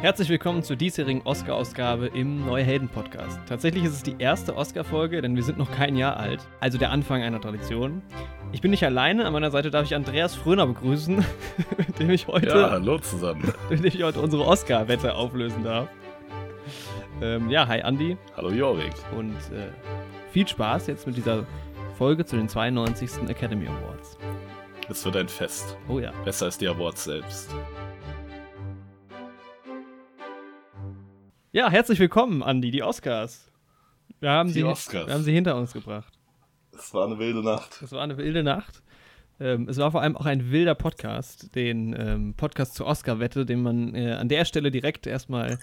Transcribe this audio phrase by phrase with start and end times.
[0.00, 3.40] Herzlich willkommen zur diesjährigen Oscar-Ausgabe im Neue Helden-Podcast.
[3.48, 6.92] Tatsächlich ist es die erste Oscar-Folge, denn wir sind noch kein Jahr alt, also der
[6.92, 8.02] Anfang einer Tradition.
[8.52, 11.16] Ich bin nicht alleine, an meiner Seite darf ich Andreas Fröner begrüßen,
[11.78, 13.52] mit dem ich heute, Ja, hallo zusammen.
[13.70, 15.88] mit dem ich heute unsere Oscar-Wette auflösen darf.
[17.20, 18.92] Ähm, ja, hi Andi Hallo Jorik.
[19.16, 19.72] und äh,
[20.30, 21.44] viel Spaß jetzt mit dieser
[21.96, 23.28] Folge zu den 92.
[23.28, 24.16] Academy Awards.
[24.88, 25.76] Es wird ein Fest.
[25.88, 26.12] Oh ja.
[26.24, 27.50] Besser als die Awards selbst.
[31.52, 33.50] Ja, herzlich willkommen, Andi, die Oscars.
[34.20, 35.06] Wir haben, Die sie, Oscars.
[35.06, 36.12] wir haben sie hinter uns gebracht.
[36.72, 37.80] Es war eine wilde Nacht.
[37.82, 38.82] Es war eine wilde Nacht.
[39.40, 43.62] Ähm, es war vor allem auch ein wilder Podcast, den ähm, Podcast zur Oscar-Wette, den
[43.62, 45.58] man äh, an der Stelle direkt erstmal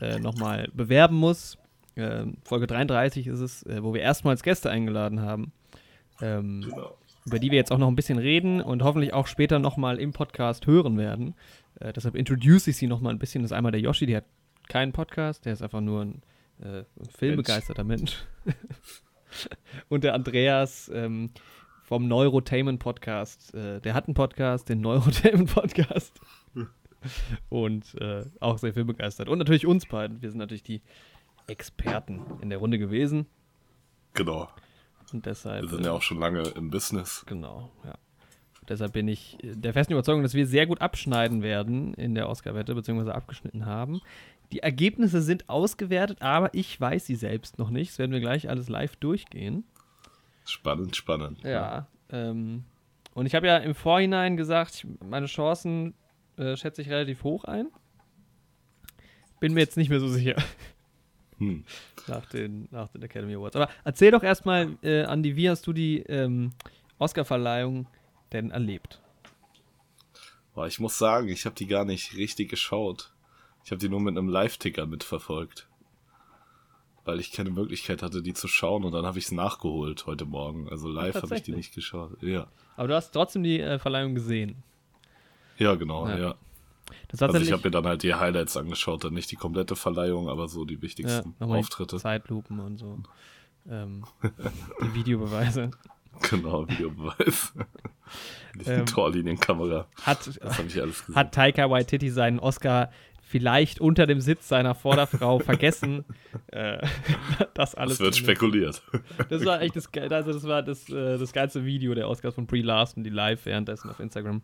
[0.00, 1.58] äh, nochmal bewerben muss.
[1.96, 5.52] Ähm, Folge 33 ist es, äh, wo wir erstmals Gäste eingeladen haben,
[6.22, 6.96] ähm, Genau.
[7.26, 10.12] über die wir jetzt auch noch ein bisschen reden und hoffentlich auch später nochmal im
[10.12, 11.34] Podcast hören werden.
[11.78, 13.42] Äh, deshalb introduce ich sie nochmal ein bisschen.
[13.42, 14.24] Das ist einmal der Yoshi, der hat
[14.70, 16.22] keinen Podcast, der ist einfach nur ein,
[16.62, 16.84] äh,
[17.18, 18.24] filmbegeisterter Mensch.
[19.88, 21.30] und der Andreas ähm,
[21.82, 23.52] vom Neurotainment Podcast.
[23.52, 26.20] Äh, der hat einen Podcast, den Neurotainment Podcast.
[27.48, 29.28] und äh, auch sehr filmbegeistert.
[29.28, 30.22] Und natürlich uns beiden.
[30.22, 30.82] Wir sind natürlich die
[31.48, 33.26] Experten in der Runde gewesen.
[34.14, 34.48] Genau.
[35.12, 35.62] Und deshalb.
[35.62, 37.24] Wir sind ja auch schon lange im Business.
[37.26, 37.94] Genau, ja.
[38.68, 42.28] Deshalb bin ich äh, der festen Überzeugung, dass wir sehr gut abschneiden werden in der
[42.28, 44.00] Oscar-Wette, beziehungsweise abgeschnitten haben.
[44.52, 47.92] Die Ergebnisse sind ausgewertet, aber ich weiß sie selbst noch nicht.
[47.92, 49.64] Das werden wir gleich alles live durchgehen.
[50.44, 51.42] Spannend, spannend.
[51.44, 51.86] Ja.
[52.10, 52.64] Ähm,
[53.14, 55.94] und ich habe ja im Vorhinein gesagt, meine Chancen
[56.36, 57.68] äh, schätze ich relativ hoch ein.
[59.38, 60.36] Bin mir jetzt nicht mehr so sicher
[61.38, 61.64] Hm.
[62.06, 63.56] nach den, nach den Academy Awards.
[63.56, 66.52] Aber erzähl doch erstmal, äh, Andi, wie hast du die ähm,
[66.98, 67.86] Oscar-Verleihung
[68.32, 69.00] denn erlebt?
[70.66, 73.14] Ich muss sagen, ich habe die gar nicht richtig geschaut.
[73.64, 75.66] Ich habe die nur mit einem Live-Ticker mitverfolgt.
[77.04, 80.26] Weil ich keine Möglichkeit hatte, die zu schauen und dann habe ich es nachgeholt heute
[80.26, 80.68] Morgen.
[80.68, 82.22] Also live habe ich die nicht geschaut.
[82.22, 82.46] Ja.
[82.76, 84.62] Aber du hast trotzdem die äh, Verleihung gesehen.
[85.58, 86.18] Ja, genau, Ja.
[86.18, 86.34] ja.
[87.18, 90.48] Also ich habe mir dann halt die Highlights angeschaut, dann nicht die komplette Verleihung, aber
[90.48, 91.96] so die ja, wichtigsten die Auftritte.
[91.98, 92.98] Zeitlupen und so.
[93.68, 94.04] Ähm,
[94.82, 95.70] die Videobeweise.
[96.30, 97.52] Genau, Videobeweis.
[98.58, 99.86] Die Ähm, Torlinienkamera.
[100.02, 101.14] Hat, Das habe ich alles gesehen.
[101.14, 102.90] hat Taika Waititi seinen Oscar
[103.30, 106.04] vielleicht unter dem Sitz seiner Vorderfrau vergessen?
[106.52, 106.78] Äh,
[107.54, 107.98] das alles.
[107.98, 108.82] das wird drin spekuliert.
[109.28, 112.46] Das war echt das, also das war das, äh, das geilste Video der Oscars von
[112.46, 114.42] Brie Larson, die live währenddessen auf Instagram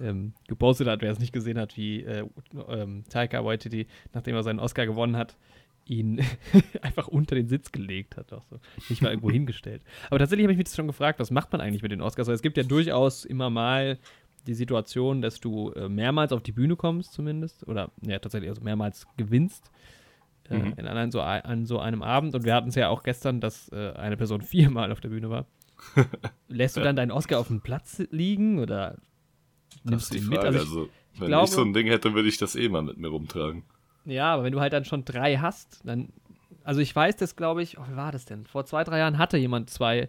[0.00, 1.02] ähm, gepostet hat.
[1.02, 2.24] Wer es nicht gesehen hat, wie äh,
[2.68, 5.36] ähm, Taika Waititi, nachdem er seinen Oscar gewonnen hat,
[5.86, 6.22] ihn
[6.82, 8.32] einfach unter den Sitz gelegt hat.
[8.32, 8.58] Auch so.
[8.88, 9.82] Nicht mal irgendwo hingestellt.
[10.08, 12.26] Aber tatsächlich habe ich mich das schon gefragt, was macht man eigentlich mit den Oscars?
[12.26, 13.98] Weil es gibt ja durchaus immer mal
[14.46, 17.66] die Situation, dass du äh, mehrmals auf die Bühne kommst, zumindest.
[17.68, 19.70] Oder ja, tatsächlich also mehrmals gewinnst.
[20.50, 20.74] Äh, Mhm.
[20.76, 22.34] in, an, so, an so einem Abend.
[22.34, 25.30] Und wir hatten es ja auch gestern, dass äh, eine Person viermal auf der Bühne
[25.30, 25.46] war.
[26.48, 28.96] Lässt du dann deinen Oscar auf dem Platz liegen oder
[29.84, 30.38] nimmst du ihn mit?
[30.40, 30.58] Frage.
[30.58, 30.88] Also ich, Also,
[31.18, 33.62] wenn glaube- ich so ein Ding hätte, würde ich das eh mal mit mir rumtragen.
[34.04, 36.10] ja, aber wenn du halt dann schon drei hast, dann.
[36.62, 38.46] Also ich weiß das, glaube ich, oh, wie war das denn?
[38.46, 40.08] Vor zwei, drei Jahren hatte jemand zwei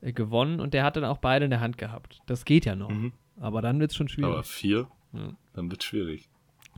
[0.00, 2.20] äh, gewonnen und der hat dann auch beide in der Hand gehabt.
[2.26, 2.90] Das geht ja noch.
[2.90, 3.12] Mhm.
[3.38, 4.32] Aber dann wird es schon schwierig.
[4.32, 5.32] Aber vier, Ja.
[5.54, 6.28] dann wird schwierig.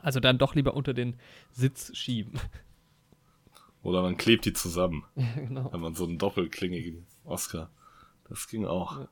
[0.02, 1.16] Also dann doch lieber unter den
[1.50, 2.38] Sitz schieben.
[3.82, 5.04] Oder man klebt die zusammen.
[5.36, 5.72] genau.
[5.72, 7.70] Wenn man so einen doppelklingigen Oscar.
[8.28, 9.06] Das ging auch.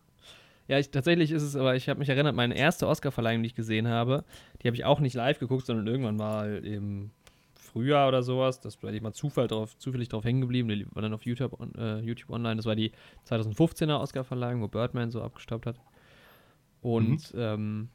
[0.68, 3.54] Ja, ich, tatsächlich ist es, aber ich habe mich erinnert, meine erste Oscar-Verleihung, die ich
[3.54, 4.24] gesehen habe,
[4.62, 7.10] die habe ich auch nicht live geguckt, sondern irgendwann mal im
[7.54, 8.60] Frühjahr oder sowas.
[8.60, 10.68] Das war ich mal Zufall drauf, zufällig drauf hängen geblieben.
[10.68, 12.56] Die war dann auf YouTube, äh, YouTube online.
[12.56, 12.90] Das war die
[13.28, 15.76] 2015er Oscar-Verleihung, wo Birdman so abgestaubt hat.
[16.80, 17.88] Und ähm,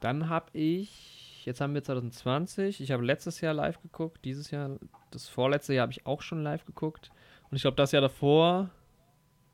[0.00, 4.78] dann habe ich, jetzt haben wir 2020, ich habe letztes Jahr live geguckt, dieses Jahr,
[5.10, 7.10] das vorletzte Jahr habe ich auch schon live geguckt.
[7.50, 8.70] Und ich glaube, das Jahr davor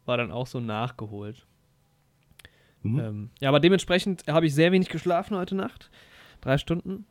[0.04, 1.46] war dann auch so nachgeholt.
[2.82, 2.98] Mhm.
[3.00, 5.90] Ähm, ja, aber dementsprechend habe ich sehr wenig geschlafen heute Nacht.
[6.40, 7.06] Drei Stunden.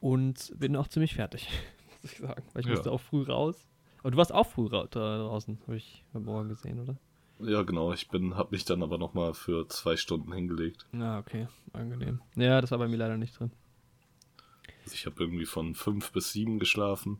[0.00, 1.48] Und bin auch ziemlich fertig,
[2.02, 2.42] muss ich sagen.
[2.52, 2.72] Weil ich Ja.
[2.74, 3.68] musste auch früh raus.
[4.00, 6.96] Aber du warst auch früh ra da draußen, habe ich heute Morgen gesehen, oder?
[7.38, 7.92] Ja, genau.
[7.92, 10.86] Ich bin, habe mich dann aber nochmal für zwei Stunden hingelegt.
[10.92, 11.48] Ja, okay.
[11.72, 12.20] Angenehm.
[12.34, 13.50] Ja, das war bei mir leider nicht drin.
[14.84, 17.18] Also ich habe irgendwie von fünf bis sieben geschlafen.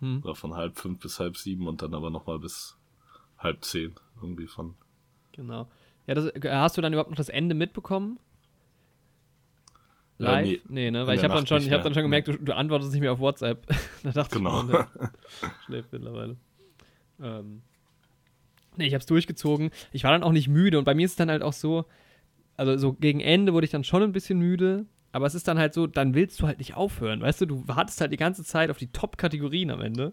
[0.00, 0.20] Hm.
[0.22, 2.76] Oder von halb fünf bis halb sieben und dann aber nochmal bis
[3.38, 3.94] halb zehn.
[4.20, 4.74] Irgendwie von.
[5.32, 5.68] Genau.
[6.06, 8.18] Ja, das, hast du dann überhaupt noch das Ende mitbekommen?
[10.18, 10.46] Äh, Live?
[10.46, 10.60] nee.
[10.68, 11.06] nee, ne?
[11.06, 11.84] Weil ich habe dann Nacht schon, nicht ich habe mehr.
[11.84, 13.66] dann schon gemerkt, du, du antwortest nicht mehr auf WhatsApp.
[14.02, 14.62] da dachte Genau.
[14.62, 14.90] ich, der
[15.66, 16.36] schläft mittlerweile.
[17.20, 17.62] Ähm,
[18.76, 19.70] nee, ich habe es durchgezogen.
[19.92, 21.86] Ich war dann auch nicht müde und bei mir ist es dann halt auch so,
[22.56, 25.58] also so gegen Ende wurde ich dann schon ein bisschen müde, aber es ist dann
[25.58, 28.44] halt so, dann willst du halt nicht aufhören, weißt du, du wartest halt die ganze
[28.44, 30.12] Zeit auf die Top-Kategorien am Ende.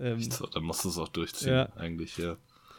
[0.00, 1.68] Ähm, so, dann musst du es auch durchziehen, ja.
[1.76, 2.36] eigentlich, ja.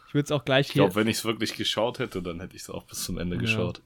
[0.08, 2.56] Ich würde es auch gleich Ich glaube, wenn ich es wirklich geschaut hätte, dann hätte
[2.56, 3.42] ich es auch bis zum Ende ja.
[3.42, 3.82] geschaut.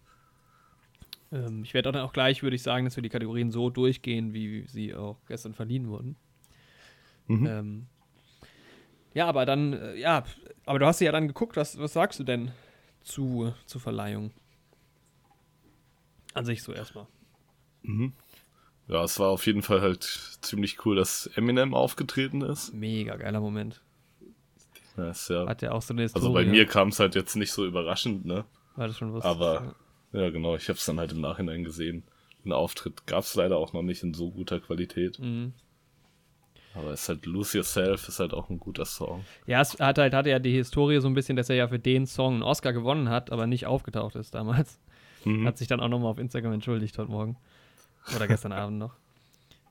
[1.32, 4.34] Ähm, ich werde dann auch gleich, würde ich sagen, dass wir die Kategorien so durchgehen,
[4.34, 6.16] wie sie auch gestern verliehen wurden.
[7.28, 7.46] Mhm.
[7.46, 7.88] Ähm,
[9.18, 10.24] ja, aber dann, äh, ja,
[10.68, 12.52] aber du hast ja dann geguckt, was, was sagst du denn
[13.02, 14.32] zu, zur Verleihung?
[16.36, 17.08] An sich so erstmal.
[17.82, 18.14] Mhm.
[18.88, 20.04] Ja, es war auf jeden Fall halt
[20.42, 22.76] ziemlich cool, dass Eminem aufgetreten ist.
[22.76, 23.82] Mega geiler Moment.
[24.96, 26.24] Ja, ist ja, Hat ja auch so eine Historie.
[26.24, 28.46] Also bei mir kam es halt jetzt nicht so überraschend, ne?
[28.76, 29.26] War das schon was?
[29.26, 29.74] Aber
[30.12, 32.04] ja, ja genau, ich habe es dann halt im Nachhinein gesehen.
[32.46, 35.18] Den Auftritt gab es leider auch noch nicht in so guter Qualität.
[35.18, 35.54] Mhm.
[36.76, 39.26] Aber es ist halt Lose Yourself, ist halt auch ein guter Song.
[39.48, 41.80] Ja, es hat halt, hatte ja die Historie so ein bisschen, dass er ja für
[41.80, 44.80] den Song einen Oscar gewonnen hat, aber nicht aufgetaucht ist damals.
[45.26, 45.48] Mhm.
[45.48, 47.38] Hat sich dann auch nochmal auf Instagram entschuldigt heute Morgen.
[48.16, 48.96] Oder gestern Abend noch.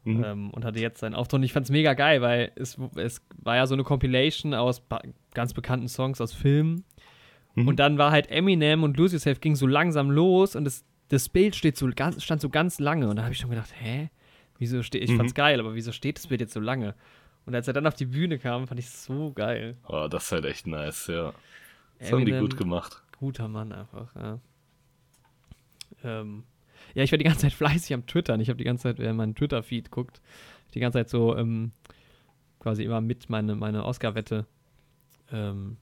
[0.05, 0.25] Mhm.
[0.25, 1.39] Ähm, und hatte jetzt seinen Auftritt.
[1.39, 4.83] Und ich fand's mega geil, weil es, es war ja so eine Compilation aus
[5.35, 6.85] ganz bekannten Songs aus Filmen.
[7.55, 7.69] Mhm.
[7.69, 11.29] Und dann war halt Eminem und Lose Yourself ging so langsam los und das, das
[11.29, 13.09] Bild steht so ganz, stand so ganz lange.
[13.09, 14.11] Und da habe ich schon gedacht, hä?
[14.59, 15.19] Wieso steht, ich mhm.
[15.19, 16.95] fand's geil, aber wieso steht das Bild jetzt so lange?
[17.45, 19.77] Und als er dann auf die Bühne kam, fand ich es so geil.
[19.87, 21.33] Oh, das ist halt echt nice, ja.
[21.99, 23.03] Das Eminem, haben die gut gemacht.
[23.19, 24.41] Guter Mann einfach, ja.
[26.05, 26.45] Ähm,
[26.95, 28.41] ja, ich war die ganze Zeit fleißig am Twittern.
[28.41, 30.21] Ich habe die ganze Zeit, wer meinen Twitter-Feed guckt,
[30.75, 31.73] die ganze Zeit so ähm,
[32.59, 34.47] quasi immer mit meine, meine Oscar-Wette
[35.33, 35.77] ähm,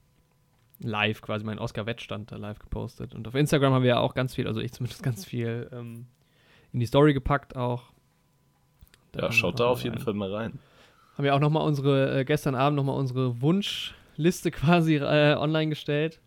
[0.79, 3.15] live, quasi meinen Oscar-Wettstand da live gepostet.
[3.15, 6.05] Und auf Instagram haben wir ja auch ganz viel, also ich zumindest ganz viel ähm,
[6.71, 7.94] in die Story gepackt auch.
[9.15, 10.59] Da ja, schaut da auf jeden Fall mal rein.
[11.15, 16.19] Haben wir auch nochmal unsere, äh, gestern Abend nochmal unsere Wunschliste quasi äh, online gestellt.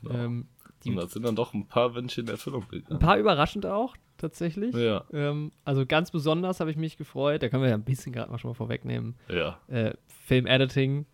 [0.00, 0.14] Genau.
[0.14, 0.48] Ähm,
[0.84, 2.92] und da sind dann doch ein paar Wünsche in Erfüllung gegangen.
[2.92, 4.74] Ein paar überraschend auch, tatsächlich.
[4.74, 5.04] Ja.
[5.12, 8.30] Ähm, also ganz besonders habe ich mich gefreut, da können wir ja ein bisschen gerade
[8.30, 9.16] mal schon mal vorwegnehmen.
[9.28, 9.58] Ja.
[9.68, 9.94] Äh,
[10.26, 11.06] Film-Editing.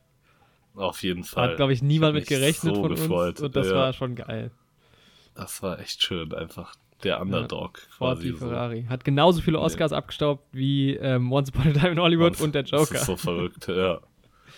[0.75, 1.51] Auf jeden Fall.
[1.51, 3.37] Hat, glaube ich, niemand mit gerechnet so von gefreut.
[3.37, 3.41] uns.
[3.43, 3.75] Und das ja.
[3.75, 4.51] war schon geil.
[5.35, 7.81] Das war echt schön, einfach der Underdog.
[7.83, 8.83] Ja, quasi Ferrari.
[8.83, 8.89] So.
[8.89, 9.97] Hat genauso viele Oscars nee.
[9.97, 12.93] abgestaubt wie ähm, Once Upon a Time in Hollywood und, und der Joker.
[12.93, 14.01] Das ist so verrückt, ja.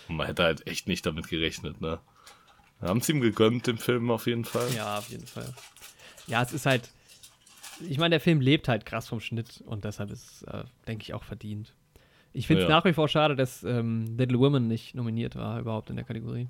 [0.07, 1.99] Und man hätte halt echt nicht damit gerechnet, ne?
[2.81, 4.67] Haben es ihm gegönnt, dem Film auf jeden Fall.
[4.75, 5.53] Ja, auf jeden Fall.
[6.27, 6.89] Ja, es ist halt.
[7.87, 11.03] Ich meine, der Film lebt halt krass vom Schnitt und deshalb ist es, äh, denke
[11.03, 11.73] ich, auch verdient.
[12.31, 12.75] Ich finde es ja.
[12.75, 16.47] nach wie vor schade, dass ähm, Little Women nicht nominiert war, überhaupt in der Kategorie.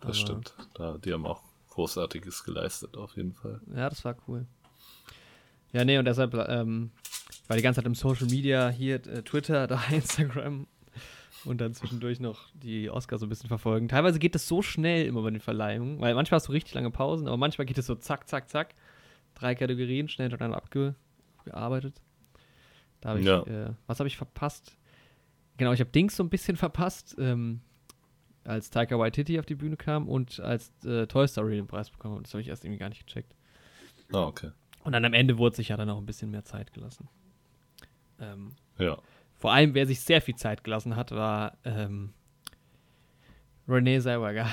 [0.00, 0.54] Das Aber, stimmt.
[0.74, 3.60] Da, die haben auch Großartiges geleistet, auf jeden Fall.
[3.74, 4.46] Ja, das war cool.
[5.72, 6.90] Ja, nee, und deshalb ähm,
[7.48, 10.66] war die ganze Zeit im Social Media hier, äh, Twitter, da Instagram
[11.44, 13.88] und dann zwischendurch noch die Oscars so ein bisschen verfolgen.
[13.88, 16.90] Teilweise geht das so schnell immer bei den Verleihungen, weil manchmal hast du richtig lange
[16.90, 18.74] Pausen, aber manchmal geht es so zack, zack, zack.
[19.34, 22.00] Drei Kategorien schnell dann abgearbeitet.
[23.00, 23.42] Da habe ich, ja.
[23.42, 24.76] äh, was habe ich verpasst?
[25.56, 27.60] Genau, ich habe Dings so ein bisschen verpasst, ähm,
[28.44, 32.22] als Taika Waititi auf die Bühne kam und als äh, Toy Story den Preis bekommen.
[32.22, 33.34] Das habe ich erst irgendwie gar nicht gecheckt.
[34.12, 34.50] Ah, oh, okay.
[34.84, 37.08] Und dann am Ende wurde sich ja dann auch ein bisschen mehr Zeit gelassen.
[38.20, 38.98] Ähm, ja.
[39.36, 42.12] Vor allem, wer sich sehr viel Zeit gelassen hat, war ähm,
[43.68, 44.46] Renee Zellweger.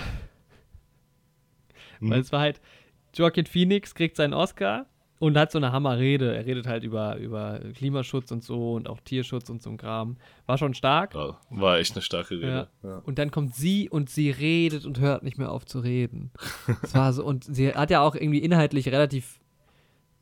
[1.99, 2.09] Mhm.
[2.11, 2.61] Weil es war halt,
[3.13, 4.85] Joaquin Phoenix kriegt seinen Oscar
[5.19, 6.35] und hat so eine Hammerrede.
[6.35, 10.17] Er redet halt über, über Klimaschutz und so und auch Tierschutz und so ein Kram.
[10.45, 11.13] War schon stark.
[11.13, 12.69] Ja, war echt eine starke Rede.
[12.81, 12.89] Ja.
[12.89, 12.97] Ja.
[12.99, 16.31] Und dann kommt sie und sie redet und hört nicht mehr auf zu reden.
[16.81, 19.39] das war so, und sie hat ja auch irgendwie inhaltlich relativ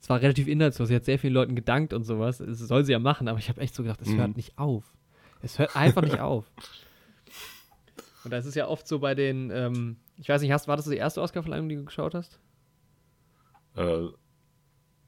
[0.08, 0.88] es war relativ inhaltslos.
[0.88, 2.38] Sie hat sehr vielen Leuten gedankt und sowas.
[2.38, 4.20] Das soll sie ja machen, aber ich habe echt so gedacht, es mhm.
[4.20, 4.86] hört nicht auf.
[5.42, 6.50] Es hört einfach nicht auf.
[8.24, 10.86] Und das ist ja oft so bei den, ähm, ich weiß nicht, hast, war das
[10.86, 12.40] die erste Oscar-Verleihung, die du geschaut hast?
[13.76, 14.06] Äh,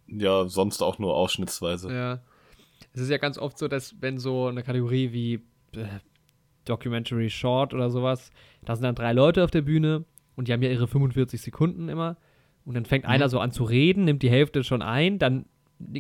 [0.07, 1.93] ja, sonst auch nur ausschnittsweise.
[1.93, 2.21] Ja.
[2.91, 5.35] Es ist ja ganz oft so, dass wenn so eine Kategorie wie
[5.79, 5.87] äh,
[6.65, 8.31] Documentary Short oder sowas,
[8.65, 10.03] da sind dann drei Leute auf der Bühne
[10.35, 12.17] und die haben ja ihre 45 Sekunden immer
[12.69, 13.09] und dann fängt mhm.
[13.09, 15.45] einer so an zu reden, nimmt die Hälfte schon ein, dann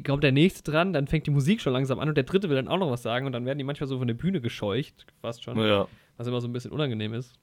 [0.05, 2.57] kommt der nächste dran, dann fängt die Musik schon langsam an und der dritte will
[2.57, 5.07] dann auch noch was sagen und dann werden die manchmal so von der Bühne gescheucht,
[5.19, 5.57] fast schon.
[5.57, 5.87] Ja.
[6.17, 7.33] Was immer so ein bisschen unangenehm ist.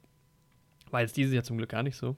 [0.93, 2.15] War jetzt dieses Jahr zum Glück gar nicht so.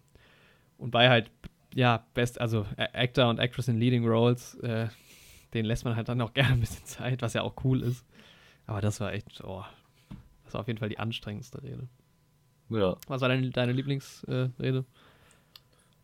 [0.76, 1.30] Und bei halt,
[1.74, 4.88] ja, Best, also Actor und Actress in Leading Roles, äh,
[5.54, 8.04] den lässt man halt dann auch gerne ein bisschen Zeit, was ja auch cool ist.
[8.66, 9.64] Aber das war echt, oh,
[10.44, 11.88] das war auf jeden Fall die anstrengendste Rede.
[12.68, 12.98] Ja.
[13.06, 14.50] Was war deine, deine Lieblingsrede?
[14.58, 14.82] Äh,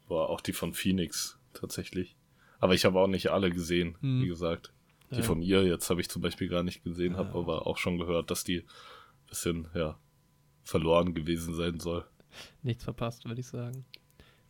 [0.08, 2.16] war auch die von Phoenix tatsächlich.
[2.58, 4.22] Aber ich habe auch nicht alle gesehen, hm.
[4.22, 4.72] wie gesagt.
[5.10, 5.22] Die ja.
[5.22, 7.18] von ihr jetzt habe ich zum Beispiel gar nicht gesehen, ja.
[7.18, 9.98] habe aber auch schon gehört, dass die ein bisschen, ja,
[10.64, 12.04] verloren gewesen sein soll.
[12.62, 13.84] Nichts verpasst, würde ich sagen.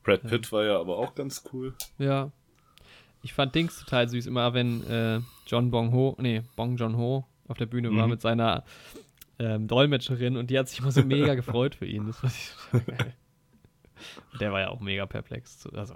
[0.03, 0.53] Brad Pitt ja.
[0.53, 1.75] war ja aber auch ganz cool.
[1.99, 2.31] Ja.
[3.23, 7.27] Ich fand Dings total süß, immer wenn äh, John Bong Ho, nee, Bong John Ho
[7.49, 8.11] auf der Bühne war Mhm.
[8.13, 8.65] mit seiner
[9.39, 12.07] ähm, Dolmetscherin und die hat sich immer so mega gefreut für ihn.
[12.07, 13.15] Das total geil.
[14.41, 15.59] Der war ja auch mega perplex.
[15.61, 15.95] zu- Also,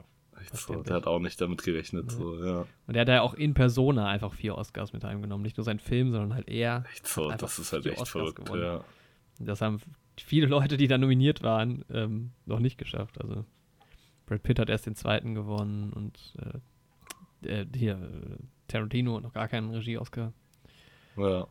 [0.52, 2.12] so, der hat auch nicht damit gerechnet, Nee.
[2.12, 2.60] so, ja.
[2.86, 5.42] und der hat ja auch in Persona einfach vier Oscars mit heimgenommen.
[5.42, 6.84] Nicht nur sein Film, sondern halt er.
[6.92, 8.84] Echt so, das ist halt echt Oscars verrückt, ja.
[9.40, 9.80] Das haben
[10.16, 13.20] viele Leute, die da nominiert waren, ähm, noch nicht geschafft.
[13.20, 13.44] Also
[14.26, 16.34] Brad Pitt hat erst den zweiten gewonnen und
[17.42, 18.36] äh, äh, hier äh,
[18.68, 20.32] Tarantino hat noch gar keinen Regie-Oscar.
[21.16, 21.46] Ja,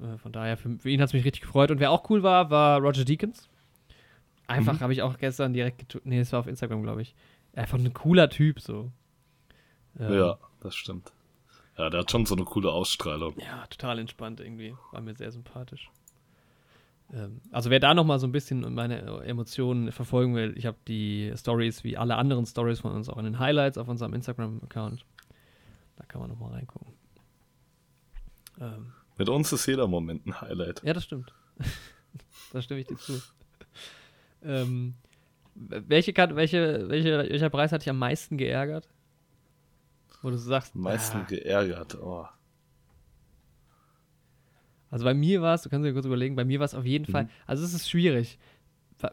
[0.00, 1.70] Äh, von daher, für, für ihn hat es mich richtig gefreut.
[1.70, 3.48] Und wer auch cool war, war Roger Deakins.
[4.50, 4.80] Einfach Mhm.
[4.80, 7.14] habe ich auch gestern direkt getw- Nee, es war auf Instagram, glaube ich.
[7.54, 8.90] Einfach ein cooler Typ so.
[9.98, 11.12] Ähm, ja, das stimmt.
[11.78, 13.34] Ja, der hat schon so eine coole Ausstrahlung.
[13.38, 14.74] Ja, total entspannt irgendwie.
[14.92, 15.90] War mir sehr sympathisch.
[17.12, 20.76] Ähm, also wer da noch mal so ein bisschen meine Emotionen verfolgen will, ich habe
[20.86, 25.04] die Stories wie alle anderen Stories von uns auch in den Highlights auf unserem Instagram-Account.
[25.96, 26.92] Da kann man noch mal reingucken.
[28.60, 30.82] Ähm, Mit uns ist jeder Moment ein Highlight.
[30.84, 31.32] ja, das stimmt.
[32.52, 33.20] da stimme ich dir zu.
[34.44, 34.94] Ähm,
[35.54, 38.88] welche, welche, welche, welcher Preis hat dich am meisten geärgert?
[40.22, 41.98] Wo du sagst, Am meisten ah, geärgert.
[42.00, 42.26] Oh.
[44.90, 46.84] Also bei mir war es, du kannst dir kurz überlegen, bei mir war es auf
[46.84, 47.12] jeden Mhm.
[47.12, 48.38] Fall, also es ist schwierig.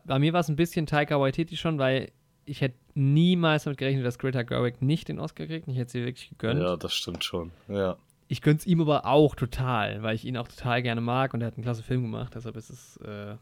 [0.05, 2.11] Bei- mir war es ein bisschen Taika Waititi schon, weil
[2.45, 5.67] ich hätte niemals damit gerechnet, dass Greta Gerwig nicht den Oscar kriegt.
[5.67, 6.61] Ich hätte sie wirklich gegönnt.
[6.61, 7.51] Ja, das stimmt schon.
[7.67, 7.97] Ja.
[8.29, 11.47] Ich gönn's ihm aber auch total, weil ich ihn auch total gerne mag und er
[11.47, 12.33] hat einen klasse Film gemacht.
[12.35, 13.35] Deshalb ist es, äh,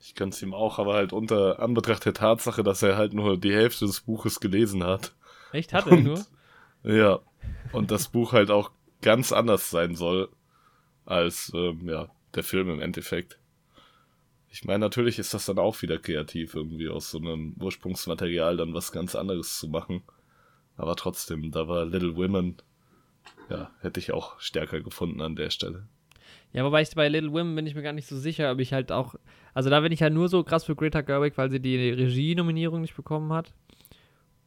[0.00, 3.52] Ich gönn's ihm auch, aber halt unter Anbetracht der Tatsache, dass er halt nur die
[3.54, 5.14] Hälfte des Buches gelesen hat.
[5.52, 6.26] echt, hat er Und- nur?
[6.84, 7.20] Ja.
[7.72, 8.70] Und das Buch halt auch
[9.02, 10.28] ganz anders sein soll
[11.04, 13.38] als ähm, ja, der Film im Endeffekt.
[14.50, 18.74] Ich meine, natürlich ist das dann auch wieder kreativ, irgendwie aus so einem Ursprungsmaterial dann
[18.74, 20.02] was ganz anderes zu machen.
[20.76, 22.56] Aber trotzdem, da war Little Women,
[23.50, 25.86] ja, hätte ich auch stärker gefunden an der Stelle.
[26.52, 28.72] Ja, wobei ich bei Little Women bin ich mir gar nicht so sicher, ob ich
[28.72, 29.14] halt auch,
[29.54, 32.80] also da bin ich halt nur so krass für Greta Gerwig, weil sie die Regie-Nominierung
[32.80, 33.52] nicht bekommen hat.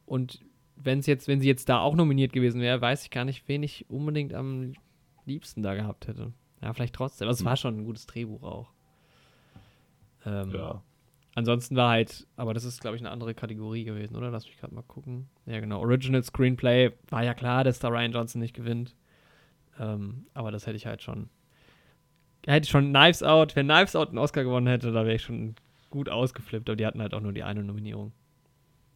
[0.04, 0.40] Und
[0.76, 3.46] wenn es jetzt, wenn sie jetzt da auch nominiert gewesen wäre, weiß ich gar nicht,
[3.46, 4.72] wen ich unbedingt am
[5.26, 6.32] liebsten da gehabt hätte.
[6.60, 7.26] Ja, vielleicht trotzdem.
[7.26, 7.46] Aber es Hm.
[7.46, 8.72] war schon ein gutes Drehbuch auch.
[10.26, 10.82] Ähm, Ja.
[11.34, 14.30] Ansonsten war halt, aber das ist, glaube ich, eine andere Kategorie gewesen, oder?
[14.30, 15.28] Lass mich gerade mal gucken.
[15.46, 15.80] Ja, genau.
[15.80, 18.94] Original Screenplay war ja klar, dass da Ryan Johnson nicht gewinnt.
[19.78, 21.30] Ähm, aber das hätte ich halt schon.
[22.46, 25.22] Hätte ich schon Knives Out, wenn Knives Out einen Oscar gewonnen hätte, da wäre ich
[25.22, 25.54] schon
[25.90, 28.12] gut ausgeflippt, aber die hatten halt auch nur die eine Nominierung.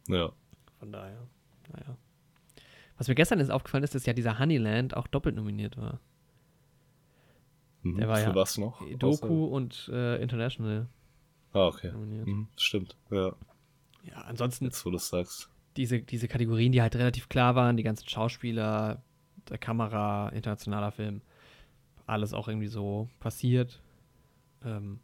[0.07, 0.31] Ja.
[0.79, 1.27] Von daher,
[1.73, 1.97] naja.
[2.97, 5.99] Was mir gestern ist aufgefallen ist, dass ja dieser Honeyland auch doppelt nominiert war.
[7.83, 7.97] Mhm.
[7.97, 8.81] Der war Für ja was noch?
[8.97, 10.87] Doku und äh, International
[11.53, 11.91] Ah, okay.
[11.91, 12.27] nominiert.
[12.27, 12.47] Mhm.
[12.57, 12.97] Stimmt.
[13.11, 13.33] Ja.
[14.03, 15.49] Ja, ansonsten Jetzt, wo du es sagst.
[15.75, 19.01] diese, diese Kategorien, die halt relativ klar waren, die ganzen Schauspieler,
[19.49, 21.21] der Kamera, internationaler Film,
[22.07, 23.81] alles auch irgendwie so passiert.
[24.65, 24.99] Ähm,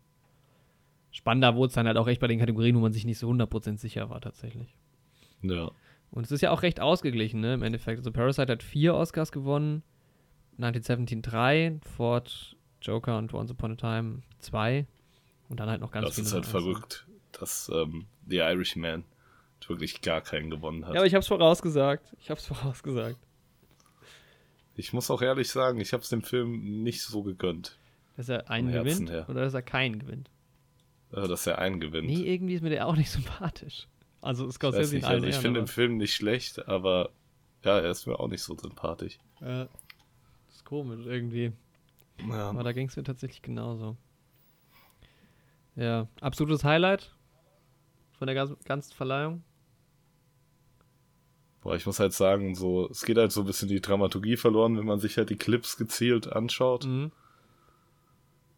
[1.11, 3.29] spannender wurde es dann halt auch echt bei den Kategorien, wo man sich nicht so
[3.29, 4.75] 100% sicher war tatsächlich.
[5.41, 5.71] Ja.
[6.11, 7.99] Und es ist ja auch recht ausgeglichen, ne, im Endeffekt.
[7.99, 9.83] Also Parasite hat vier Oscars gewonnen,
[10.57, 14.85] 1917 drei, Ford, Joker und Once Upon a Time zwei
[15.49, 16.27] und dann halt noch ganz das viele.
[16.27, 19.03] ist halt verrückt, dass ähm, The Irishman
[19.69, 20.93] wirklich gar keinen gewonnen hat.
[20.93, 22.13] Ja, aber ich hab's vorausgesagt.
[22.19, 23.17] Ich hab's vorausgesagt.
[24.75, 27.77] Ich muss auch ehrlich sagen, ich habe es dem Film nicht so gegönnt,
[28.17, 29.25] Dass er einen gewinnt her.
[29.29, 30.29] oder dass er keinen gewinnt.
[31.11, 32.07] äh, dass er einen gewinnt.
[32.07, 33.87] Nee, irgendwie ist mir der auch nicht sympathisch.
[34.21, 37.09] Also ich weiß Scorsese allen also ich finde den Film nicht schlecht, aber
[37.63, 39.19] ja, er ist mir auch nicht so sympathisch.
[39.41, 41.51] Ja, das ist komisch irgendwie.
[42.27, 42.49] Ja.
[42.49, 43.97] Aber da ging es mir tatsächlich genauso.
[45.75, 47.15] Ja, absolutes Highlight
[48.17, 49.43] von der ganzen Verleihung.
[51.63, 54.77] Boah, ich muss halt sagen, so, es geht halt so ein bisschen die Dramaturgie verloren,
[54.77, 56.85] wenn man sich halt die Clips gezielt anschaut.
[56.85, 57.11] Mhm.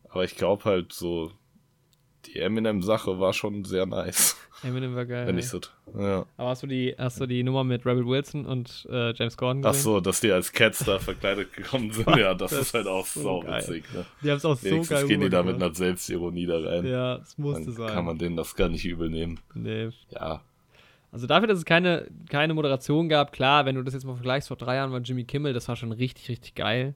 [0.10, 1.32] Aber ich glaube halt so,
[2.26, 4.38] die Eminem-Sache war schon sehr nice.
[4.64, 5.28] Eminem war geil.
[5.28, 5.60] wenn ich so.
[5.96, 6.26] Ja.
[6.38, 9.64] Aber hast du die, hast du die Nummer mit Rebel Wilson und äh, James Gordon
[9.66, 9.84] Ach gesehen?
[9.84, 12.08] so, dass die als Cats da verkleidet gekommen sind.
[12.18, 13.84] Ja, das, Das ist halt auch so witzig.
[13.94, 14.06] Ne?
[14.24, 16.86] Die haben es auch so Wenigstens geil gehen die da mit einer Selbstironie da rein.
[16.88, 17.88] Ja, es musste Dann sein.
[17.94, 19.40] kann man denen das gar nicht übel nehmen.
[19.54, 19.90] nee.
[20.10, 20.42] Ja,
[21.16, 24.50] Also dafür, dass es keine, keine Moderation gab, klar, wenn du das jetzt mal vergleichst,
[24.50, 26.94] vor drei Jahren war Jimmy Kimmel, das war schon richtig, richtig geil.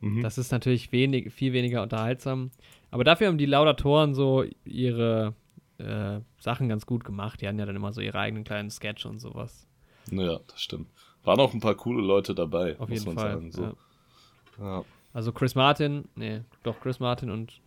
[0.00, 0.20] Mhm.
[0.22, 2.50] Das ist natürlich wenig, viel weniger unterhaltsam.
[2.90, 5.32] Aber dafür haben die Laudatoren so ihre
[5.78, 7.40] äh, Sachen ganz gut gemacht.
[7.40, 9.68] Die hatten ja dann immer so ihre eigenen kleinen Sketch und sowas.
[10.10, 10.88] ja, das stimmt.
[11.22, 13.32] Waren auch ein paar coole Leute dabei, Auf muss jeden man Fall.
[13.34, 13.52] sagen.
[13.52, 13.62] So.
[13.62, 13.74] Ja.
[14.58, 14.84] Ja.
[15.12, 17.60] Also Chris Martin, nee, doch Chris Martin und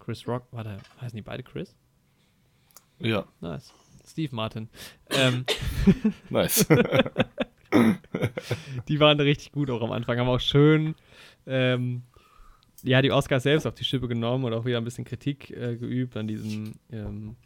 [0.00, 1.74] Chris Rock, warte, heißen die beide Chris?
[2.98, 3.72] ja, Nice.
[4.04, 4.68] Steve Martin.
[5.10, 5.44] ähm,
[6.30, 6.66] nice.
[8.88, 10.94] die waren richtig gut auch am Anfang, haben auch schön
[11.46, 12.02] ähm,
[12.82, 15.76] ja, die Oscars selbst auf die Schippe genommen und auch wieder ein bisschen Kritik äh,
[15.76, 17.36] geübt an diesem, ähm,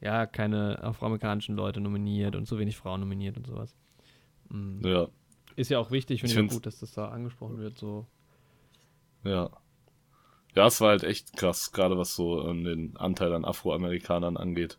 [0.00, 3.74] ja, keine afroamerikanischen Leute nominiert und so wenig Frauen nominiert und sowas.
[4.50, 4.80] Mhm.
[4.84, 5.08] Ja.
[5.56, 8.06] Ist ja auch wichtig, finde ich auch gut, dass das da angesprochen wird, so.
[9.24, 9.50] Ja.
[10.54, 14.78] Ja, es war halt echt krass, gerade was so ähm, den Anteil an Afroamerikanern angeht.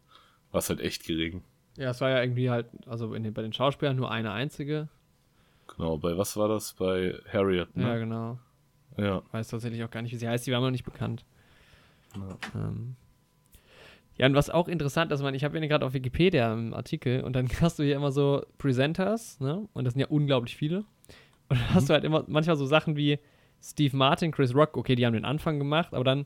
[0.58, 1.44] War es halt echt gering.
[1.76, 4.88] Ja, es war ja irgendwie halt, also den, bei den Schauspielern nur eine einzige.
[5.68, 6.74] Genau, bei was war das?
[6.74, 7.84] Bei Harriet, ne?
[7.84, 8.40] Ja, genau.
[8.98, 9.22] Ja.
[9.34, 11.26] Weiß tatsächlich auch gar nicht, wie sie heißt, die war mir noch nicht bekannt.
[12.16, 12.38] Ja.
[12.56, 12.96] Ähm.
[14.18, 17.22] Ja, und was auch interessant ist, man, ich habe ja gerade auf Wikipedia einen Artikel
[17.22, 19.70] und dann hast du hier immer so Presenters, ne?
[19.74, 20.86] Und das sind ja unglaublich viele.
[21.50, 21.88] Und dann hast mhm.
[21.90, 23.20] du halt immer manchmal so Sachen wie
[23.62, 26.26] Steve Martin, Chris Rock, okay, die haben den Anfang gemacht, aber dann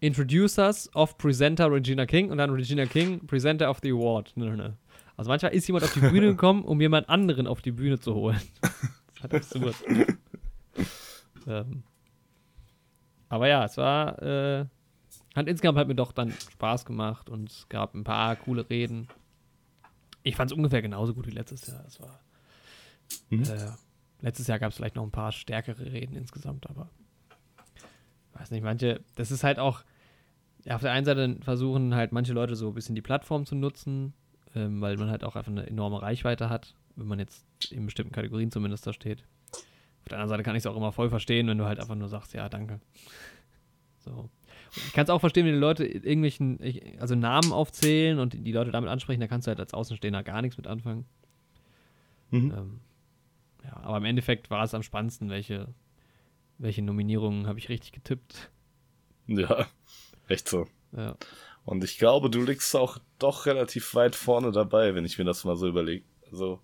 [0.00, 4.36] Introducers of Presenter Regina King und dann Regina King, Presenter of the Award.
[4.36, 4.76] Ne, ne.
[5.16, 8.14] Also manchmal ist jemand auf die Bühne gekommen, um jemand anderen auf die Bühne zu
[8.14, 8.40] holen.
[8.60, 9.76] das hat absurd.
[11.46, 11.82] ähm,
[13.28, 14.66] aber ja, es war, äh,
[15.34, 19.08] hat insgesamt halt mir doch dann Spaß gemacht und es gab ein paar coole Reden.
[20.22, 21.84] Ich fand es ungefähr genauso gut wie letztes Jahr.
[21.86, 22.20] Es war,
[23.30, 23.44] mhm.
[23.44, 23.70] äh,
[24.20, 26.90] letztes Jahr gab es vielleicht noch ein paar stärkere Reden insgesamt, aber
[28.38, 29.82] weiß nicht, manche, das ist halt auch,
[30.64, 33.54] ja, auf der einen Seite versuchen halt manche Leute so ein bisschen die Plattform zu
[33.54, 34.14] nutzen,
[34.54, 38.12] ähm, weil man halt auch einfach eine enorme Reichweite hat, wenn man jetzt in bestimmten
[38.12, 39.24] Kategorien zumindest da steht.
[39.52, 41.94] Auf der anderen Seite kann ich es auch immer voll verstehen, wenn du halt einfach
[41.94, 42.80] nur sagst, ja, danke.
[43.98, 44.10] So.
[44.10, 44.30] Und
[44.86, 46.60] ich kann es auch verstehen, wenn die Leute irgendwelchen,
[47.00, 50.42] also Namen aufzählen und die Leute damit ansprechen, da kannst du halt als Außenstehender gar
[50.42, 51.06] nichts mit anfangen.
[52.30, 52.52] Mhm.
[52.56, 52.80] Ähm,
[53.64, 55.68] ja, aber im Endeffekt war es am spannendsten, welche,
[56.58, 58.50] welche Nominierungen habe ich richtig getippt.
[59.26, 59.66] Ja,
[60.28, 60.66] echt so.
[60.96, 61.16] Ja.
[61.64, 65.44] Und ich glaube, du liegst auch doch relativ weit vorne dabei, wenn ich mir das
[65.44, 66.04] mal so überlege.
[66.30, 66.60] Also,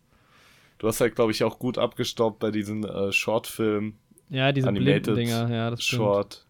[0.82, 3.94] Du hast halt, glaube ich, auch gut abgestaubt bei diesen äh, Shortfilm.
[4.30, 6.02] Ja, diese Animated Dinger, ja, das stimmt.
[6.02, 6.46] Short.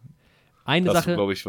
[0.64, 1.44] Eine das, Sache ich,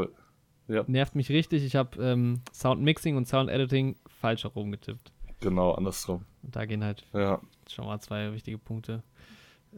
[0.68, 0.84] ja.
[0.88, 1.64] nervt mich richtig.
[1.64, 5.14] Ich habe ähm, Sound Mixing und Sound Editing falsch herum getippt.
[5.40, 6.26] Genau, andersrum.
[6.42, 7.40] Und da gehen halt ja.
[7.70, 9.02] schon mal zwei wichtige Punkte.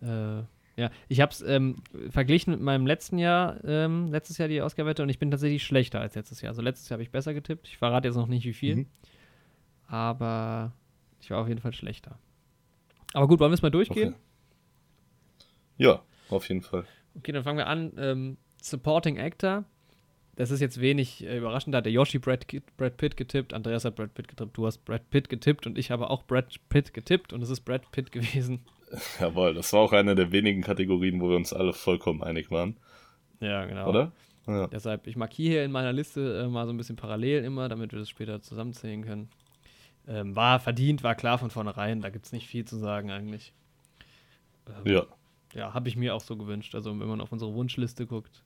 [0.01, 0.41] Äh,
[0.77, 1.77] ja, ich habe es ähm,
[2.09, 6.01] verglichen mit meinem letzten Jahr, ähm, letztes Jahr die Ausgabewette und ich bin tatsächlich schlechter
[6.01, 6.49] als letztes Jahr.
[6.49, 7.67] Also letztes Jahr habe ich besser getippt.
[7.67, 8.85] Ich verrate jetzt noch nicht wie viel, mhm.
[9.87, 10.73] aber
[11.21, 12.19] ich war auf jeden Fall schlechter.
[13.13, 14.09] Aber gut, wollen wir es mal durchgehen?
[14.09, 14.19] Okay.
[15.77, 16.85] Ja, auf jeden Fall.
[17.17, 17.93] Okay, dann fangen wir an.
[17.97, 19.63] Ähm, Supporting Actor.
[20.35, 21.73] Das ist jetzt wenig äh, überraschend.
[21.73, 24.79] Da hat der Yoshi Brad, Brad Pitt getippt, Andreas hat Brad Pitt getippt, du hast
[24.79, 28.11] Brad Pitt getippt und ich habe auch Brad Pitt getippt und es ist Brad Pitt
[28.11, 28.65] gewesen.
[29.19, 32.77] Jawohl, das war auch eine der wenigen Kategorien, wo wir uns alle vollkommen einig waren.
[33.39, 33.89] Ja, genau.
[33.89, 34.11] Oder?
[34.47, 34.67] Ja.
[34.67, 37.91] Deshalb, ich markiere hier in meiner Liste äh, mal so ein bisschen parallel immer, damit
[37.91, 39.29] wir das später zusammenzählen können.
[40.07, 43.53] Ähm, war verdient, war klar von vornherein, da gibt es nicht viel zu sagen eigentlich.
[44.67, 45.05] Ähm, ja.
[45.55, 46.75] Ja, habe ich mir auch so gewünscht.
[46.75, 48.43] Also wenn man auf unsere Wunschliste guckt,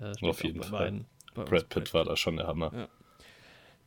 [0.00, 0.78] äh, auf jeden Fall.
[0.78, 2.72] Beiden, Brad Pitt war da schon der Hammer.
[2.72, 2.88] Ja,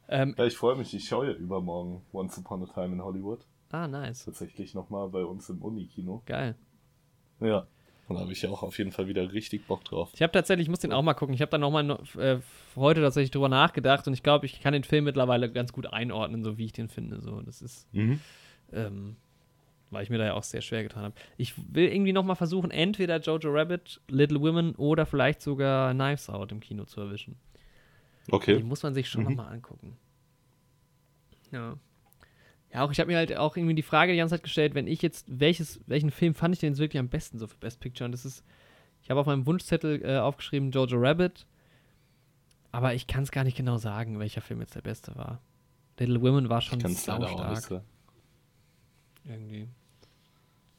[0.10, 3.46] ähm, ja ich freue mich, ich schaue ja übermorgen Once Upon a Time in Hollywood.
[3.72, 4.26] Ah, nice.
[4.26, 6.22] Tatsächlich nochmal bei uns im Unikino.
[6.26, 6.56] Geil.
[7.40, 7.68] Ja.
[8.08, 10.12] Und da habe ich ja auch auf jeden Fall wieder richtig Bock drauf.
[10.14, 11.34] Ich habe tatsächlich, ich muss den auch mal gucken.
[11.34, 12.40] Ich habe da nochmal äh,
[12.76, 16.44] heute tatsächlich drüber nachgedacht und ich glaube, ich kann den Film mittlerweile ganz gut einordnen,
[16.44, 17.22] so wie ich den finde.
[17.22, 18.20] So, das ist, mhm.
[18.74, 19.16] ähm,
[19.92, 21.16] weil ich mir da ja auch sehr schwer getan habe.
[21.38, 26.52] Ich will irgendwie nochmal versuchen, entweder Jojo Rabbit, Little Women oder vielleicht sogar Knives Out
[26.52, 27.38] im Kino zu erwischen.
[28.30, 28.58] Okay.
[28.58, 29.30] Die muss man sich schon mhm.
[29.30, 29.96] nochmal angucken.
[31.52, 31.78] Ja.
[32.74, 34.88] Ja, auch ich habe mir halt auch irgendwie die Frage die ganze Zeit gestellt, wenn
[34.88, 37.80] ich jetzt, welches, welchen Film fand ich denn jetzt wirklich am besten so für Best
[37.80, 38.06] Picture?
[38.06, 38.44] Und das ist,
[39.04, 41.46] ich habe auf meinem Wunschzettel äh, aufgeschrieben Jojo Rabbit,
[42.72, 45.42] aber ich kann es gar nicht genau sagen, welcher Film jetzt der beste war.
[46.00, 47.84] Little Women war schon sau stark.
[49.24, 49.68] Irgendwie.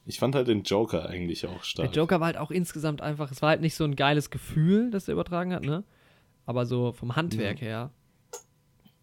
[0.05, 1.91] Ich fand halt den Joker eigentlich auch stark.
[1.91, 4.91] Der Joker war halt auch insgesamt einfach, es war halt nicht so ein geiles Gefühl,
[4.91, 5.83] das er übertragen hat, ne?
[6.45, 7.67] Aber so vom Handwerk ja.
[7.67, 7.91] her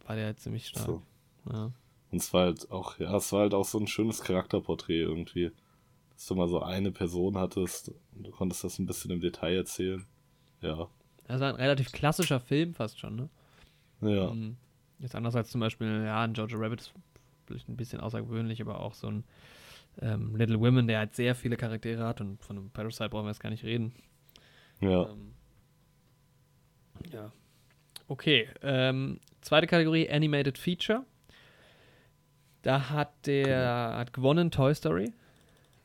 [0.05, 0.87] war der halt ziemlich stark.
[0.87, 1.03] So.
[1.51, 1.73] Ja.
[2.11, 5.53] Und es war halt auch, ja, es war halt auch so ein schönes Charakterporträt irgendwie.
[6.15, 9.57] Dass du mal so eine Person hattest und du konntest das ein bisschen im Detail
[9.57, 10.05] erzählen.
[10.61, 10.89] Ja.
[11.27, 13.29] Das war ein relativ klassischer Film fast schon, ne?
[14.03, 14.27] Ja.
[14.27, 14.57] Um,
[14.99, 16.93] jetzt anders als zum Beispiel, ja, ein Georgia Rabbit ist
[17.47, 19.25] vielleicht ein bisschen außergewöhnlich, aber auch so ein
[20.01, 23.31] ähm, Little Women, der halt sehr viele Charaktere hat und von einem Parasite brauchen wir
[23.31, 23.93] jetzt gar nicht reden.
[24.81, 25.09] Ja.
[25.11, 25.35] Ähm,
[27.13, 27.33] ja.
[28.09, 28.49] Okay.
[28.63, 31.05] Ähm, zweite Kategorie Animated Feature.
[32.63, 33.99] Da hat der genau.
[33.99, 35.13] hat gewonnen Toy Story.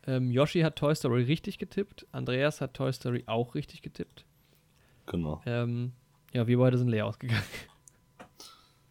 [0.08, 2.06] Ähm, Yoshi hat Toy Story richtig getippt.
[2.12, 4.26] Andreas hat Toy Story auch richtig getippt.
[5.06, 5.42] Genau.
[5.46, 5.94] Ähm,
[6.34, 7.44] ja, wir beide sind leer ausgegangen.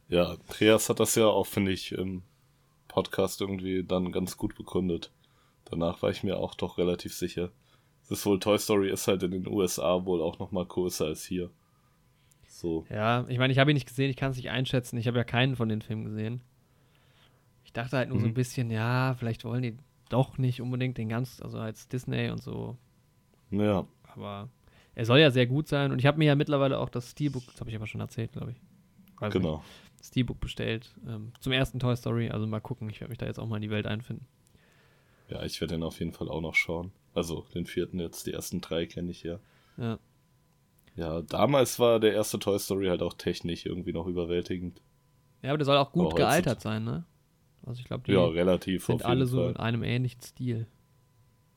[0.09, 2.23] Ja, Andreas hat das ja auch, finde ich, im
[2.89, 5.11] Podcast irgendwie dann ganz gut begründet.
[5.65, 7.51] Danach war ich mir auch doch relativ sicher.
[8.03, 11.25] Es ist wohl, Toy Story ist halt in den USA wohl auch nochmal größer als
[11.25, 11.51] hier.
[12.47, 12.85] So.
[12.91, 14.99] Ja, ich meine, ich habe ihn nicht gesehen, ich kann es nicht einschätzen.
[14.99, 16.43] Ich habe ja keinen von den Filmen gesehen.
[17.75, 18.35] Ich dachte halt nur so ein Mhm.
[18.35, 19.77] bisschen, ja, vielleicht wollen die
[20.09, 22.79] doch nicht unbedingt den ganz, also als Disney und so.
[23.51, 24.49] Ja, Aber
[24.95, 27.47] er soll ja sehr gut sein und ich habe mir ja mittlerweile auch das Steelbook,
[27.47, 28.61] das habe ich aber schon erzählt, glaube ich.
[29.19, 29.65] Weiß nicht, genau.
[30.03, 32.31] Steelbook bestellt ähm, zum ersten Toy Story.
[32.31, 34.27] Also mal gucken, ich werde mich da jetzt auch mal in die Welt einfinden.
[35.29, 36.93] Ja, ich werde den auf jeden Fall auch noch schauen.
[37.15, 39.39] Also den vierten jetzt, die ersten drei kenne ich ja.
[39.77, 39.99] Ja.
[40.97, 44.81] Ja, damals war der erste Toy Story halt auch technisch irgendwie noch überwältigend.
[45.43, 47.05] Ja, aber der soll auch gut Aber gealtert sein, ne?
[47.67, 49.51] Also ich glaube, die Ja, relativ sind alle so Fall.
[49.53, 50.67] in einem ähnlichen Stil.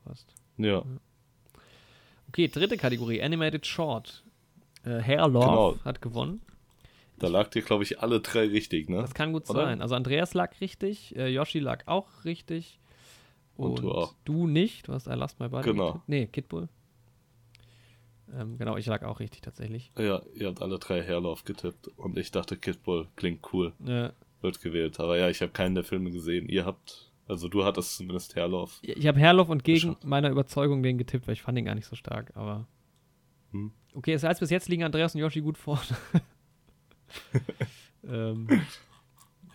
[0.04, 0.34] Fast.
[0.56, 0.82] Ja,
[2.28, 4.22] Okay, dritte Kategorie, Animated Short.
[4.84, 5.78] Äh, Hair Love Genau.
[5.84, 6.40] hat gewonnen.
[7.18, 8.98] da lag dir, glaube ich, alle drei richtig, ne?
[9.00, 9.64] Das kann gut Oder?
[9.64, 9.80] sein.
[9.82, 12.78] Also Andreas lag richtig, äh, Yoshi lag auch richtig.
[13.56, 14.14] Und du auch.
[14.24, 15.70] du nicht, du hast I Lost My Body.
[15.70, 16.00] Genau.
[16.06, 16.68] Nee, Kidbull.
[18.32, 19.90] Ähm, genau, ich lag auch richtig tatsächlich.
[19.98, 24.10] Ja, ihr habt alle drei Hairlauf getippt und ich dachte, Kid Bull klingt cool, Äh,
[24.40, 25.00] wird gewählt.
[25.00, 26.48] Aber ja, ich habe keinen der Filme gesehen.
[26.48, 28.78] Ihr habt, also du hattest zumindest Hairlauf.
[28.82, 30.04] ich habe Herloff und gegen Geschafft.
[30.04, 32.66] meiner Überzeugung den getippt, weil ich fand den gar nicht so stark, aber.
[33.52, 33.72] Hm.
[33.94, 35.80] Okay, das heißt, bis jetzt liegen Andreas und Yoshi gut vorne.
[38.08, 38.46] ähm,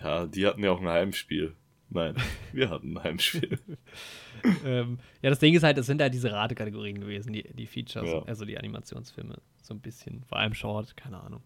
[0.02, 1.56] Ja, die hatten ja auch ein Heimspiel.
[1.90, 2.16] Nein,
[2.52, 3.60] wir hatten ein Heimspiel.
[4.66, 8.10] ähm, ja, das Ding ist halt, es sind halt diese Ratekategorien gewesen, die, die Features,
[8.12, 8.24] Ja.
[8.24, 10.24] also die Animationsfilme, so ein bisschen.
[10.26, 11.44] Vor allem Short, keine Ahnung.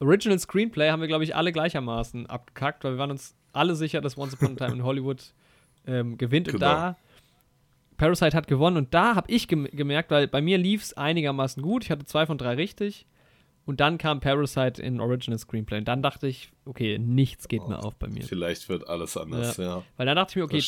[0.00, 4.00] Original Screenplay haben wir, glaube ich, alle gleichermaßen abgekackt, weil wir waren uns alle sicher,
[4.00, 5.32] dass Once Upon a Time in Hollywood
[5.86, 6.48] ähm, gewinnt.
[6.48, 6.66] Und Genau.
[6.66, 6.96] da,
[7.96, 11.62] Parasite hat gewonnen und da habe ich gem gemerkt, weil bei mir lief es einigermaßen
[11.62, 11.84] gut.
[11.84, 13.06] Ich hatte zwei von drei richtig.
[13.64, 15.78] Und dann kam Parasite in Original Screenplay.
[15.78, 18.22] Und dann dachte ich, okay, nichts geht mehr auf bei mir.
[18.22, 19.82] Vielleicht wird alles anders, ja.
[19.96, 20.62] Weil dann dachte ich mir, okay.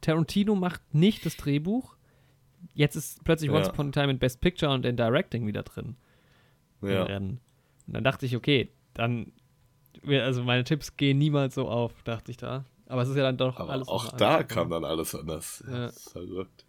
[0.00, 1.96] Tarantino macht nicht das Drehbuch.
[2.74, 3.72] Jetzt ist plötzlich Once Ja.
[3.72, 5.96] Upon a Time in Best Picture und in Directing wieder drin.
[6.82, 7.40] im Ja, Rennen.
[7.86, 9.32] Und dann dachte ich, okay, dann,
[10.06, 12.64] also meine Tipps gehen niemals so auf, dachte ich da.
[12.86, 13.88] Aber es ist ja dann doch aber alles.
[13.88, 14.48] auch da anders.
[14.48, 15.64] kam dann alles anders.
[15.66, 15.72] Ja.
[15.72, 15.86] Ja.
[15.86, 16.64] Das ist verrückt.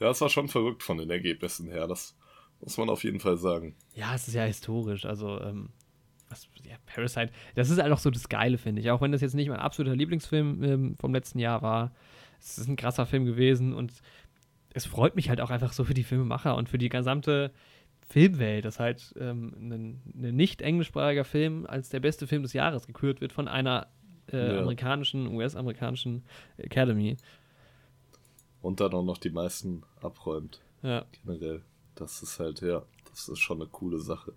[0.00, 1.86] Ja, es war schon verrückt von den Ergebnissen her.
[1.86, 2.16] Das
[2.60, 3.76] muss man auf jeden Fall sagen.
[3.94, 5.04] Ja, es ist ja historisch.
[5.04, 5.70] Also, ähm,
[6.28, 8.90] was, ja, Parasite, das ist halt auch so das Geile, finde ich.
[8.90, 11.92] Auch wenn das jetzt nicht mein absoluter Lieblingsfilm ähm, vom letzten Jahr war.
[12.40, 13.92] Es ist ein krasser Film gewesen und
[14.70, 17.52] es freut mich halt auch einfach so für die Filmemacher und für die gesamte
[18.08, 22.86] Filmwelt, dass halt ähm, ein, ein nicht englischsprachiger Film als der beste Film des Jahres
[22.86, 23.86] gekürt wird von einer
[24.32, 24.60] äh, Ja.
[24.60, 26.24] amerikanischen, US-amerikanischen
[26.58, 27.16] Academy.
[28.62, 31.04] Und dann auch noch die meisten abräumt, Ja.
[31.24, 31.62] generell.
[31.96, 34.32] Das ist halt, ja, das ist schon eine coole Sache.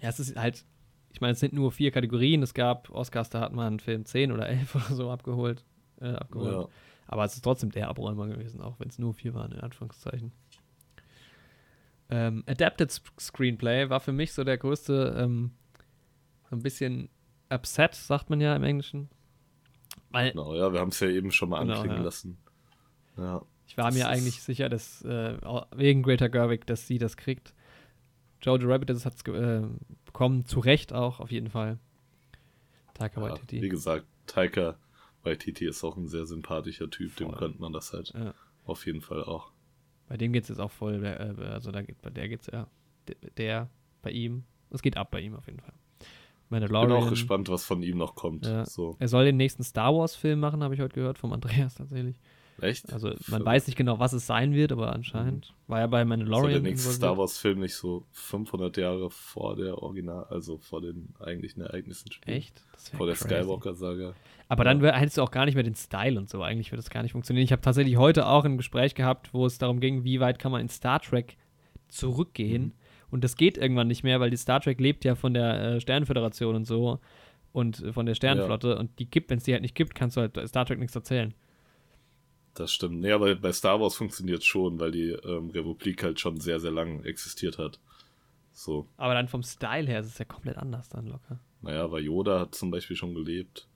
[0.00, 0.64] Ja, es ist halt,
[1.12, 2.42] ich meine, es sind nur vier Kategorien.
[2.42, 5.64] Es gab Oscars, da hat man einen Film 10 oder 11 oder so abgeholt.
[6.00, 6.52] Äh, abgeholt.
[6.52, 6.68] Ja.
[7.06, 10.32] Aber es ist trotzdem der Abräumer gewesen, auch wenn es nur vier waren, in Anführungszeichen.
[12.14, 15.52] Ähm, Adapted Sc- Screenplay war für mich so der größte, ähm,
[16.50, 17.08] so ein bisschen
[17.50, 19.08] upset, sagt man ja im Englischen.
[20.10, 22.04] Weil Genau, ja, wir haben es ja eben schon mal Genau, anklingen ja.
[22.04, 22.36] lassen.
[23.16, 25.38] Ja, ich war mir eigentlich sicher, dass äh,
[25.74, 27.54] wegen Greta Gerwig, dass sie das kriegt.
[28.42, 29.62] Jojo Rabbit hat es äh,
[30.04, 31.78] bekommen, zu Recht auch, auf jeden Fall.
[32.94, 33.62] Taika ja, Waititi.
[33.62, 34.76] wie gesagt, Taika
[35.22, 37.38] Waititi ist auch ein sehr sympathischer Typ, dem Voll.
[37.38, 38.12] könnte man das halt
[38.66, 39.51] auf jeden Fall auch.
[40.12, 42.66] Bei dem geht es jetzt auch voll, äh, also da geht, bei der geht's ja,
[43.08, 43.70] der, der,
[44.02, 45.72] bei ihm, es geht ab bei ihm auf jeden Fall.
[46.50, 47.04] Bin Mandalorian.
[47.04, 48.44] auch gespannt, was von ihm noch kommt.
[48.44, 48.66] Ja.
[48.66, 51.76] So, Er soll den nächsten Star Wars Film machen, habe ich heute gehört, vom Andreas
[51.76, 52.16] tatsächlich.
[52.60, 52.92] Echt?
[52.92, 53.46] Also man Verrückt.
[53.46, 56.62] weiß nicht genau, was es sein wird, aber anscheinend war er bei Mandalorian.
[56.62, 56.92] der nächste.
[56.92, 62.10] Star Wars Film nicht so 500 Jahre vor der Original, also vor den eigentlichen Ereignissen
[62.12, 62.36] spielen?
[62.36, 62.62] Echt?
[62.96, 63.28] Vor der crazy.
[63.34, 64.14] Skywalker-Saga.
[64.48, 66.42] Aber dann wär- hättest du auch gar nicht mehr den Style und so.
[66.42, 67.44] Eigentlich würde das gar nicht funktionieren.
[67.44, 70.52] Ich habe tatsächlich heute auch ein Gespräch gehabt, wo es darum ging, wie weit kann
[70.52, 71.36] man in Star Trek
[71.88, 72.62] zurückgehen.
[72.64, 72.72] Mhm.
[73.10, 75.80] Und das geht irgendwann nicht mehr, weil die Star Trek lebt ja von der äh,
[75.80, 76.98] Sternenföderation und so
[77.52, 78.78] und äh, von der Sternenflotte.
[78.78, 80.94] Und die gibt, wenn es die halt nicht gibt, kannst du halt Star Trek nichts
[80.96, 81.34] erzählen.
[82.54, 83.00] Das stimmt.
[83.00, 86.70] Nee, aber bei Star Wars funktioniert schon, weil die ähm, Republik halt schon sehr, sehr
[86.70, 87.80] lang existiert hat.
[88.52, 91.40] So, Aber dann vom Style her ist es ja komplett anders dann locker.
[91.62, 93.66] naja, weil Yoda hat zum Beispiel schon gelebt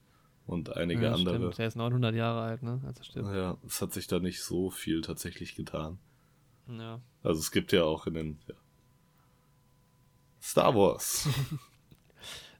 [0.47, 1.37] und einige ja, andere.
[1.37, 1.59] Stimmt.
[1.59, 2.83] Der ist 900 Jahre alt, ne?
[2.87, 3.35] Als er stirbt.
[3.35, 5.99] Ja, es hat sich da nicht so viel tatsächlich getan.
[6.69, 7.01] Ja.
[7.23, 8.55] Also es gibt ja auch in den ja.
[10.41, 11.29] Star Wars.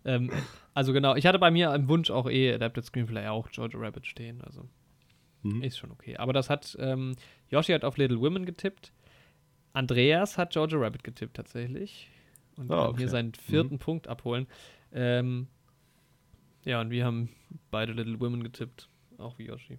[0.07, 0.31] Ähm,
[0.73, 4.07] also genau, ich hatte bei mir im Wunsch auch eh Adapted Screenplay auch Jojo Rabbit
[4.07, 4.69] stehen, also
[5.49, 5.63] Mhm.
[5.63, 6.17] ist schon okay.
[6.17, 7.17] Aber das hat, ähm,
[7.51, 8.93] Yoshi hat auf Little Women getippt,
[9.73, 12.09] Andreas hat Jojo Rabbit getippt tatsächlich
[12.57, 12.99] und kann okay.
[12.99, 14.47] hier seinen vierten Punkt abholen.
[14.93, 15.49] Ähm,
[16.65, 17.29] ja, und wir haben
[17.71, 19.79] beide Little Women getippt, auch wie Yoshi.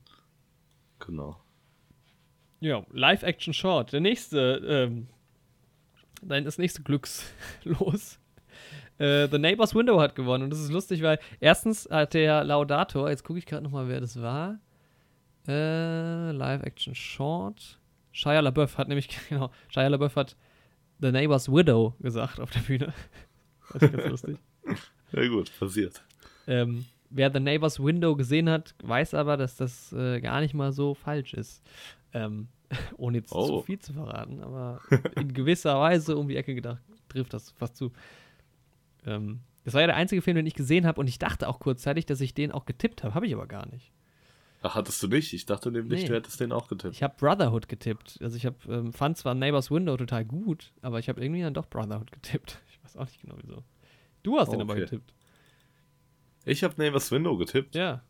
[0.99, 1.41] genau.
[2.60, 3.93] Ja, Live-Action-Short.
[3.93, 5.08] Der nächste, ähm,
[6.21, 8.19] dein das nächste Glückslos.
[8.99, 10.45] Äh, The Neighbor's Window hat gewonnen.
[10.45, 13.99] Und das ist lustig, weil erstens hat der Laudator, jetzt gucke ich gerade nochmal, wer
[13.99, 14.58] das war.
[15.47, 17.79] Äh, Live-Action-Short.
[18.12, 20.36] Shia LaBeouf hat nämlich, genau, Shia LaBeouf hat
[20.99, 22.93] The Neighbor's Widow gesagt auf der Bühne.
[23.73, 24.38] Das ist ganz lustig.
[25.12, 26.01] Ja gut, passiert.
[26.47, 30.71] Ähm, wer The Neighbor's Window gesehen hat, weiß aber, dass das äh, gar nicht mal
[30.71, 31.62] so falsch ist.
[32.13, 32.47] Ähm,
[32.97, 33.45] ohne jetzt Oh.
[33.60, 34.79] zu viel zu verraten, aber
[35.17, 37.91] in gewisser Weise um die Ecke gedacht, trifft das fast zu.
[39.05, 41.60] Ähm, das war ja der einzige Film, den ich gesehen habe und ich dachte auch
[41.60, 43.15] kurzzeitig, dass ich den auch getippt habe.
[43.15, 43.91] Habe ich aber gar nicht.
[44.63, 45.34] Ach, hattest du nicht?
[45.34, 46.08] Ich dachte nämlich, Nee.
[46.08, 46.96] du hättest den auch getippt.
[46.96, 48.17] Ich habe Brotherhood getippt.
[48.22, 51.54] Also ich hab, ähm, fand zwar Neighbor's Window total gut, aber ich habe irgendwie dann
[51.54, 52.60] doch Brotherhood getippt.
[52.72, 53.63] Ich weiß auch nicht genau wieso.
[54.24, 54.82] Du hast den aber Okay.
[54.82, 55.13] getippt.
[56.46, 57.76] Ich habe Neighbors Window getippt.
[57.76, 58.02] Ja.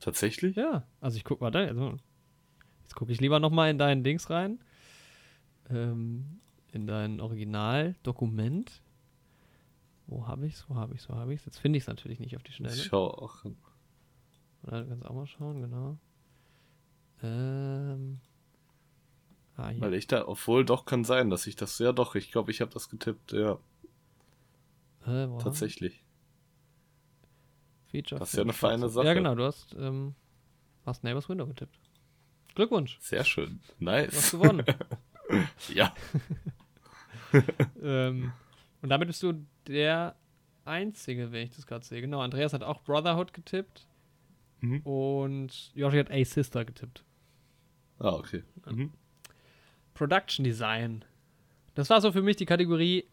[0.00, 0.56] Tatsächlich?
[0.56, 1.60] Ja, also ich guck mal da.
[1.60, 1.96] Also,
[2.82, 4.58] jetzt gucke ich lieber noch mal in dein Dings rein.
[5.70, 6.40] Ähm,
[6.72, 8.82] in dein Originaldokument.
[10.08, 10.64] Wo habe ich's?
[10.68, 11.08] Wo habe ich's?
[11.08, 11.44] Wo habe ich's?
[11.46, 12.74] Jetzt finde ich es natürlich nicht auf die Schnelle.
[12.74, 13.44] Ich schau auch.
[14.66, 15.98] Oder du kannst auch mal schauen, genau.
[17.22, 18.20] Ähm.
[19.56, 19.80] Ah, hier.
[19.80, 22.60] Weil ich da, obwohl doch kann sein, dass ich das, ja doch, ich glaube, ich
[22.60, 23.58] habe das getippt, ja,
[25.06, 26.02] Äh, tatsächlich.
[27.90, 29.06] Feature Das ist ja eine feine Sache.
[29.06, 30.14] Ja, genau, du hast, ähm,
[30.84, 31.78] hast Neighbors Window getippt.
[32.56, 33.60] Glückwunsch, Sehr schön.
[33.78, 34.30] du hast Nice.
[34.32, 34.64] gewonnen.
[35.72, 35.92] Ja.
[37.82, 38.32] ähm,
[38.82, 40.14] und damit bist du der
[40.66, 42.00] Einzige, wenn ich das gerade sehe.
[42.02, 43.86] Genau, Andreas hat auch Brotherhood getippt
[44.64, 44.80] Mhm.
[44.80, 47.04] und Joshi hat A Sister getippt.
[47.98, 48.42] Ah, okay.
[48.66, 48.92] Mhm.
[49.92, 51.04] Production Design.
[51.74, 53.04] Das war so für mich die Kategorie.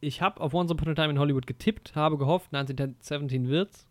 [0.00, 3.86] Ich habe auf Once Upon a Time in Hollywood getippt, habe gehofft, 1917 wird's.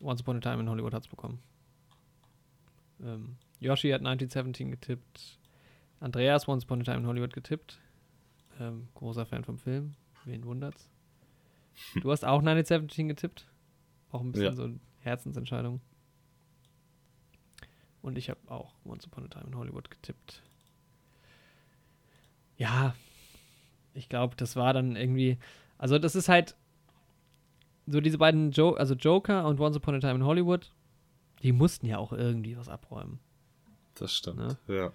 [0.00, 1.40] Once Upon a Time in Hollywood hat's bekommen.
[3.02, 5.38] Ähm, Yoshi hat 1917 getippt.
[6.00, 7.80] Andreas Once Upon a Time in Hollywood getippt.
[8.60, 9.94] Ähm, großer Fan vom Film.
[10.24, 10.88] Wen wundert's?
[12.02, 13.46] Du hast auch 1917 getippt.
[14.10, 14.52] Auch ein bisschen Ja.
[14.54, 15.80] so eine Herzensentscheidung.
[18.02, 20.42] Und ich habe auch Once Upon a Time in Hollywood getippt.
[22.56, 22.94] Ja,
[23.94, 25.38] ich glaube, das war dann irgendwie.
[25.78, 26.56] Also, das ist halt
[27.86, 30.72] so diese beiden, jo also Joker und Once Upon a Time in Hollywood,
[31.42, 33.18] die mussten ja auch irgendwie was abräumen.
[33.94, 34.38] Das stimmt.
[34.38, 34.58] Ne?
[34.68, 34.92] Ja.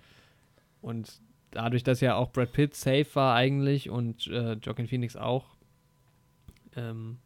[0.81, 1.21] Und
[1.51, 5.55] dadurch, dass ja auch Brad Pitt safe war eigentlich und äh, Joaquin Phoenix auch,
[6.75, 7.17] ähm,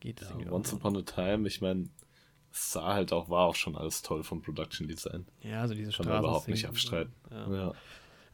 [0.00, 0.72] geht es ja irgendwie Once.
[0.72, 1.88] Upon a Time, ich meine,
[2.52, 5.26] es sah halt auch, war auch schon alles toll vom Production Design.
[5.42, 7.12] Ja, also diese Kann man überhaupt nicht abstreiten.
[7.30, 7.54] Ja.
[7.54, 7.72] Ja.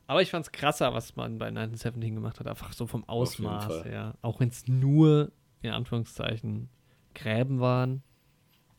[0.07, 4.15] Aber ich fand's krasser, was man bei 1917 gemacht hat, einfach so vom Ausmaß her.
[4.21, 6.69] Auch wenn es nur, in Anführungszeichen,
[7.15, 8.03] Gräben waren.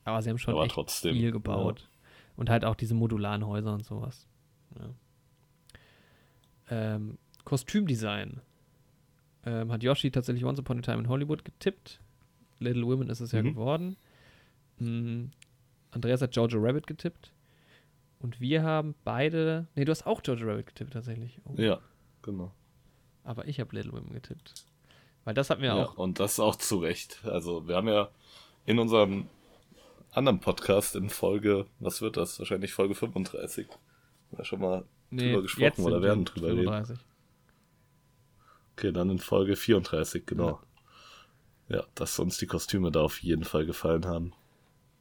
[0.03, 1.89] Aber sie haben schon Aber echt trotzdem, viel gebaut.
[2.35, 4.27] Und halt auch diese modularen Häuser und sowas.
[4.77, 4.89] Ja.
[6.69, 8.41] Ähm, Kostümdesign.
[9.45, 12.01] Ähm, hat Yoshi tatsächlich Once Upon a Time in Hollywood getippt.
[12.59, 13.53] Little Women ist es ja Mhm.
[13.53, 13.95] geworden.
[14.79, 15.25] Mm,
[15.91, 17.31] Andreas hat Jojo Rabbit getippt.
[18.19, 19.67] Und wir haben beide.
[19.75, 21.39] Nee, du hast auch Jojo Rabbit getippt tatsächlich.
[21.45, 21.53] Oh.
[21.57, 21.79] Ja,
[22.21, 22.51] genau.
[23.23, 24.53] Aber ich habe Little Women getippt.
[25.23, 25.97] Weil das hat mir Ja, auch.
[25.97, 27.19] und das auch zu Recht.
[27.25, 28.09] Also, wir haben ja
[28.65, 29.27] in unserem
[30.11, 32.39] anderen Podcast in Folge, was wird das?
[32.39, 33.67] Wahrscheinlich Folge 35.
[34.37, 36.63] Ja, schon mal drüber gesprochen oder werden wir drüber reden.
[36.63, 36.99] 35.
[38.73, 40.47] Okay, dann in Folge 34, genau.
[40.49, 40.59] Ja,
[41.95, 44.33] dass uns die Kostüme da auf jeden Fall gefallen haben.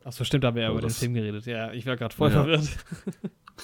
[0.05, 1.46] Achso, stimmt, da haben wir ja über den Film geredet.
[1.46, 2.44] Ja, ich war gerade voll Ja.
[2.44, 2.68] verwirrt.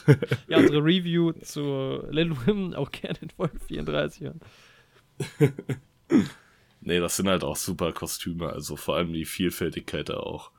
[0.49, 4.41] ja, unsere Review zu Little Women auch gerne in Folge 34 hören.
[6.83, 10.51] Nee, das sind halt auch super Kostüme, also vor allem die Vielfältigkeit da auch.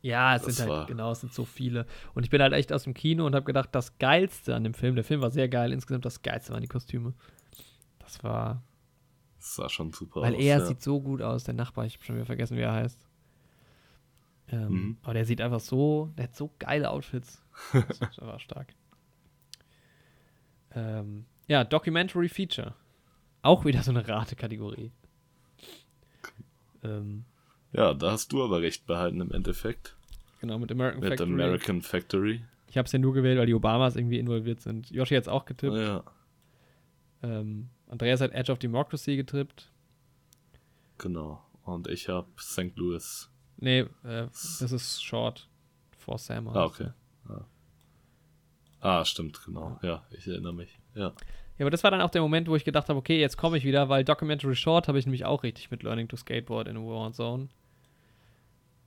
[0.00, 1.84] Ja, es Das sind halt, genau, es sind so viele.
[2.14, 4.72] Und ich bin halt echt aus dem Kino und habe gedacht, das Geilste an dem
[4.72, 7.12] Film, der Film war sehr geil, insgesamt das Geilste waren die Kostüme.
[7.98, 8.62] Das war,
[9.48, 10.40] Das sah schon super weil aus.
[10.40, 10.64] er ja.
[10.66, 13.06] sieht so gut aus, der Nachbar, ich habe schon wieder vergessen, wie er heißt.
[14.50, 14.96] Ähm, Mhm.
[15.02, 17.42] Aber der sieht einfach so, der hat so geile Outfits.
[17.72, 18.74] Das einfach stark.
[20.74, 22.74] Ähm, ja, Documentary Feature.
[23.42, 24.92] Auch wieder so eine Rate-Kategorie.
[26.82, 27.24] Ähm,
[27.72, 29.96] ja, da hast du aber recht behalten im Endeffekt.
[30.40, 31.32] genau, mit American Mit Factory.
[31.32, 32.42] American Factory.
[32.68, 34.90] Ich habe es ja nur gewählt, weil die Obamas irgendwie involviert sind.
[34.90, 35.74] Yoshi hat es auch getippt.
[35.74, 36.04] Ja,
[37.22, 39.70] Ähm, Andreas hat Edge of Democracy getippt.
[40.98, 41.42] genau.
[41.64, 42.74] Und ich habe St.
[42.76, 43.30] Louis.
[43.58, 45.48] Nee, äh, das ist Short
[45.98, 46.48] for Sam.
[46.48, 46.88] Ah, okay.
[47.28, 47.44] Ah.
[48.80, 49.78] ah, stimmt, genau.
[49.82, 50.78] Ja, ich erinnere mich.
[50.94, 51.12] Ja.
[51.58, 53.58] Ja, aber das war dann auch der Moment, wo ich gedacht habe, okay, jetzt komme
[53.58, 56.76] ich wieder, weil Documentary Short habe ich nämlich auch richtig mit Learning to Skateboard in
[56.78, 57.48] a War Zone.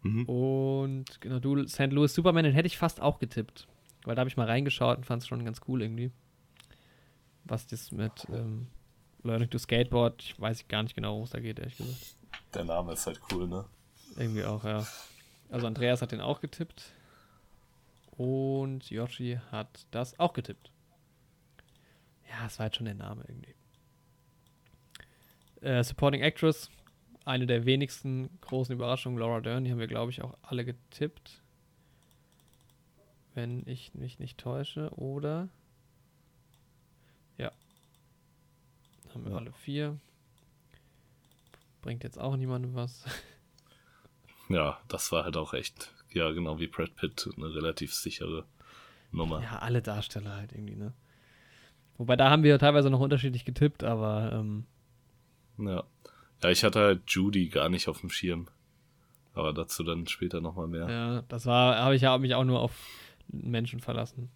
[0.01, 0.25] Mhm.
[0.25, 1.91] Und genau, du, St.
[1.91, 3.67] Louis Superman, den hätte ich fast auch getippt.
[4.05, 6.11] weil da habe ich mal reingeschaut und fand es schon ganz cool irgendwie.
[7.43, 8.67] Was das mit ähm,
[9.23, 12.15] Learning to Skateboard, ich weiß gar nicht genau, worum es da geht, ehrlich gesagt.
[12.53, 13.65] Der Name ist halt cool, ne?
[14.17, 14.85] Irgendwie auch, ja.
[15.49, 16.93] Also Andreas hat den auch getippt.
[18.17, 20.71] Und Yoshi hat das auch getippt.
[22.29, 23.55] Ja, es war halt schon der Name irgendwie.
[25.61, 26.69] Äh, Supporting Actress,
[27.25, 31.41] eine der wenigsten großen Überraschungen, Laura Dern, die haben wir, glaube ich, auch alle getippt.
[33.33, 35.49] Wenn ich mich nicht täusche, oder?
[39.13, 39.97] Haben wir alle vier.
[41.81, 43.05] Bringt jetzt auch niemandem was.
[44.49, 48.45] Ja, das war halt auch echt, ja, genau wie Brad Pitt, eine relativ sichere
[49.11, 49.41] Nummer.
[49.41, 50.93] Ja, alle Darsteller halt irgendwie, ne?
[51.97, 54.65] Wobei da haben wir teilweise noch unterschiedlich getippt, aber ähm,
[55.57, 55.83] Ja.
[56.43, 58.47] Ja, ich hatte halt Judy gar nicht auf dem Schirm.
[59.33, 60.89] Aber dazu dann später nochmal mehr.
[60.89, 62.73] ja, das war, habe ich ja mich auch nur auf
[63.29, 64.29] Menschen verlassen.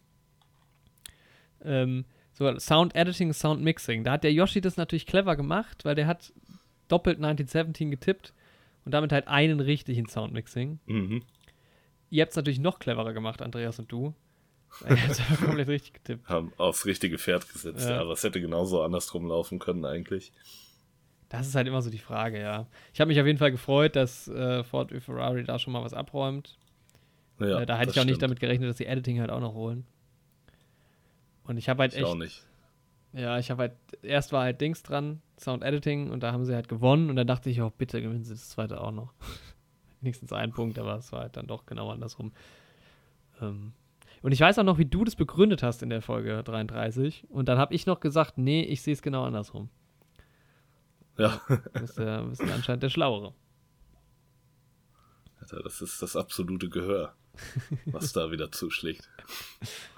[1.61, 2.05] Ähm,
[2.35, 4.03] so, Sound Editing, Sound Mixing.
[4.03, 6.33] Da hat der Yoshi das natürlich clever gemacht, weil der hat
[6.89, 8.33] doppelt 1917 getippt
[8.83, 10.79] und damit halt einen richtigen Sound Mixing.
[10.85, 11.23] Mhm.
[12.09, 14.13] Ihr habt es natürlich noch cleverer gemacht, Andreas und du.
[14.87, 16.27] Ihr habt es komplett richtig getippt.
[16.27, 17.87] Haben aufs richtige Pferd gesetzt.
[17.87, 18.01] Ja.
[18.01, 20.33] Aber es hätte genauso andersrum laufen können eigentlich.
[21.29, 22.67] Das ist halt immer so die Frage, ja.
[22.93, 25.83] Ich habe mich auf jeden Fall gefreut, dass äh, Ford wie Ferrari da schon mal
[25.83, 26.57] was abräumt.
[27.39, 28.23] Ja, äh, da hätte ich auch nicht stimmt.
[28.23, 29.85] damit gerechnet, dass die Editing halt auch noch holen.
[31.45, 32.43] Und ich habe halt Ich echt, auch nicht.
[33.13, 36.53] ja, ich habe halt, erst war halt Dings dran, Sound Editing, und da haben sie
[36.55, 37.09] halt gewonnen.
[37.09, 39.13] Und dann dachte ich, oh, bitte gewinnen sie das zweite auch noch.
[40.01, 42.31] Wenigstens einen Punkt, aber es war halt dann doch genau andersrum.
[43.41, 43.73] Ähm,
[44.21, 47.25] und ich weiß auch noch, wie du das begründet hast in der Folge 33.
[47.29, 49.69] Und dann habe ich noch gesagt, nee, ich sehe es genau andersrum.
[51.17, 53.33] Ja, Du bist, der, bist der anscheinend der Schlauere.
[55.39, 57.13] Alter, das ist das absolute Gehör,
[57.85, 59.09] was da wieder zuschlägt.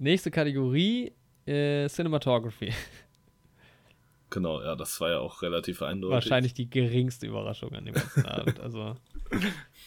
[0.00, 1.12] Nächste Kategorie,
[1.46, 2.72] äh, Cinematography.
[4.30, 6.14] Genau, ja, das war ja auch relativ eindeutig.
[6.14, 8.60] Wahrscheinlich die geringste Überraschung an dem ganzen Abend.
[8.60, 8.94] Also,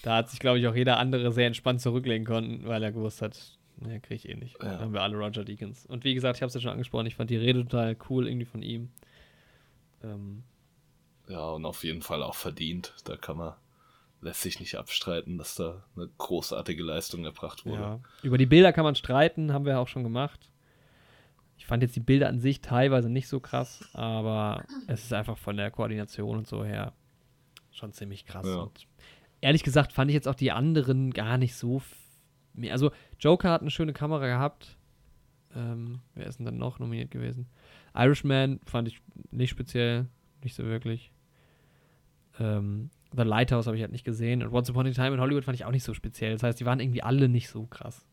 [0.03, 3.21] da hat sich, glaube ich, auch jeder andere sehr entspannt zurücklegen können, weil er gewusst
[3.21, 4.61] hat, ne, kriege ich eh nicht.
[4.61, 4.71] Ja.
[4.71, 5.85] Dann haben wir alle Roger Deakins.
[5.85, 8.27] Und wie gesagt, ich habe es ja schon angesprochen, ich fand die Rede total cool
[8.27, 8.91] irgendwie von ihm.
[10.03, 10.43] Ähm,
[11.27, 12.93] Ja, und auf jeden Fall auch verdient.
[13.05, 13.53] Da kann man,
[14.23, 17.81] lässt sich nicht abstreiten, dass da eine großartige Leistung erbracht wurde.
[17.81, 17.99] ja.
[18.23, 20.49] Über die Bilder kann man streiten, haben wir auch schon gemacht.
[21.57, 25.37] Ich fand jetzt die Bilder an sich teilweise nicht so krass, aber es ist einfach
[25.37, 26.93] von der Koordination und so her
[27.71, 28.45] schon ziemlich krass.
[28.47, 28.55] Ja.
[28.61, 28.87] Und
[29.41, 31.81] ehrlich gesagt fand ich jetzt auch die anderen gar nicht so.
[32.53, 34.77] mehr- Also, Joker hat eine schöne Kamera gehabt.
[35.55, 37.47] Ähm, wer ist denn dann noch nominiert gewesen?
[37.95, 40.07] Irishman fand ich nicht speziell,
[40.43, 41.11] nicht so wirklich.
[42.39, 44.41] Ähm, The Lighthouse habe ich halt nicht gesehen.
[44.43, 46.33] Und Once Upon a Time in Hollywood fand ich auch nicht so speziell.
[46.33, 48.05] Das heißt, die waren irgendwie alle nicht so krass.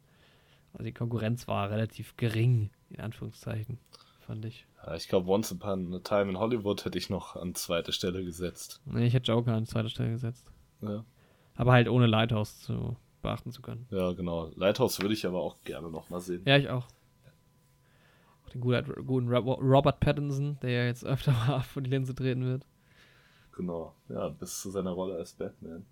[0.72, 3.78] Also die Konkurrenz war relativ gering, in Anführungszeichen,
[4.20, 4.66] fand ich.
[4.86, 8.24] Ja, ich glaube, Once Upon a Time in Hollywood hätte ich noch an zweite Stelle
[8.24, 8.80] gesetzt.
[8.84, 10.50] Nee, ich hätte Joker an zweiter Stelle gesetzt.
[10.80, 11.04] Ja,
[11.56, 13.86] Aber halt ohne Lighthouse zu beachten zu können.
[13.90, 14.50] ja genau.
[14.54, 16.42] Lighthouse würde ich aber auch gerne noch mal sehen.
[16.46, 16.86] Ja, ich auch.
[18.46, 22.14] Auch Den guten, guten Ro- Robert Pattinson, der ja jetzt öfter mal vor die Linse
[22.14, 22.64] treten wird.
[23.60, 23.94] Genau.
[24.08, 25.84] Ja, bis zu seiner Rolle als Batman.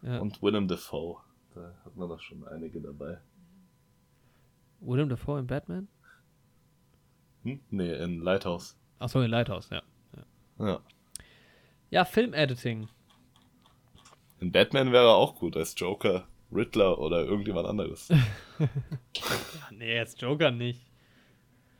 [0.00, 0.18] Ja.
[0.18, 1.18] Und Willem Dafoe.
[1.54, 3.18] Da hat man doch schon einige dabei.
[4.80, 5.88] Willem Dafoe in Batman?
[7.42, 7.60] Hm?
[7.68, 8.78] Nee, in Lighthouse.
[8.98, 9.82] Achso, in Lighthouse, ja.
[10.58, 10.80] Ja.
[11.90, 12.88] Ja, Film-Editing.
[14.40, 18.08] In Batman wäre er auch gut als Joker, Riddler oder irgendjemand anderes.
[18.08, 18.18] Ja,
[19.70, 20.80] nee, jetzt Joker nicht.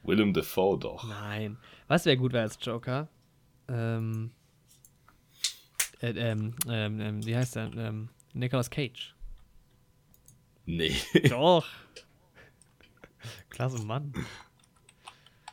[0.02, 1.08] Willem Dafoe doch.
[1.08, 1.56] Nein.
[1.88, 3.08] Was wäre gut wäre als Joker?
[3.68, 4.32] Ähm,
[6.02, 7.72] äh, ähm, ähm, ähm, wie heißt der?
[7.74, 9.14] Ähm, Nicolas Cage.
[10.66, 10.94] Nee.
[11.28, 11.66] Doch.
[13.50, 14.12] Klasse Mann.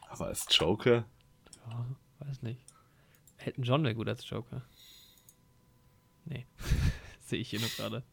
[0.09, 1.05] Aber als Joker?
[1.67, 1.85] Ja,
[2.19, 2.61] weiß nicht.
[3.37, 4.63] Elton John wäre gut als Joker.
[6.25, 6.45] Nee.
[7.25, 8.03] Sehe ich hier nur gerade.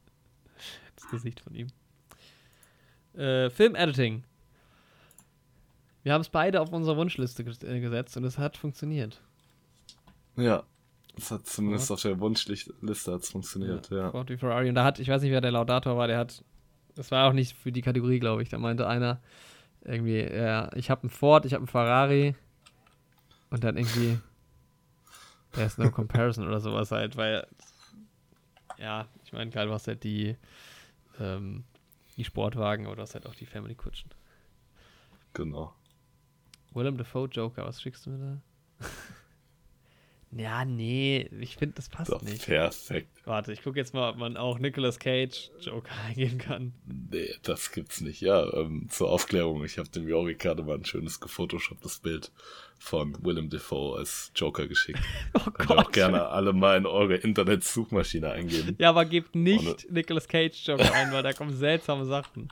[0.95, 1.69] Das Gesicht von ihm.
[3.15, 4.25] Äh, Film-Editing.
[6.03, 9.21] Wir haben es beide auf unsere Wunschliste äh, gesetzt und es hat funktioniert.
[10.37, 10.65] Ja.
[11.17, 14.11] Das hat zumindest auf der Wunschliste hat's funktioniert, ja.
[14.11, 14.69] Ford wie Ferrari.
[14.69, 16.45] Und da hat, ich weiß nicht, wer der Laudator war, der hat,
[16.95, 18.51] das war auch nicht für die Kategorie, glaube ich.
[18.51, 19.21] Da meinte einer
[19.83, 22.35] irgendwie, ja, ich habe einen Ford, ich habe einen Ferrari
[23.51, 24.19] und dann irgendwie,
[25.53, 27.47] there's no comparison oder sowas halt, weil,
[28.79, 30.37] ja, ich meine, du hast halt die,
[31.19, 31.65] ähm,
[32.17, 34.11] die Sportwagen, du hast halt auch die Family-Kutschen.
[35.33, 35.75] Genau.
[36.75, 38.19] Willem Dafoe Joker, was schickst du mir
[38.81, 38.87] da?
[40.37, 42.45] Ja, nee, ich finde, das passt Doch, nicht.
[42.45, 43.09] perfekt.
[43.25, 46.73] Warte, ich gucke jetzt mal, ob man auch Nicolas Cage Joker eingeben kann.
[47.11, 48.21] Nee, das gibt's nicht.
[48.21, 52.31] Ja, ähm, zur Aufklärung, ich habe dem Jori gerade mal ein schönes gefotoshopptes Bild
[52.79, 55.01] von Willem Dafoe als Joker geschickt.
[55.35, 58.75] Oh Könnt ihr auch gerne alle mal in eure Internet-Suchmaschine eingeben.
[58.79, 62.49] Ja, aber gebt nicht Nicolas Cage Joker ein, weil da kommen seltsame Sachen.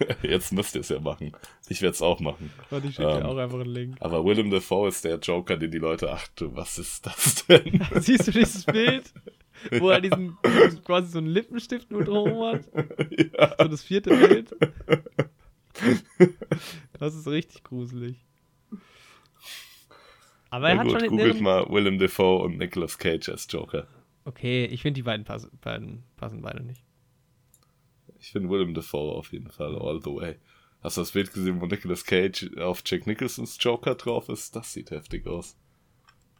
[0.22, 1.32] Jetzt müsst ihr es ja machen.
[1.72, 2.50] Ich werde es auch machen.
[2.70, 3.26] Und ich schicke dir Ähm.
[3.26, 3.96] auch einfach einen Link.
[4.00, 7.80] Aber Willem Dafoe ist der Joker, den die Leute, ach du, was ist das denn?
[8.00, 9.12] Siehst du dieses Bild?
[9.78, 10.36] Wo er diesen,
[10.84, 12.68] quasi so einen Lippenstift nur drum hat?
[13.16, 13.54] ja.
[13.58, 14.54] So das vierte Bild.
[16.98, 18.16] Das ist richtig gruselig.
[20.50, 23.46] Aber er Na hat gut, schon den googelt mal Willem Dafoe und Nicolas Cage als
[23.48, 23.86] Joker.
[24.24, 26.82] Okay, ich finde die beiden passen, beiden passen beide nicht.
[28.18, 30.36] Ich finde Willem Dafoe auf jeden Fall all the way.
[30.82, 34.56] Hast du das Bild gesehen, wo Nicolas Cage auf Jack Nicholsons Joker drauf ist?
[34.56, 35.56] Das sieht heftig aus.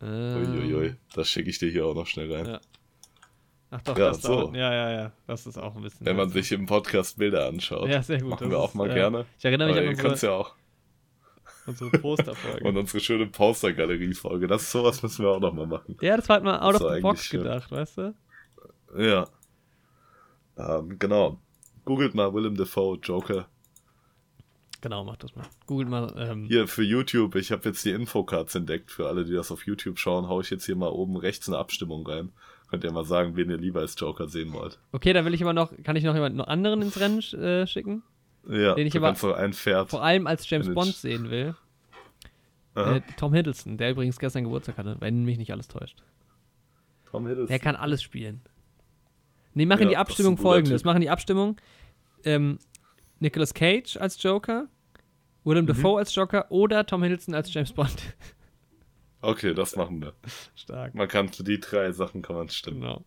[0.02, 2.46] Uiuiui, das schicke ich dir hier auch noch schnell rein.
[2.46, 2.52] Ähm.
[2.52, 2.60] Ja.
[3.72, 4.50] Ach doch, Ja, das so.
[4.50, 5.12] da, ja, ja, ja.
[5.26, 6.04] Das ist auch ein bisschen.
[6.06, 7.88] Wenn man sich im Podcast Bilder anschaut.
[7.88, 8.30] Ja, sehr gut.
[8.30, 9.26] Machen wir auch ist, mal äh, gerne.
[9.38, 10.54] Ich erinnere mich Aber an unsere, ja auch.
[11.66, 12.64] unsere Posterfolge.
[12.68, 14.48] Und unsere schöne Postergalerie-Folge.
[14.48, 15.96] Das ist sowas müssen wir auch noch mal machen.
[16.00, 17.42] ja, das war halt mal out Das of the box eigentlich schön.
[17.44, 18.14] gedacht, weißt du?
[18.98, 19.28] Ja.
[20.56, 21.38] Ähm, genau.
[21.84, 23.46] Googelt mal Willem Dafoe Joker.
[24.80, 25.44] Genau, mach das mal.
[25.66, 26.12] Googelt mal.
[26.16, 28.90] Ähm, Hier für YouTube, ich habe jetzt die Infocards entdeckt.
[28.90, 31.58] Für alle, die das auf YouTube schauen, hau ich jetzt hier mal oben rechts eine
[31.58, 32.32] Abstimmung rein.
[32.70, 34.78] Könnt ihr mal sagen, wen ihr lieber als Joker sehen wollt.
[34.92, 38.02] Okay, dann will ich aber noch, kann ich noch jemanden anderen ins Rennen äh, schicken?
[38.48, 39.86] Ja, Den ich du aber-.
[39.86, 41.54] Vor allem als James Bond sehen will.
[42.76, 46.02] Äh, Tom Hiddleston, der übrigens gestern Geburtstag hatte, wenn mich nicht alles täuscht.
[47.10, 47.48] Tom Hiddleston.
[47.48, 48.40] Der kann alles spielen.
[49.52, 50.84] Nee, machen Ja, die Abstimmung folgendes.
[50.84, 51.56] Machen die Abstimmung
[52.24, 52.58] ähm,
[53.20, 54.68] Nicolas Cage als Joker,
[55.44, 55.68] Willem Mhm.
[55.68, 58.14] Dafoe als Joker oder Tom Hiddleston als James Bond.
[59.22, 60.14] Okay, das machen wir.
[60.56, 60.94] Stark.
[60.94, 62.80] Man kann für die drei Sachen kann man stimmen.
[62.80, 63.04] Genau.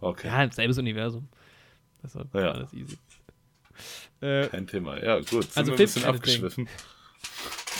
[0.00, 1.28] Okay, Ja, selbes Universum.
[2.02, 2.50] Das ist Ja.
[2.50, 2.98] alles easy.
[4.20, 5.02] Äh, kein Thema.
[5.02, 5.44] Ja, gut.
[5.44, 6.68] Sind Also wir ein bisschen abgeschwiffen.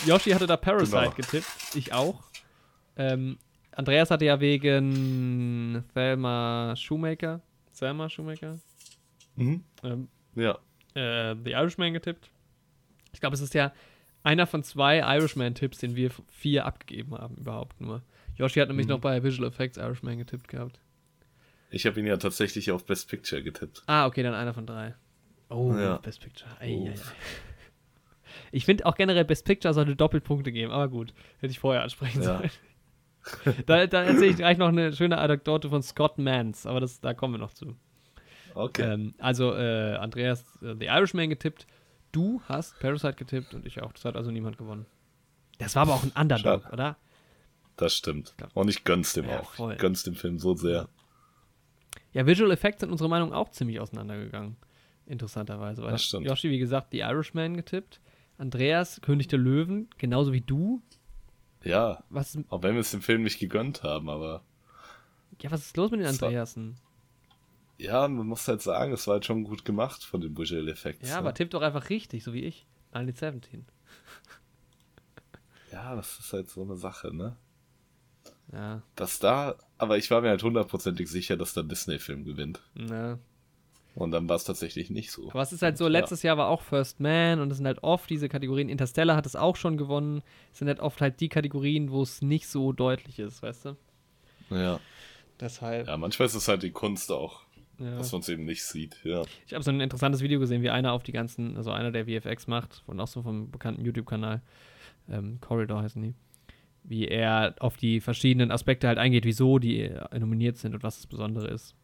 [0.05, 1.11] Yoshi hatte da Parasite Genau.
[1.15, 1.47] getippt.
[1.75, 2.23] Ich auch.
[2.95, 3.37] Ähm,
[3.73, 7.41] Andreas hatte ja wegen Thelma Shoemaker,
[7.77, 8.57] Thelma Shoemaker,
[9.35, 9.63] Mhm.
[9.83, 10.57] ähm, Ja.
[10.95, 12.29] Äh, The Irishman getippt.
[13.13, 13.71] Ich glaube, es ist ja
[14.23, 18.01] einer von zwei Irishman-Tipps, den wir vier abgegeben haben, überhaupt nur.
[18.35, 18.73] Yoshi hat Mhm.
[18.75, 20.79] nämlich noch bei Visual Effects Irishman getippt gehabt.
[21.69, 23.83] Ich habe ihn ja tatsächlich auf Best Picture getippt.
[23.87, 24.95] Ah, okay, dann einer von drei.
[25.49, 25.97] Oh, Ja.
[25.97, 26.49] Best Picture.
[26.59, 26.87] Ei, Oh.
[26.87, 26.95] ei, ei.
[28.51, 32.21] Ich finde auch generell Best Picture sollte Doppelpunkte geben, aber gut, hätte ich vorher ansprechen
[32.23, 32.37] Ja.
[32.37, 32.51] sollen.
[33.67, 37.13] da da erzähle ich gleich noch eine schöne Anekdote von Scott Mans, aber das, da
[37.13, 37.75] kommen wir noch zu.
[38.55, 38.93] Okay.
[38.93, 41.67] Ähm, also, äh, Andreas äh, The Irishman getippt,
[42.11, 43.91] du hast Parasite getippt und ich auch.
[43.93, 44.85] Das hat also niemand gewonnen.
[45.59, 46.73] Das war aber auch ein Underdog, Schade.
[46.73, 46.97] oder?
[47.77, 48.35] Das stimmt.
[48.53, 49.51] Und ich gönn's dem Ja, auch.
[49.53, 49.73] voll.
[49.73, 50.87] Ich gönn's dem Film so sehr.
[52.11, 54.55] Ja, Visual Effects sind unsere Meinung auch ziemlich auseinandergegangen.
[55.05, 55.81] Interessanterweise.
[55.83, 56.25] Weil Das stimmt.
[56.27, 57.99] Yoshi, wie gesagt, The Irishman getippt.
[58.37, 60.81] Andreas, König der Löwen, genauso wie du.
[61.63, 64.43] Ja, Was, auch wenn wir es dem Film nicht gegönnt haben, aber
[65.41, 66.75] ja, was ist los mit den Andreasen?
[67.83, 71.07] Ja, man muss halt sagen, es war halt schon gut gemacht von den Visual Effects.
[71.09, 71.19] Ja, ne?
[71.19, 72.65] aber tipp doch einfach richtig, so wie ich.
[72.95, 73.41] 17.
[75.71, 77.35] ja, das ist halt so eine Sache, ne?
[78.51, 82.61] Ja, Dass da, aber ich war mir halt hundertprozentig sicher, dass der Disney-Film gewinnt.
[82.75, 83.19] ne.
[83.95, 85.29] Und dann war es tatsächlich nicht so.
[85.29, 85.91] Aber es ist halt so, Ja.
[85.91, 88.67] letztes Jahr war auch First Man und es sind halt oft diese Kategorien.
[88.67, 90.23] Interstellar hat es auch schon gewonnen.
[90.51, 93.77] Es sind halt oft halt die Kategorien, wo es nicht so deutlich ist, weißt du?
[94.49, 94.79] Ja.
[95.39, 95.87] Deshalb.
[95.87, 97.42] Ja, manchmal ist es halt die Kunst auch,
[97.79, 97.97] Ja.
[97.97, 98.97] dass man es eben nicht sieht.
[99.03, 99.23] Ja.
[99.47, 102.05] Ich habe so ein interessantes Video gesehen, wie einer auf die ganzen, also einer der
[102.05, 104.41] VFX macht, und auch so vom bekannten YouTube-Kanal,
[105.09, 106.13] ähm, Corridor heißen die,
[106.83, 110.97] wie er auf die verschiedenen Aspekte halt eingeht, wieso die äh, nominiert sind und was
[110.97, 111.75] das Besondere ist.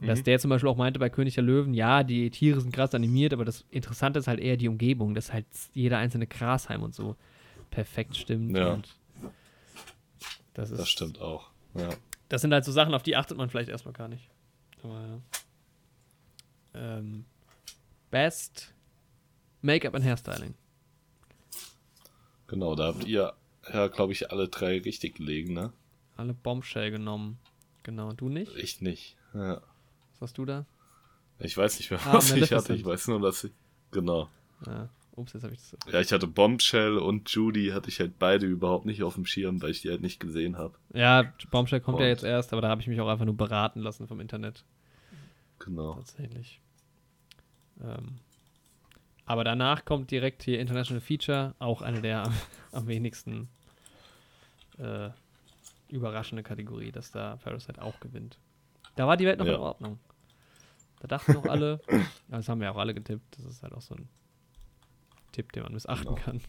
[0.00, 0.24] Und dass Mhm.
[0.24, 3.34] der zum Beispiel auch meinte bei König der Löwen, ja, die Tiere sind krass animiert,
[3.34, 5.44] aber das Interessante ist halt eher die Umgebung, dass halt
[5.74, 7.16] jeder einzelne Grashalm und so
[7.70, 8.56] perfekt stimmt.
[8.56, 8.78] Ja.
[10.54, 11.50] Das, ist, Das stimmt auch.
[11.74, 11.90] Ja.
[12.30, 14.28] das sind halt so Sachen, auf die achtet man vielleicht erstmal gar nicht.
[14.82, 15.20] Aber ja.
[16.74, 17.24] Ähm,
[18.10, 18.72] Best
[19.62, 20.54] Make-up and Hairstyling.
[22.46, 23.34] Genau, da habt ihr
[23.72, 25.72] ja, glaube ich, alle drei richtig gelegen, ne?
[26.16, 27.38] Alle Bombshell genommen.
[27.82, 28.54] Genau, du nicht?
[28.56, 29.16] Ich nicht.
[29.34, 29.60] Ja.
[30.18, 30.66] Was hast du da?
[31.38, 32.62] Ich weiß nicht mehr, Ah, was ich Maleficent.
[32.64, 32.74] hatte.
[32.74, 33.52] Ich weiß nur, dass ich.
[33.92, 34.28] Genau.
[34.66, 34.88] Ja.
[35.20, 35.92] Ups, jetzt habe ich das.
[35.92, 39.60] Ja, ich hatte Bombshell und Judy hatte ich halt beide überhaupt nicht auf dem Schirm,
[39.62, 40.74] weil ich die halt nicht gesehen habe.
[40.92, 43.36] Ja, Bombshell kommt ja Und- jetzt erst, aber da habe ich mich auch einfach nur
[43.36, 44.64] beraten lassen vom Internet.
[45.58, 45.94] Genau.
[45.94, 46.60] Tatsächlich.
[47.82, 48.18] Ähm,
[49.26, 52.32] aber danach kommt direkt hier International Feature, auch eine der am,
[52.72, 53.48] am wenigsten
[54.78, 55.10] äh,
[55.88, 58.38] überraschende Kategorie, dass da Parasite auch gewinnt.
[58.96, 59.54] Da war die Welt noch Ja.
[59.54, 59.98] in Ordnung.
[61.00, 61.98] Da dachten noch alle, ja,
[62.28, 64.08] das haben wir auch alle getippt, das ist halt auch so ein
[65.32, 66.16] Tipp, den man missachten Genau.
[66.24, 66.40] kann.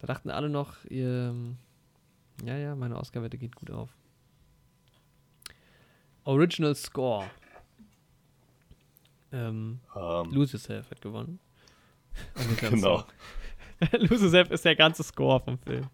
[0.00, 1.34] Da dachten alle noch, ihr,
[2.44, 3.90] ja, ja, meine Oscar-Wette geht gut auf.
[6.24, 7.28] Original Score.
[9.32, 11.38] Ähm, Ähm, Lose Yourself hat gewonnen.
[12.34, 13.04] Ganz genau.
[13.92, 15.88] Lose Yourself ist der ganze Score vom Film.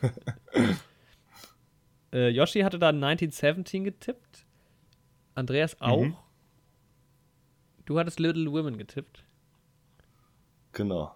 [2.12, 4.44] äh, Yoshi hatte da 1917 getippt.
[5.34, 6.04] Andreas auch.
[6.04, 6.16] Mhm.
[7.84, 9.24] Du hattest Little Women getippt.
[10.78, 11.12] Genau.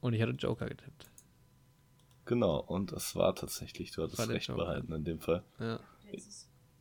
[0.00, 1.10] Und ich hatte Joker getippt.
[2.24, 2.58] Genau.
[2.58, 4.62] Und das war tatsächlich, du hattest recht Joker.
[4.64, 5.42] behalten in dem Fall.
[5.60, 5.78] Ja.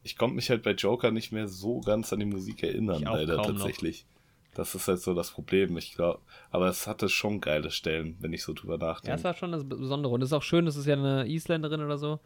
[0.03, 3.05] Ich konnte mich halt bei Joker nicht mehr so ganz an die Musik erinnern, Ich
[3.05, 3.53] leider kaum noch.
[3.55, 4.05] tatsächlich.
[4.53, 6.19] Das ist halt so das Problem, ich glaube.
[6.51, 9.23] Aber es hatte schon geile Stellen, wenn ich so drüber Ja, es nachdenke.
[9.23, 10.13] war schon das Besondere.
[10.13, 12.19] Und es ist auch schön, das ist ja eine Isländerin oder so.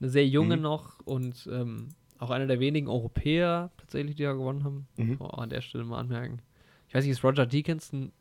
[0.00, 0.62] Eine sehr junge Mhm.
[0.62, 1.88] noch und ähm,
[2.18, 4.88] auch einer der wenigen Europäer tatsächlich, die ja gewonnen haben.
[4.96, 5.20] Mhm.
[5.22, 6.42] Auch an der Stelle mal anmerken.
[6.88, 8.12] Ich weiß nicht, ist Roger Deakins ein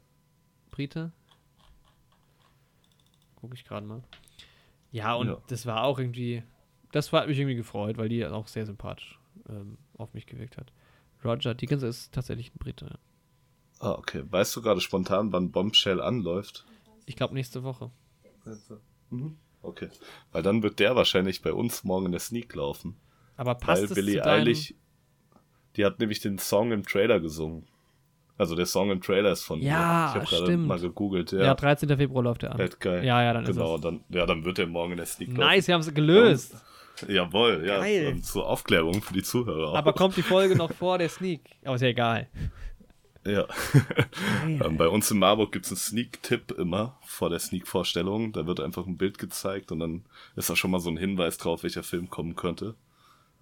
[0.77, 1.11] Brite?
[3.35, 4.03] Gucke ich gerade mal.
[4.91, 5.41] Ja, und Ja.
[5.47, 6.43] das war auch irgendwie,
[6.91, 9.19] das hat mich irgendwie gefreut, weil die auch sehr sympathisch
[9.49, 10.71] ähm, auf mich gewirkt hat.
[11.25, 12.85] Roger Deakins ist tatsächlich ein Brite.
[12.85, 12.97] ja.
[13.79, 14.23] Ah, okay.
[14.29, 16.65] Weißt du gerade spontan, wann Bombshell anläuft?
[17.07, 17.89] Ich glaube nächste Woche.
[19.09, 19.37] Mhm.
[19.63, 19.89] Okay.
[20.31, 22.97] Weil dann wird der wahrscheinlich bei uns morgen in der Sneak laufen.
[23.35, 24.73] Aber passt Weil es Billie zu deinem, Eilish,
[25.75, 27.67] die hat nämlich den Song im Trailer gesungen.
[28.37, 30.21] Also der Song im Trailer ist von Ja, ihr.
[30.23, 31.31] Ich habe gerade mal gegoogelt.
[31.31, 31.89] Ja, Ja, 13.
[31.97, 32.59] Februar läuft der an.
[32.59, 33.03] Halt geil.
[33.03, 35.35] Ja, ja, dann genau, ist dann, ja, dann wird der morgen in der Sneak.
[35.35, 36.55] Nice, wir haben es gelöst.
[37.07, 37.79] Jawohl, ja.
[37.79, 38.07] Geil.
[38.07, 39.75] Und zur Aufklärung für die Zuhörer auch.
[39.75, 41.41] Aber kommt die Folge noch vor der Sneak?
[41.63, 42.27] Aber ist ja egal.
[43.25, 43.45] Ja.
[44.47, 48.31] ähm, bei uns in Marburg gibt es einen Sneak-Tipp immer vor der Sneak-Vorstellung.
[48.31, 51.37] Da wird einfach ein Bild gezeigt und dann ist da schon mal so ein Hinweis
[51.37, 52.75] drauf, welcher Film kommen könnte.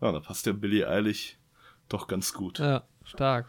[0.01, 1.37] Ja, da passt der Billy Eilig
[1.87, 2.59] doch ganz gut.
[2.59, 3.45] Ja, stark.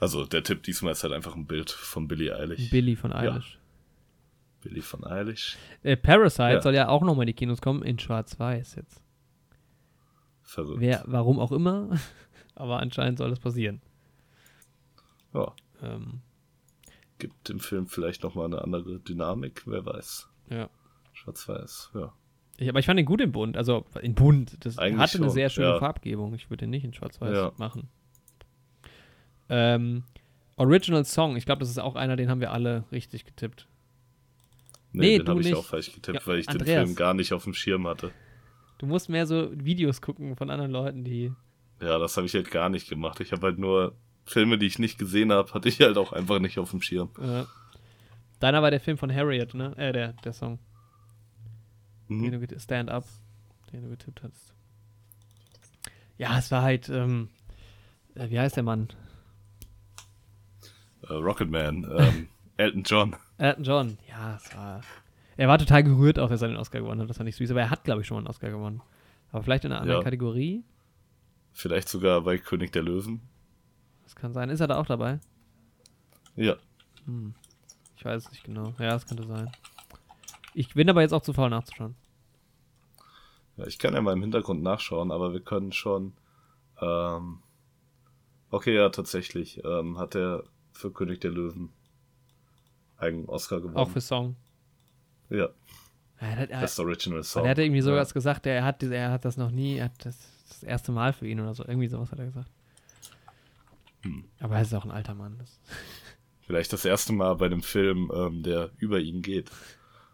[0.00, 2.70] Also der Tipp diesmal ist halt einfach ein Bild von Billy Eilig.
[2.70, 3.58] Billy von Eilish.
[4.62, 5.56] Billy von Eilig.
[5.82, 6.62] Äh, Parasite Ja.
[6.62, 9.02] soll ja auch nochmal in die Kinos kommen, in Schwarz-Weiß jetzt.
[10.42, 10.80] Verrückt.
[10.80, 11.90] Wer, warum auch immer,
[12.54, 13.80] aber anscheinend soll das passieren.
[15.32, 16.20] Ja, Ähm,
[17.18, 20.28] gibt dem Film vielleicht nochmal eine andere Dynamik, wer weiß.
[20.50, 20.68] ja.
[21.12, 22.12] Schwarz-Weiß, ja.
[22.56, 24.64] Ich, aber ich fand ihn gut in bunt, also in bunt.
[24.64, 25.78] Das Eigentlich hatte eine schon, sehr schöne ja.
[25.78, 26.34] Farbgebung.
[26.34, 27.52] Ich würde den nicht in Schwarz-Weiß Ja.
[27.58, 27.88] machen.
[29.50, 30.04] Ähm,
[30.56, 33.66] Original Song, ich glaube, das ist auch einer, den haben wir alle richtig getippt.
[34.92, 36.84] Nee, Nee, den du habe ich auch falsch getippt, Ja, weil ich den Andreas.
[36.84, 38.10] Film gar nicht auf dem Schirm hatte.
[38.78, 41.32] Du musst mehr so Videos gucken von anderen Leuten, die.
[41.82, 43.20] Ja, das habe ich halt gar nicht gemacht.
[43.20, 43.94] Ich habe halt nur
[44.24, 47.10] Filme, die ich nicht gesehen habe, hatte ich halt auch einfach nicht auf dem Schirm.
[47.20, 47.44] Äh,
[48.38, 49.74] deiner war der Film von Harriet, ne?
[49.76, 50.58] Äh, der, der Song.
[52.08, 52.30] Den Mhm.
[52.32, 53.04] du get- Stand Up,
[53.72, 54.54] den du getippt hast.
[56.18, 57.28] Ja, es war halt, ähm,
[58.14, 58.88] äh, wie heißt der Mann?
[61.08, 63.16] Äh, Rocketman, ähm, Elton John.
[63.38, 63.98] Elton John.
[64.08, 64.80] Ja, es war.
[65.36, 67.08] Er war total gerührt auch, dass er den Oscar gewonnen hat.
[67.08, 67.50] Das fand ich süß.
[67.52, 68.82] Aber er hat, glaube ich, schon mal einen Oscar gewonnen.
[69.32, 70.04] Aber vielleicht in einer anderen Ja.
[70.04, 70.62] Kategorie.
[71.52, 73.22] Vielleicht sogar bei König der Löwen.
[74.04, 74.50] Das kann sein.
[74.50, 75.18] Ist er da auch dabei?
[76.36, 76.56] Ja.
[77.06, 77.34] Hm.
[77.96, 78.74] Ich weiß es nicht genau.
[78.78, 79.50] Ja, das könnte sein.
[80.52, 81.94] Ich bin aber jetzt auch zu faul nachzuschauen.
[83.56, 83.66] ja.
[83.66, 86.12] Ich kann ja mal im Hintergrund nachschauen, aber wir können schon.
[86.80, 87.38] Ähm,
[88.50, 89.62] okay, ja, tatsächlich.
[89.64, 90.44] Ähm, hat er
[90.80, 91.70] für König der Löwen
[92.96, 93.76] einen Oscar gewonnen.
[93.76, 94.36] Auch für Song.
[95.28, 95.48] ja,
[96.18, 97.44] Er hat, er, Best Original Song.
[97.44, 98.12] er hat irgendwie sogar ja.
[98.12, 100.16] gesagt, er hat, er hat das noch nie, er hat das,
[100.48, 101.64] das erste Mal für ihn oder so.
[101.64, 102.50] Irgendwie sowas hat er gesagt.
[104.02, 104.24] Hm.
[104.40, 105.36] Aber er ist auch ein alter Mann.
[105.38, 105.60] Das,
[106.42, 109.50] Vielleicht das erste Mal bei einem Film, ähm, der über ihn geht.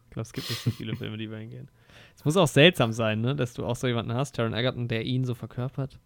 [0.04, 1.68] ich glaube, es gibt nicht so viele Filme, die über ihn gehen.
[2.14, 3.34] Es muss auch seltsam sein, ne?
[3.34, 5.98] dass du auch so jemanden hast, Taron Egerton, der ihn so verkörpert.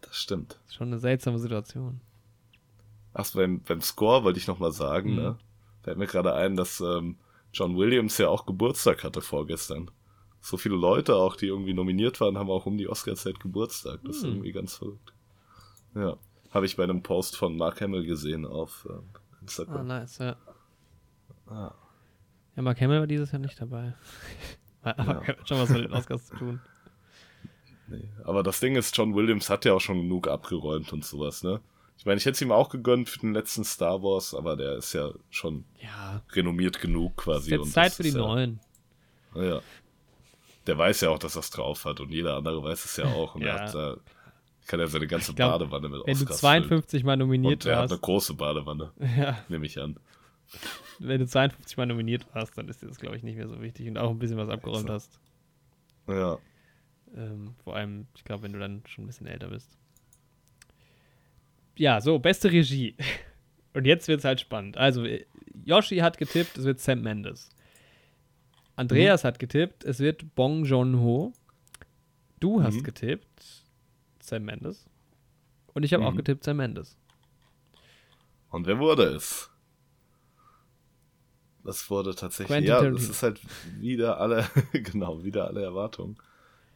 [0.00, 0.58] Das stimmt.
[0.62, 2.00] Das ist schon eine seltsame Situation.
[3.14, 5.16] Ach, beim, beim Score wollte ich noch mal sagen, Mhm.
[5.16, 5.38] ne?
[5.82, 7.16] Fällt mir gerade ein, dass ähm,
[7.52, 9.90] John Williams ja auch Geburtstag hatte vorgestern.
[10.40, 14.00] So viele Leute auch, die irgendwie nominiert waren, haben auch um die Oscar-Zeit Geburtstag.
[14.04, 14.30] Das ist Mhm.
[14.30, 15.12] irgendwie ganz verrückt.
[15.94, 16.16] Ja.
[16.50, 19.00] Habe ich bei einem Post von Mark Hamill gesehen auf Ah,
[19.42, 19.86] Instagram.
[19.86, 20.36] nice, ja.
[21.46, 21.72] Ah,
[22.56, 23.94] Ja, Mark Hamill war dieses Jahr nicht dabei.
[24.82, 25.26] Aber Ja.
[25.26, 26.60] hat schon was mit den Oscars zu tun.
[27.88, 28.08] nee.
[28.24, 31.60] Aber das Ding ist, John Williams hat ja auch schon genug abgeräumt und sowas, ne?
[31.96, 34.76] Ich meine, ich hätte es ihm auch gegönnt für den letzten Star Wars, aber der
[34.76, 37.50] ist ja schon Ja, renommiert genug ist quasi.
[37.52, 38.60] jetzt und Zeit für die ist ja, Neuen.
[39.34, 39.60] Ja.
[40.66, 43.06] Der weiß ja auch, dass er es drauf hat und jeder andere weiß es ja
[43.06, 43.34] auch.
[43.34, 43.56] Und Ja.
[43.56, 43.96] er hat da,
[44.66, 47.18] kann ja seine ganze glaub, Badewanne mit Wenn du Oscars 52 Mal füllen.
[47.20, 49.98] nominiert Und er hat eine warst, große Badewanne, ja, nehme ich an.
[50.98, 53.60] wenn du 52 Mal nominiert warst, dann ist dir das, glaube ich, nicht mehr so
[53.62, 55.18] wichtig und auch ein bisschen was abgeräumt hast.
[56.08, 56.38] Ja.
[57.16, 59.78] Ähm, vor allem, ich glaube, wenn du dann schon ein bisschen älter bist.
[61.76, 62.96] Ja, so, beste Regie.
[63.74, 64.76] Und jetzt wird es halt spannend.
[64.76, 65.04] Also,
[65.64, 67.50] Yoshi hat getippt, es wird Sam Mendes.
[68.76, 69.28] Andreas mhm.
[69.28, 71.32] hat getippt, es wird Bong Joon-ho.
[72.40, 72.82] Du hast mhm.
[72.84, 73.64] getippt
[74.20, 74.86] Sam Mendes.
[75.72, 76.08] Und ich habe mhm.
[76.08, 76.96] auch getippt Sam Mendes.
[78.50, 79.50] Und wer wurde es?
[81.64, 82.48] Das wurde tatsächlich.
[82.48, 82.98] Quentin ja, Tarantino.
[82.98, 83.40] das ist halt
[83.80, 86.16] wieder alle, genau, wieder alle Erwartungen.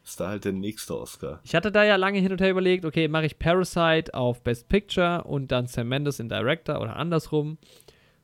[0.03, 1.39] Ist da halt der nächste Oscar.
[1.43, 4.67] Ich hatte da ja lange hin und her überlegt, okay, mache ich Parasite auf Best
[4.69, 7.57] Picture und dann Sam Mendes in Director oder andersrum.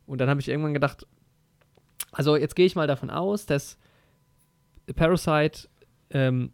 [0.05, 1.05] Und dann habe ich irgendwann gedacht,
[2.11, 3.77] also jetzt gehe ich mal davon aus, dass
[4.95, 5.67] Parasite,
[6.11, 6.51] ähm,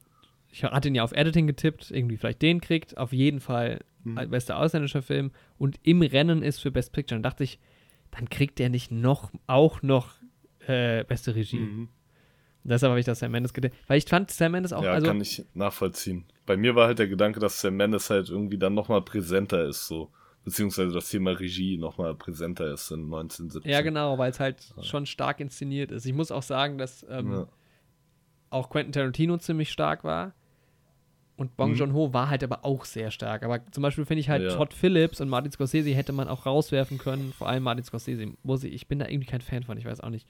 [0.49, 4.29] ich hatte ihn ja auf Editing getippt, irgendwie vielleicht den kriegt, auf jeden Fall mhm.
[4.29, 7.15] bester ausländischer Film und im Rennen ist für Best Picture.
[7.15, 7.59] Dann dachte ich,
[8.11, 10.15] dann kriegt der nicht noch, auch noch
[10.67, 11.59] äh, beste Regie.
[11.59, 11.89] Mhm.
[12.63, 13.73] Deshalb habe ich das Sam Mendes gedacht.
[13.87, 14.83] Weil ich fand Sam Mendes auch.
[14.83, 16.25] Ja, also, kann ich nachvollziehen.
[16.45, 19.87] Bei mir war halt der Gedanke, dass Sam Mendes halt irgendwie dann nochmal präsenter ist,
[19.87, 20.11] so.
[20.43, 23.71] Beziehungsweise das Thema Regie nochmal präsenter ist in 1917.
[23.71, 24.83] Ja, genau, weil es halt ja.
[24.83, 26.05] schon stark inszeniert ist.
[26.05, 27.47] Ich muss auch sagen, dass ähm, ja.
[28.49, 30.33] auch Quentin Tarantino ziemlich stark war.
[31.37, 31.75] Und Bong mhm.
[31.75, 33.43] Joon-ho war halt aber auch sehr stark.
[33.43, 34.55] Aber zum Beispiel finde ich halt ja.
[34.55, 37.33] Todd Phillips und Martin Scorsese hätte man auch rauswerfen können.
[37.33, 38.27] Vor allem Martin Scorsese.
[38.43, 40.27] Muss ich, ich bin da irgendwie kein Fan von, ich weiß auch nicht.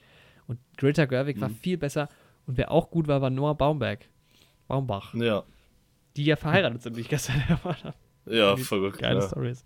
[0.52, 1.42] Und Greta Gerwig mhm.
[1.42, 2.10] war viel besser.
[2.46, 4.10] Und wer auch gut war, war Noah Baumberg.
[4.68, 5.14] Baumbach.
[5.14, 5.44] Ja.
[6.18, 8.36] Die ja verheiratet sind, wie ich gestern erfahren habe.
[8.36, 9.00] Ja, verrückt.
[9.00, 9.28] Geile ja.
[9.28, 9.64] Stories.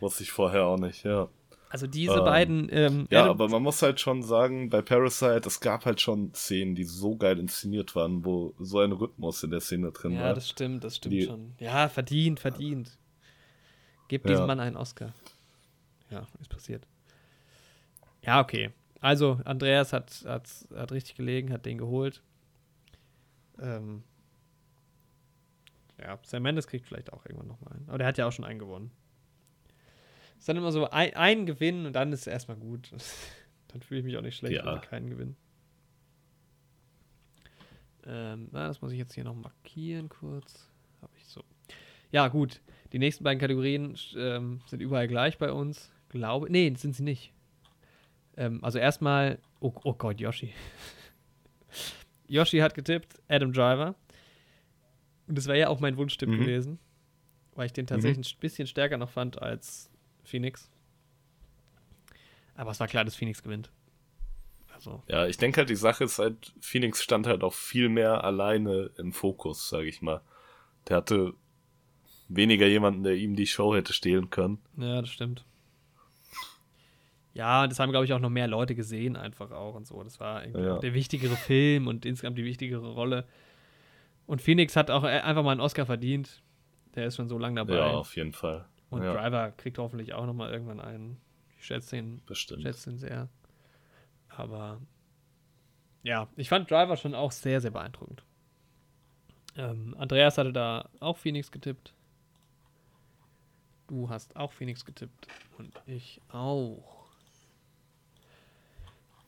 [0.00, 1.28] Wusste ich vorher auch nicht, ja.
[1.68, 2.68] Also diese ähm, beiden.
[2.70, 6.74] Ähm, ja, aber man muss halt schon sagen, bei Parasite, es gab halt schon Szenen,
[6.74, 10.26] die so geil inszeniert waren, wo so ein Rhythmus in der Szene drin ja, war.
[10.28, 11.54] Ja, das stimmt, das stimmt die, schon.
[11.58, 12.98] Ja, verdient, verdient.
[14.08, 14.46] Gebt diesem ja.
[14.46, 15.14] Mann einen Oscar.
[16.10, 16.86] Ja, ist passiert.
[18.22, 18.70] Ja, okay.
[19.02, 22.22] Also, Andreas hat, hat, hat richtig gelegen, hat den geholt.
[23.60, 24.04] Ähm,
[26.00, 27.88] ja, Sam Mendes kriegt vielleicht auch irgendwann nochmal einen.
[27.88, 28.92] Aber der hat ja auch schon einen gewonnen.
[30.38, 32.92] Ist dann immer so ein, ein Gewinn und dann ist es erstmal gut.
[33.68, 34.64] dann fühle ich mich auch nicht schlecht, ja.
[34.64, 35.36] wenn wir keinen Gewinn.
[38.06, 40.70] Ähm, na, das muss ich jetzt hier noch markieren kurz.
[41.00, 41.42] Habe ich so.
[42.12, 42.60] Ja, gut.
[42.92, 45.90] Die nächsten beiden Kategorien ähm, sind überall gleich bei uns.
[46.08, 46.48] Glaube.
[46.50, 47.32] Nee, sind sie nicht.
[48.36, 49.38] Ähm, also erstmal.
[49.60, 50.52] Oh, oh Gott, Yoshi.
[52.26, 53.94] Yoshi hat getippt, Adam Driver.
[55.26, 56.40] Und das wäre ja auch mein Wunschtipp mhm.
[56.40, 56.78] gewesen.
[57.54, 58.38] Weil ich den tatsächlich mhm.
[58.38, 59.90] ein bisschen stärker noch fand als
[60.24, 60.70] Phoenix.
[62.54, 63.70] Aber es war klar, dass Phoenix gewinnt.
[64.74, 65.02] Also.
[65.06, 68.90] Ja, ich denke halt, die Sache ist halt, Phoenix stand halt auch viel mehr alleine
[68.96, 70.22] im Fokus, sage ich mal.
[70.88, 71.34] Der hatte
[72.28, 74.58] weniger jemanden, der ihm die Show hätte stehlen können.
[74.76, 75.44] Ja, das stimmt.
[77.34, 80.02] Ja, das haben, glaube ich, auch noch mehr Leute gesehen, einfach auch und so.
[80.02, 80.78] Das war ja.
[80.78, 83.24] der wichtigere Film und insgesamt die wichtigere Rolle.
[84.26, 86.42] Und Phoenix hat auch einfach mal einen Oscar verdient.
[86.94, 87.76] Der ist schon so lange dabei.
[87.76, 88.66] Ja, auf jeden Fall.
[88.90, 89.14] Und ja.
[89.14, 91.18] Driver kriegt hoffentlich auch nochmal irgendwann einen.
[91.58, 93.28] Ich schätze ihn, schätze ihn sehr.
[94.28, 94.80] Aber
[96.02, 98.24] ja, ich fand Driver schon auch sehr, sehr beeindruckend.
[99.56, 101.94] Ähm, Andreas hatte da auch Phoenix getippt.
[103.88, 105.28] Du hast auch Phoenix getippt.
[105.58, 107.01] Und ich auch.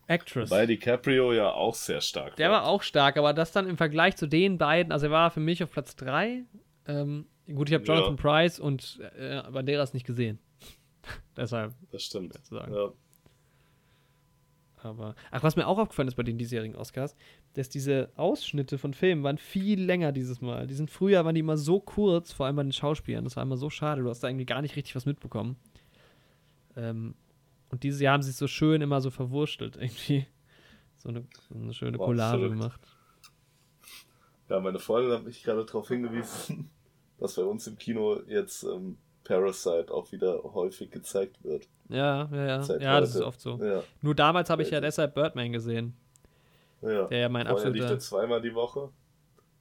[0.06, 0.50] Actress.
[0.50, 2.62] Weil DiCaprio ja auch sehr stark Der war.
[2.62, 5.40] war auch stark, aber das dann im Vergleich zu den beiden, also er war für
[5.40, 6.44] mich auf Platz 3.
[6.86, 8.22] Ähm, Gut, ich habe Jonathan ja.
[8.22, 10.38] Price und äh, Banderas nicht gesehen.
[11.36, 11.74] Deshalb.
[11.90, 12.34] Das stimmt.
[12.50, 12.92] Ja.
[14.84, 17.16] Aber, ach, was mir auch aufgefallen ist bei den diesjährigen Oscars,
[17.54, 20.66] dass diese Ausschnitte von Filmen waren viel länger dieses Mal.
[20.66, 23.24] Die sind früher, waren die immer so kurz, vor allem bei den Schauspielern.
[23.24, 24.02] Das war immer so schade.
[24.02, 25.56] Du hast da irgendwie gar nicht richtig was mitbekommen.
[26.76, 27.14] Ähm,
[27.74, 30.28] und dieses Jahr haben sie es so schön immer so verwurstelt, irgendwie.
[30.94, 32.80] So eine, so eine schöne Boah, Collage gemacht.
[34.48, 36.70] Ja, meine Freundin hat mich gerade darauf hingewiesen,
[37.18, 41.66] dass bei uns im Kino jetzt ähm, Parasite auch wieder häufig gezeigt wird.
[41.88, 42.62] Ja, ja, ja.
[42.62, 43.60] Seit ja, das ist oft so.
[43.60, 43.82] Ja.
[44.02, 45.96] Nur damals habe ich ja deshalb Birdman gesehen.
[46.80, 47.08] Ja.
[47.08, 47.90] Der ja mein Vorher absoluter...
[47.90, 48.88] liegt zweimal die Woche,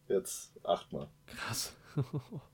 [0.08, 1.08] jetzt achtmal.
[1.26, 1.76] Krass.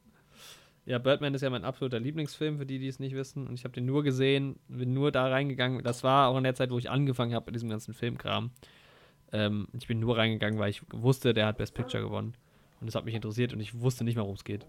[0.90, 3.46] ja, Birdman ist ja mein absoluter Lieblingsfilm, für die, die es nicht wissen.
[3.46, 5.84] Und ich habe den nur gesehen, bin nur da reingegangen.
[5.84, 8.50] Das war auch in der Zeit, wo ich angefangen habe mit diesem ganzen Filmkram.
[9.32, 12.34] Ähm, ich bin nur reingegangen, weil ich wusste, der hat Best Picture gewonnen.
[12.82, 14.66] Und das hat mich interessiert und ich wusste nicht mehr, worum es geht.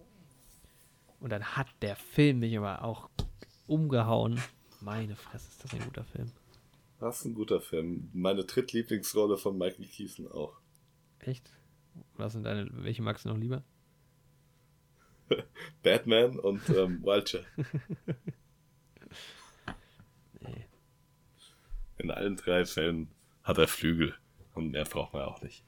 [1.21, 3.09] Und dann hat der Film mich aber auch
[3.67, 4.39] umgehauen.
[4.83, 6.31] Meine Fresse, ist das ein guter Film.
[6.99, 8.11] Das ist ein guter Film.
[8.13, 10.61] Meine drittlieblingsrolle von Michael Keaton auch.
[11.21, 11.51] Echt?
[12.19, 13.65] Was sind deine, welche magst du noch lieber?
[15.83, 17.45] Batman und ähm, Vulture.
[20.41, 20.67] nee.
[21.99, 23.09] In allen drei Fällen
[23.43, 24.15] hat er Flügel.
[24.55, 25.65] Und mehr braucht man auch nicht.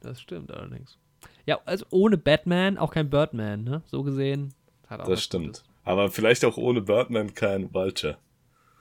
[0.00, 0.98] Das stimmt allerdings.
[1.46, 3.82] Ja, also ohne Batman auch kein Birdman, ne?
[3.86, 4.54] So gesehen.
[4.86, 5.46] Hat auch Das stimmt.
[5.46, 5.64] Gutes.
[5.84, 8.18] Aber vielleicht auch ohne Birdman kein Vulture.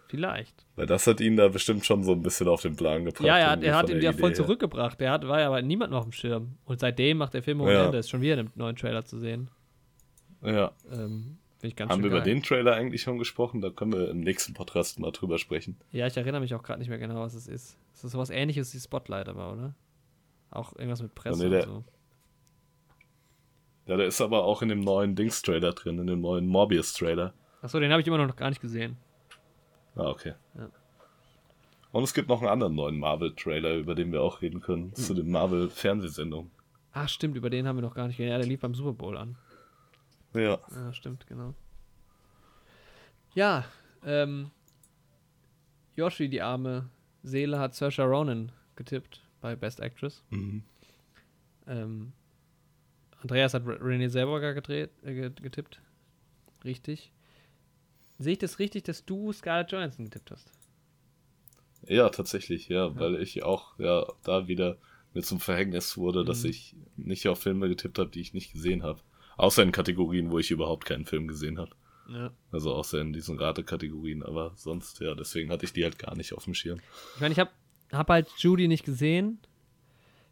[0.08, 0.66] Vielleicht.
[0.76, 3.26] Weil das hat ihn da bestimmt schon so ein bisschen auf den Plan gebracht.
[3.26, 5.00] Ja, er hat, er hat ihn ja voll zurückgebracht.
[5.02, 6.58] Der hat, war ja aber niemand noch auf dem Schirm.
[6.64, 7.86] Und seitdem macht der Film ohne Ja.
[7.86, 7.98] Ende.
[7.98, 9.50] Ist schon wieder in einem neuen Trailer zu sehen.
[10.54, 10.72] Ja.
[10.92, 12.34] Ähm, Finde ich ganz Haben wir schön über geil.
[12.36, 13.62] den Trailer eigentlich schon gesprochen?
[13.62, 15.78] Da können wir im nächsten Podcast mal drüber sprechen.
[15.92, 17.78] Ja, ich erinnere mich auch gerade nicht mehr genau, was es ist.
[17.94, 19.76] Es ist sowas ähnliches wie Spotlight aber, oder?
[20.52, 21.84] Auch irgendwas mit Presse Ja, nee, und der- so.
[23.88, 27.34] Ja, der ist aber auch in dem neuen Dings-Trailer drin, in dem neuen Morbius-Trailer.
[27.62, 28.98] Achso, den habe ich immer noch gar nicht gesehen.
[29.96, 30.34] Ah, okay.
[30.56, 30.70] Ja.
[31.94, 34.62] Und es gibt noch einen anderen neuen Marvel-Trailer, über den wir auch reden Hm.
[34.62, 36.52] können, zu den Marvel-Fernsehsendungen.
[36.92, 38.34] Ach, stimmt, über den haben wir noch gar nicht geredet.
[38.34, 39.38] Ja, der lief beim Super Bowl an.
[40.34, 40.60] Ja.
[40.72, 41.54] Ja, stimmt, genau.
[43.34, 43.66] Ja,
[44.04, 44.52] ähm,
[45.96, 46.90] Yoshi, die arme
[47.24, 50.24] Seele, hat Saoirse Ronan getippt bei Best Actress.
[50.30, 50.64] Mhm.
[51.68, 52.14] Ähm,
[53.22, 55.82] Andreas hat Re- Renée Zellweger gedreht, äh, get- getippt.
[56.64, 57.12] Richtig.
[58.20, 60.52] Sehe ich das richtig, dass du Scarlett Johansson getippt hast?
[61.88, 64.78] Ja, tatsächlich, ja, weil ich auch ja da wieder
[65.14, 66.50] mir zum Verhängnis wurde, dass Mhm.
[66.50, 69.00] ich nicht auf Filme getippt habe, die ich nicht gesehen habe.
[69.38, 71.72] Außer in Kategorien, wo ich überhaupt keinen Film gesehen habe.
[72.10, 72.32] Ja.
[72.52, 76.34] Also außer in diesen Ratekategorien, aber sonst, ja, deswegen hatte ich die halt gar nicht
[76.34, 76.80] auf dem Schirm.
[77.16, 77.52] Ich meine, ich habe
[77.92, 79.40] hab halt Judy nicht gesehen,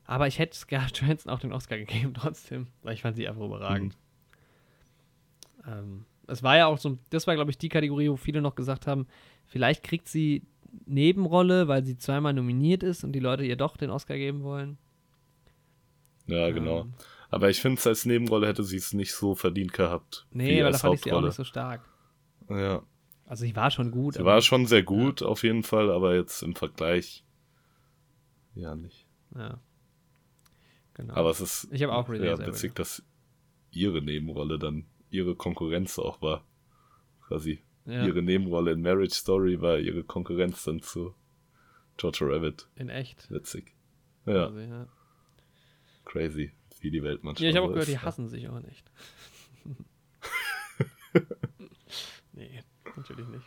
[0.06, 3.43] aber ich hätte Scarlett Johansson auch den Oscar gegeben trotzdem, weil ich fand sie einfach
[3.43, 3.97] überragend.
[5.68, 8.56] Ähm, es war ja auch so, das war glaube ich die Kategorie, wo viele noch
[8.56, 9.08] gesagt haben,
[9.45, 10.43] vielleicht kriegt sie
[10.86, 14.78] Nebenrolle, weil sie zweimal nominiert ist und die Leute ihr doch den Oscar geben wollen.
[16.28, 16.82] Ja, genau.
[16.82, 16.93] Ähm,
[17.36, 20.26] Aber ich finde, als Nebenrolle hätte sie es nicht so verdient gehabt.
[20.32, 21.82] nee, weil da fand ich sie auch nicht so stark.
[22.50, 22.82] Ja,
[23.26, 24.14] Also sie war schon gut.
[24.14, 27.24] sie aber- war schon sehr gut auf jeden Fall, aber jetzt im Vergleich
[28.54, 29.06] ja nicht.
[29.36, 29.60] Ja.
[30.94, 31.14] Genau.
[31.16, 33.04] Aber es ist Ich habe auch Renée ja, witzig, dass
[33.72, 36.46] ihre Nebenrolle dann ihre Konkurrenz auch war.
[37.28, 41.14] Quasi ja, ihre Nebenrolle in Marriage Story war ihre Konkurrenz dann zu
[41.98, 42.68] George Rabbit.
[42.78, 43.30] in echt.
[43.30, 43.74] Witzig.
[44.26, 44.88] Ja, Also, ja.
[46.06, 46.52] crazy,
[46.86, 47.94] wie die Welt manchmal Ja, ich habe auch gehört, ist.
[47.94, 48.84] die hassen sich auch nicht.
[52.34, 52.64] nee,
[52.96, 53.46] natürlich nicht.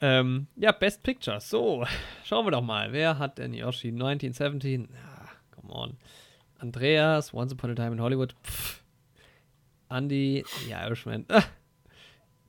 [0.00, 1.40] Ähm, ja, Best Picture.
[1.40, 1.84] So,
[2.24, 2.92] schauen wir doch mal.
[2.92, 4.88] Wer hat denn Yoshi 1917?
[4.92, 5.96] Ja, come on.
[6.58, 8.34] Andreas, Once Upon a Time in Hollywood.
[8.44, 8.82] Pff.
[9.88, 11.24] Andy, The Irishman.
[11.28, 11.42] Ah.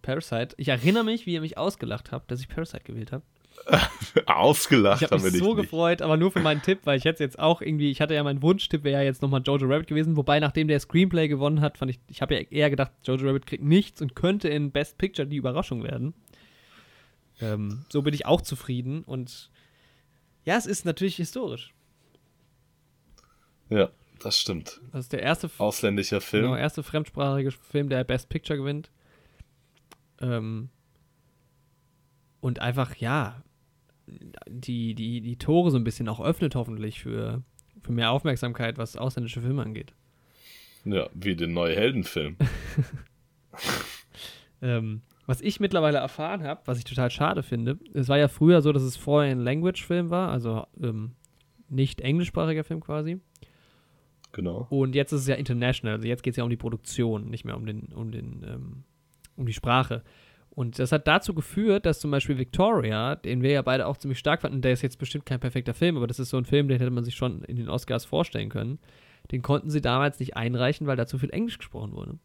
[0.01, 0.55] Parasite.
[0.57, 3.23] Ich erinnere mich, wie ihr mich ausgelacht habt, dass ich Parasite gewählt habe.
[4.25, 5.63] Ausgelacht Ich habe haben wir mich dich so nicht.
[5.63, 8.23] gefreut, aber nur für meinen Tipp, weil ich hätte jetzt auch irgendwie, ich hatte ja
[8.23, 11.77] meinen Wunschtipp wäre ja jetzt nochmal Jojo Rabbit gewesen, wobei nachdem der Screenplay gewonnen hat,
[11.77, 14.97] fand ich, ich habe ja eher gedacht, Jojo Rabbit kriegt nichts und könnte in Best
[14.97, 16.13] Picture die Überraschung werden.
[17.41, 19.49] Ähm, so bin ich auch zufrieden und
[20.45, 21.73] ja, es ist natürlich historisch.
[23.69, 23.89] Ja,
[24.19, 24.81] das stimmt.
[24.91, 26.43] Das ist der erste, Ausländischer Film.
[26.43, 28.91] genau, erste fremdsprachige Film, der Best Picture gewinnt.
[30.21, 30.69] Ähm,
[32.43, 33.41] und einfach, ja,
[34.49, 37.41] die, die, die Tore so ein bisschen auch öffnet, hoffentlich, für,
[37.81, 39.93] für mehr Aufmerksamkeit, was ausländische Filme angeht.
[40.83, 42.37] Ja, wie den neuen Heldenfilm.
[44.61, 48.61] Ähm, was ich mittlerweile erfahren habe, was ich total schade finde, es war ja früher
[48.61, 51.11] so, dass es vorher ein Language-Film war, also ähm,
[51.67, 53.19] nicht englischsprachiger Film quasi.
[54.31, 54.65] Genau.
[54.69, 57.43] Und jetzt ist es ja international, also jetzt geht es ja um die Produktion, nicht
[57.43, 58.83] mehr um den, um den, ähm,
[59.35, 60.01] um die Sprache.
[60.55, 64.19] Und das hat dazu geführt, dass zum Beispiel Victoria, den wir ja beide auch ziemlich
[64.19, 66.67] stark fanden, der ist jetzt bestimmt kein perfekter Film, aber das ist so ein Film,
[66.67, 68.77] den hätte man sich schon in den Oscars vorstellen können.
[69.31, 72.19] Den konnten sie damals nicht einreichen, weil da zu viel Englisch gesprochen wurde.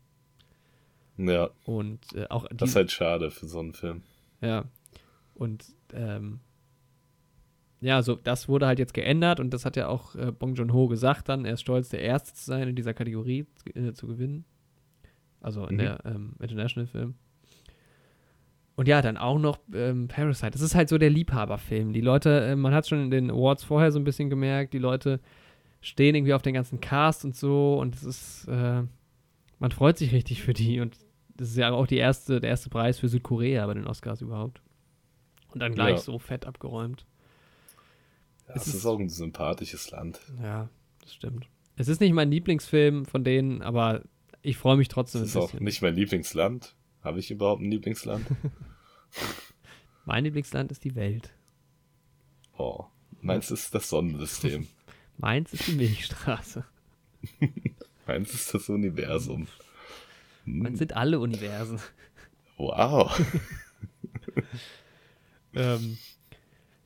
[1.17, 4.03] Ja, Und äh, auch das ist halt schade für so einen Film.
[4.41, 4.65] Ja.
[5.35, 5.65] Und
[5.95, 6.41] ähm,
[7.81, 10.89] ja, so das wurde halt jetzt geändert und das hat ja auch äh, Bong Joon-ho
[10.89, 14.45] gesagt dann, er ist stolz, der Erste zu sein in dieser Kategorie äh, zu gewinnen.
[15.41, 15.79] Also in Mhm.
[15.79, 17.15] der ähm, International Film.
[18.79, 20.53] Und ja, dann auch noch ähm, Parasite.
[20.53, 21.93] Das ist halt so der Liebhaberfilm.
[21.93, 24.79] Die Leute, äh, man hat schon in den Awards vorher so ein bisschen gemerkt, die
[24.79, 25.19] Leute
[25.81, 28.83] stehen irgendwie auf den ganzen Cast und so und es ist, äh,
[29.59, 30.97] man freut sich richtig für die und
[31.37, 34.63] das ist ja auch die erste, der erste Preis für Südkorea bei den Oscars überhaupt.
[35.53, 35.99] Und dann gleich Ja.
[35.99, 37.05] so fett abgeräumt.
[38.47, 40.21] Ja, Es es ist ist- auch ein sympathisches Land.
[40.41, 40.69] Ja,
[41.03, 41.49] das stimmt.
[41.75, 44.03] Es ist nicht mein Lieblingsfilm von denen, aber
[44.43, 46.77] ich freue mich trotzdem Es ist auch nicht mein Lieblingsland.
[47.03, 48.25] Habe ich überhaupt ein Lieblingsland?
[50.05, 51.31] Mein Lieblingsland ist die Welt.
[52.57, 52.85] Oh,
[53.21, 54.67] meins ist das Sonnensystem.
[55.19, 56.65] Meins ist die Milchstraße.
[58.07, 59.49] meins ist das Universum.
[60.45, 61.81] Hm, Meins sind alle Universen.
[62.57, 63.19] Wow.
[65.55, 65.99] ähm,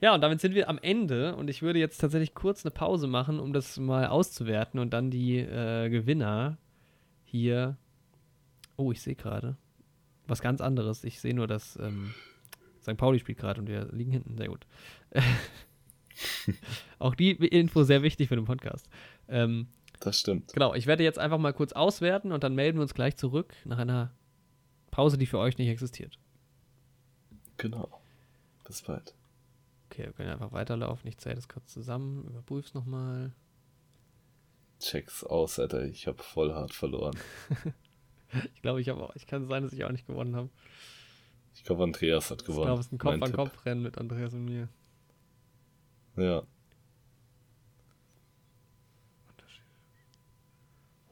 [0.00, 3.06] Ja, und damit sind wir am Ende und ich würde jetzt tatsächlich kurz eine Pause
[3.06, 6.56] machen, um das mal auszuwerten und dann die äh, Gewinner
[7.24, 7.76] hier.
[8.76, 9.56] Oh, ich sehe gerade
[10.32, 11.04] was ganz anderes.
[11.04, 12.14] Ich sehe nur, dass ähm,
[12.82, 12.96] St.
[12.96, 14.36] Pauli spielt gerade und wir liegen hinten.
[14.36, 14.66] Sehr gut.
[16.98, 18.88] Auch die Info sehr wichtig für den Podcast.
[19.28, 19.68] Ähm,
[20.00, 20.52] das stimmt.
[20.52, 23.54] Genau, ich werde jetzt einfach mal kurz auswerten und dann melden wir uns gleich zurück
[23.64, 24.12] nach einer
[24.90, 26.18] Pause, die für euch nicht existiert.
[27.56, 28.00] Genau.
[28.64, 29.14] Bis bald.
[29.90, 31.08] Okay, wir können einfach weiterlaufen.
[31.08, 33.32] Ich zähle das kurz zusammen, überprüfe es nochmal.
[34.80, 35.84] Check's aus, Alter.
[35.84, 37.16] Ich habe voll hart verloren.
[38.54, 39.14] ich glaube, ich habe auch.
[39.14, 40.48] Ich kann sein, dass ich auch nicht gewonnen habe.
[41.54, 42.62] Ich glaube, Andreas hat gewonnen.
[42.62, 44.68] Ich glaube, es ist ein Kopf-an-Kopf-Rennen mit Andreas und mir.
[46.16, 46.42] Ja.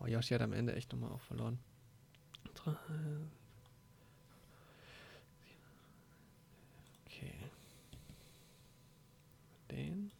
[0.02, 1.58] Oh, Yoshi hat am Ende echt nochmal auch verloren.
[7.06, 7.34] Okay.
[9.70, 10.10] Den.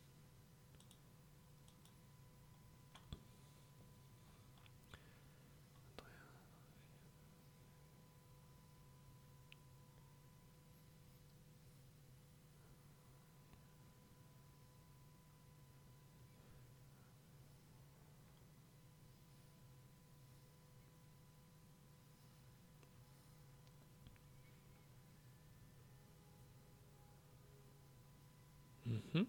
[28.90, 29.26] Mhm.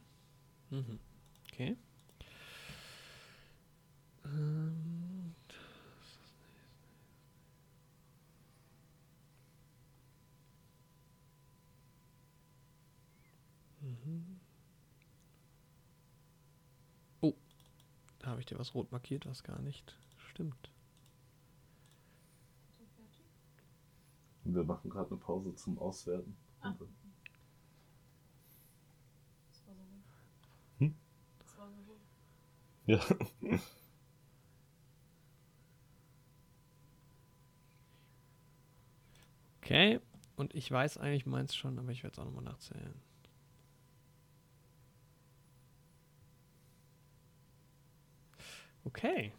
[0.70, 1.00] Mhm.
[1.46, 1.78] Okay.
[4.26, 5.36] Ähm,
[13.82, 14.40] mhm.
[17.22, 17.34] Oh,
[18.20, 20.72] da habe ich dir was rot markiert, was gar nicht stimmt.
[24.44, 26.36] Wir machen gerade eine Pause zum Auswerten.
[26.62, 26.76] Ah.
[32.88, 33.00] Ja.
[39.62, 40.02] Okay,
[40.36, 43.00] und ich weiß eigentlich meins schon, aber ich werde es auch nochmal nachzählen.
[48.84, 49.34] Okay.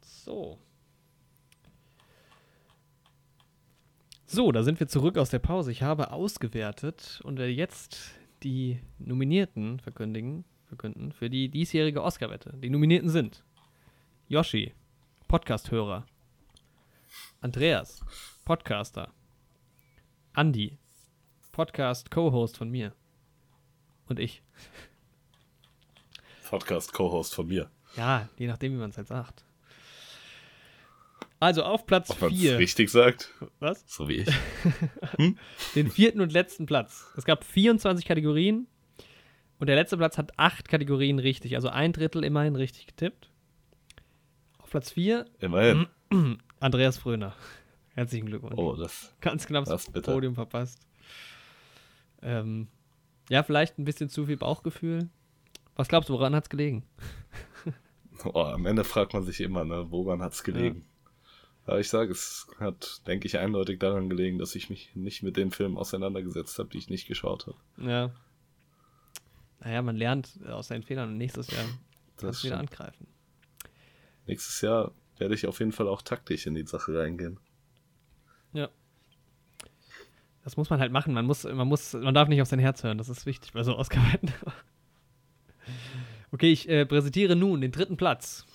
[0.00, 0.58] So.
[4.26, 5.72] So, da sind wir zurück aus der Pause.
[5.72, 8.10] Ich habe ausgewertet und werde jetzt
[8.42, 12.52] die Nominierten verkündigen verkünden für die diesjährige Oscar-Wette.
[12.58, 13.42] Die Nominierten sind
[14.28, 14.74] Yoshi,
[15.26, 16.06] Podcast-Hörer,
[17.40, 18.04] Andreas,
[18.44, 19.12] Podcaster,
[20.36, 20.78] Andy,
[21.52, 22.94] Podcast-Co-Host von mir
[24.06, 24.42] und ich.
[26.48, 27.70] Podcast-Co-Host von mir.
[27.98, 29.44] Ja, je nachdem, wie man es halt sagt.
[31.40, 32.58] Also auf Platz 4.
[32.58, 33.32] richtig sagt.
[33.60, 33.84] Was?
[33.86, 34.28] So wie ich.
[35.16, 35.36] Hm?
[35.74, 37.06] Den vierten und letzten Platz.
[37.16, 38.68] Es gab 24 Kategorien.
[39.58, 43.30] Und der letzte Platz hat acht Kategorien richtig, also ein Drittel immerhin richtig getippt.
[44.58, 45.26] Auf Platz vier.
[45.40, 45.88] Immerhin.
[46.60, 47.34] Andreas Fröner.
[47.94, 48.56] Herzlichen Glückwunsch.
[48.56, 49.12] Oh, das.
[49.20, 50.86] Ganz knapp das Podium verpasst.
[52.22, 52.68] Ähm,
[53.28, 55.08] ja, vielleicht ein bisschen zu viel Bauchgefühl.
[55.74, 56.84] Was glaubst du, woran hat es gelegen?
[58.24, 60.80] oh, am Ende fragt man sich immer, ne, woran hat es gelegen?
[60.80, 61.72] Ja.
[61.72, 65.36] Aber ich sage, es hat, denke ich, eindeutig daran gelegen, dass ich mich nicht mit
[65.36, 67.58] den Filmen auseinandergesetzt habe, die ich nicht geschaut habe.
[67.76, 68.10] Ja,
[69.60, 71.64] naja, man lernt aus seinen Fehlern und nächstes Jahr
[72.16, 73.06] das wieder angreifen.
[74.26, 77.40] Nächstes Jahr werde ich auf jeden Fall auch taktisch in die Sache reingehen.
[78.52, 78.68] Ja.
[80.44, 81.12] Das muss man halt machen.
[81.12, 82.98] Man muss, man muss, man darf nicht auf sein Herz hören.
[82.98, 84.32] Das ist wichtig bei so Oscar-Wetten.
[86.32, 88.46] Okay, ich äh, präsentiere nun den dritten Platz.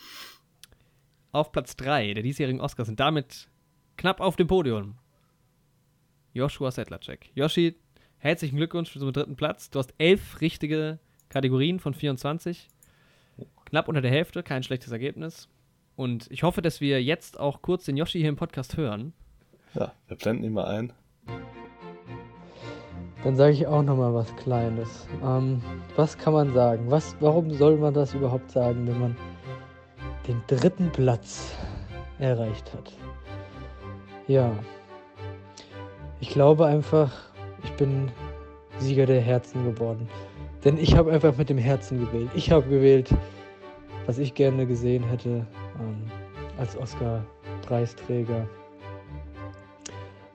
[1.31, 3.49] Auf Platz 3 der diesjährigen Oscars sind damit
[3.97, 4.95] knapp auf dem Podium.
[6.33, 7.29] Joshua Sedlacek.
[7.35, 7.75] Yoshi,
[8.23, 9.69] Herzlichen Glückwunsch zum dritten Platz.
[9.69, 10.97] Du hast elf richtige
[11.27, 12.69] Kategorien von 24.
[13.65, 15.49] Knapp unter der Hälfte, kein schlechtes Ergebnis.
[15.97, 19.11] Und ich hoffe, dass wir jetzt auch kurz den Yoshi hier im Podcast hören.
[19.73, 20.93] Ja, wir blenden ihn mal ein.
[23.23, 25.07] Dann sage ich auch noch mal was Kleines.
[25.23, 25.61] Ähm,
[25.95, 26.85] was kann man sagen?
[26.89, 29.15] Was, warum soll man das überhaupt sagen, wenn man
[30.27, 31.55] den dritten Platz
[32.19, 32.91] erreicht hat?
[34.27, 34.51] Ja,
[36.19, 37.11] ich glaube einfach,
[37.63, 38.11] ich bin
[38.79, 40.07] Sieger der Herzen geworden.
[40.65, 42.29] Denn ich habe einfach mit dem Herzen gewählt.
[42.35, 43.09] Ich habe gewählt,
[44.05, 45.45] was ich gerne gesehen hätte
[45.79, 46.11] ähm,
[46.57, 48.47] als Oscar-Preisträger.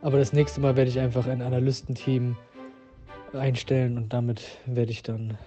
[0.01, 2.37] Aber das nächste Mal werde ich einfach ein Analystenteam
[3.35, 5.39] einstellen und damit werde ich dann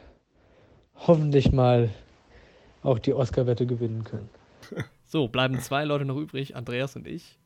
[0.95, 1.89] hoffentlich mal
[2.83, 4.29] auch die Oscar-Wette gewinnen können.
[5.05, 7.37] So, bleiben zwei Leute noch übrig, Andreas und ich.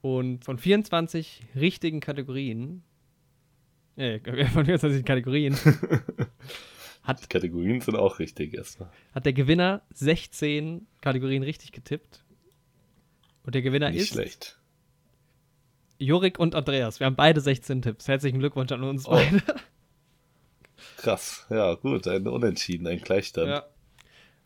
[0.00, 2.82] Und von 24 richtigen Kategorien,
[3.96, 4.20] Nee,
[4.54, 5.54] von mir aus sind Kategorien.
[7.02, 8.90] Hat, Die Kategorien sind auch richtig erstmal.
[9.14, 12.24] Hat der Gewinner 16 Kategorien richtig getippt.
[13.44, 14.08] Und der Gewinner Nicht ist.
[14.08, 14.58] schlecht.
[16.00, 16.98] Jorik und Andreas.
[16.98, 18.08] Wir haben beide 16 Tipps.
[18.08, 19.10] Herzlichen Glückwunsch an uns Oh.
[19.12, 19.42] beide.
[20.96, 21.46] Krass.
[21.50, 22.06] Ja, gut.
[22.08, 23.48] Ein Unentschieden, ein Gleichstand.
[23.48, 23.64] Ja.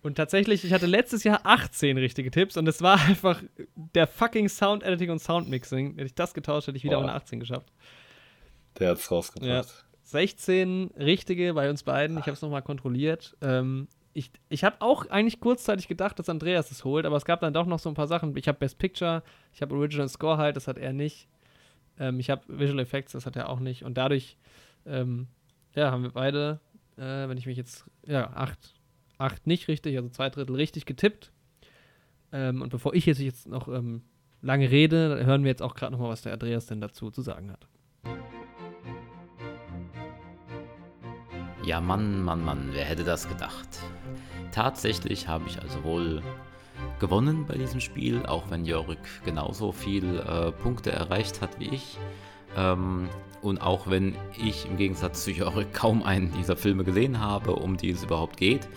[0.03, 3.43] Und tatsächlich, ich hatte letztes Jahr 18 richtige Tipps und es war einfach
[3.75, 5.93] der fucking Sound Editing und Sound Mixing.
[5.95, 7.03] Hätte ich das getauscht, hätte ich wieder Boah.
[7.07, 7.73] meine 18 geschafft.
[8.79, 9.85] Der hat's rausgebracht.
[10.03, 12.19] 16 richtige bei uns beiden.
[12.19, 13.37] Ich habe es nochmal kontrolliert.
[13.41, 17.41] Ähm, ich ich habe auch eigentlich kurzzeitig gedacht, dass Andreas es holt, aber es gab
[17.41, 18.37] dann doch noch so ein paar Sachen.
[18.37, 21.29] Ich habe Best Picture, ich habe Original Score halt, das hat er nicht.
[21.99, 23.85] Ähm, ich habe Visual Effects, das hat er auch nicht.
[23.85, 24.37] Und dadurch,
[24.87, 25.29] ähm,
[25.75, 26.61] ja, haben wir beide,
[26.97, 28.75] äh, wenn ich mich jetzt, ja, acht,
[29.19, 31.33] acht nicht richtig, also zwei Drittel richtig getippt.
[32.33, 34.03] Ähm, und bevor ich jetzt, jetzt noch ähm,
[34.43, 37.51] lange rede, hören wir jetzt auch gerade nochmal, was der Andreas denn dazu zu sagen
[37.51, 37.67] hat.
[41.65, 43.69] Ja, Mann, Mann, Mann, wer hätte das gedacht?
[44.53, 46.23] Tatsächlich habe ich also wohl
[46.99, 51.99] gewonnen bei diesem Spiel, auch wenn Jörg genauso viel äh, Punkte erreicht hat wie ich.
[52.57, 53.09] Ähm,
[53.43, 57.77] und auch wenn ich im Gegensatz zu Jörg kaum einen dieser Filme gesehen habe, um
[57.77, 58.69] die es überhaupt geht.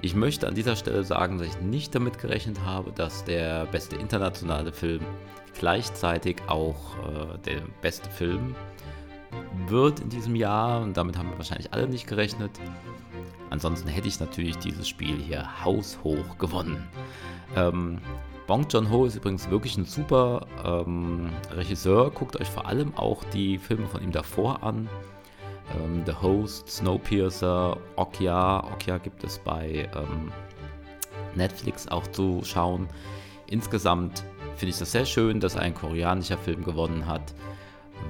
[0.00, 3.96] Ich möchte an dieser Stelle sagen, dass ich nicht damit gerechnet habe, dass der beste
[3.96, 5.02] internationale Film
[5.58, 8.54] gleichzeitig auch äh, der beste Film
[9.68, 12.50] wird in diesem Jahr und damit haben wir wahrscheinlich alle nicht gerechnet.
[13.52, 16.88] Ansonsten hätte ich natürlich dieses Spiel hier haushoch gewonnen.
[17.54, 17.98] Ähm,
[18.46, 22.10] Bong Joon-ho ist übrigens wirklich ein super ähm, Regisseur.
[22.12, 24.88] Guckt euch vor allem auch die Filme von ihm davor an.
[25.78, 28.64] Ähm, The Host, Snowpiercer, Okja.
[28.72, 30.32] Okja gibt es bei ähm,
[31.34, 32.88] Netflix auch zu schauen.
[33.48, 34.24] Insgesamt
[34.56, 37.34] finde ich das sehr schön, dass ein koreanischer Film gewonnen hat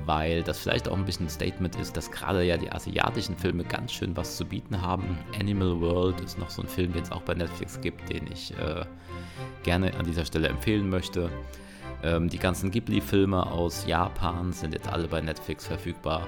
[0.05, 3.65] weil das vielleicht auch ein bisschen ein Statement ist, dass gerade ja die asiatischen Filme
[3.65, 5.19] ganz schön was zu bieten haben.
[5.39, 8.53] Animal World ist noch so ein Film, den es auch bei Netflix gibt, den ich
[8.59, 8.85] äh,
[9.63, 11.31] gerne an dieser Stelle empfehlen möchte.
[12.03, 16.27] Ähm, die ganzen Ghibli-Filme aus Japan sind jetzt alle bei Netflix verfügbar.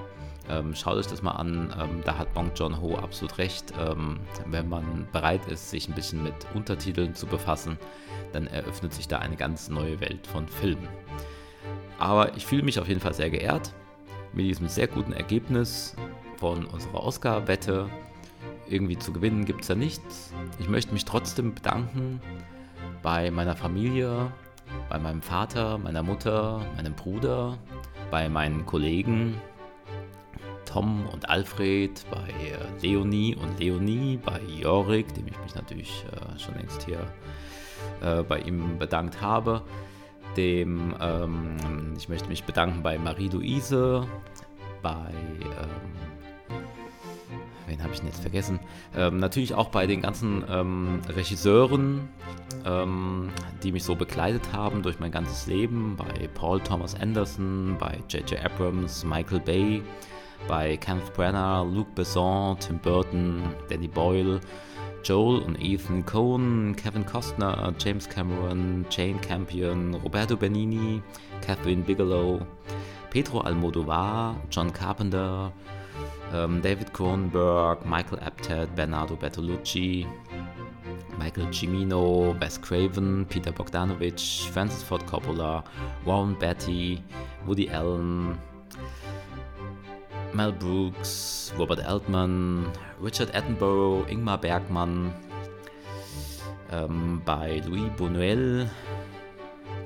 [0.48, 3.72] Ähm, schaut euch das mal an, ähm, da hat Bong Joon-ho absolut recht.
[3.78, 7.78] Ähm, wenn man bereit ist, sich ein bisschen mit Untertiteln zu befassen,
[8.32, 10.88] dann eröffnet sich da eine ganz neue Welt von Filmen.
[12.04, 13.72] Aber ich fühle mich auf jeden Fall sehr geehrt
[14.34, 15.96] mit diesem sehr guten Ergebnis
[16.36, 17.88] von unserer Oscar-Wette.
[18.68, 20.34] Irgendwie zu gewinnen gibt es ja nichts.
[20.58, 22.20] Ich möchte mich trotzdem bedanken
[23.02, 24.30] bei meiner Familie,
[24.90, 27.56] bei meinem Vater, meiner Mutter, meinem Bruder,
[28.10, 29.40] bei meinen Kollegen
[30.66, 36.38] Tom und Alfred, bei äh, Leonie und Leonie, bei Jorik, dem ich mich natürlich äh,
[36.38, 37.00] schon längst hier
[38.02, 39.62] äh, bei ihm bedankt habe
[40.36, 41.56] dem, ähm,
[41.96, 44.06] ich möchte mich bedanken bei Marie-Louise,
[44.82, 45.10] bei,
[45.42, 45.92] ähm,
[47.66, 48.60] wen habe ich denn jetzt vergessen?
[48.96, 52.08] Ähm, natürlich auch bei den ganzen ähm, Regisseuren,
[52.64, 53.30] ähm,
[53.62, 58.44] die mich so begleitet haben durch mein ganzes Leben, bei Paul Thomas Anderson, bei J.J.
[58.44, 59.82] Abrams, Michael Bay,
[60.46, 64.40] bei Kenneth Branagh, Luc Besson, Tim Burton, Danny Boyle,
[65.04, 71.02] Joel und Ethan Cohen, Kevin Costner, James Cameron, Jane Campion, Roberto Benini,
[71.42, 72.40] Catherine Bigelow,
[73.10, 75.52] Pedro Almodovar, John Carpenter,
[76.32, 80.06] ähm, David Cronenberg, Michael Apted, Bernardo Bertolucci,
[81.18, 85.62] Michael Cimino, Wes Craven, Peter Bogdanovich, Francis Ford Coppola,
[86.04, 87.02] Warren Beatty,
[87.44, 88.38] Woody Allen,
[90.34, 92.66] Mel Brooks, Robert Altman,
[93.02, 95.12] Richard Attenborough, Ingmar Bergmann,
[96.72, 98.68] ähm, bei Louis Buñuel,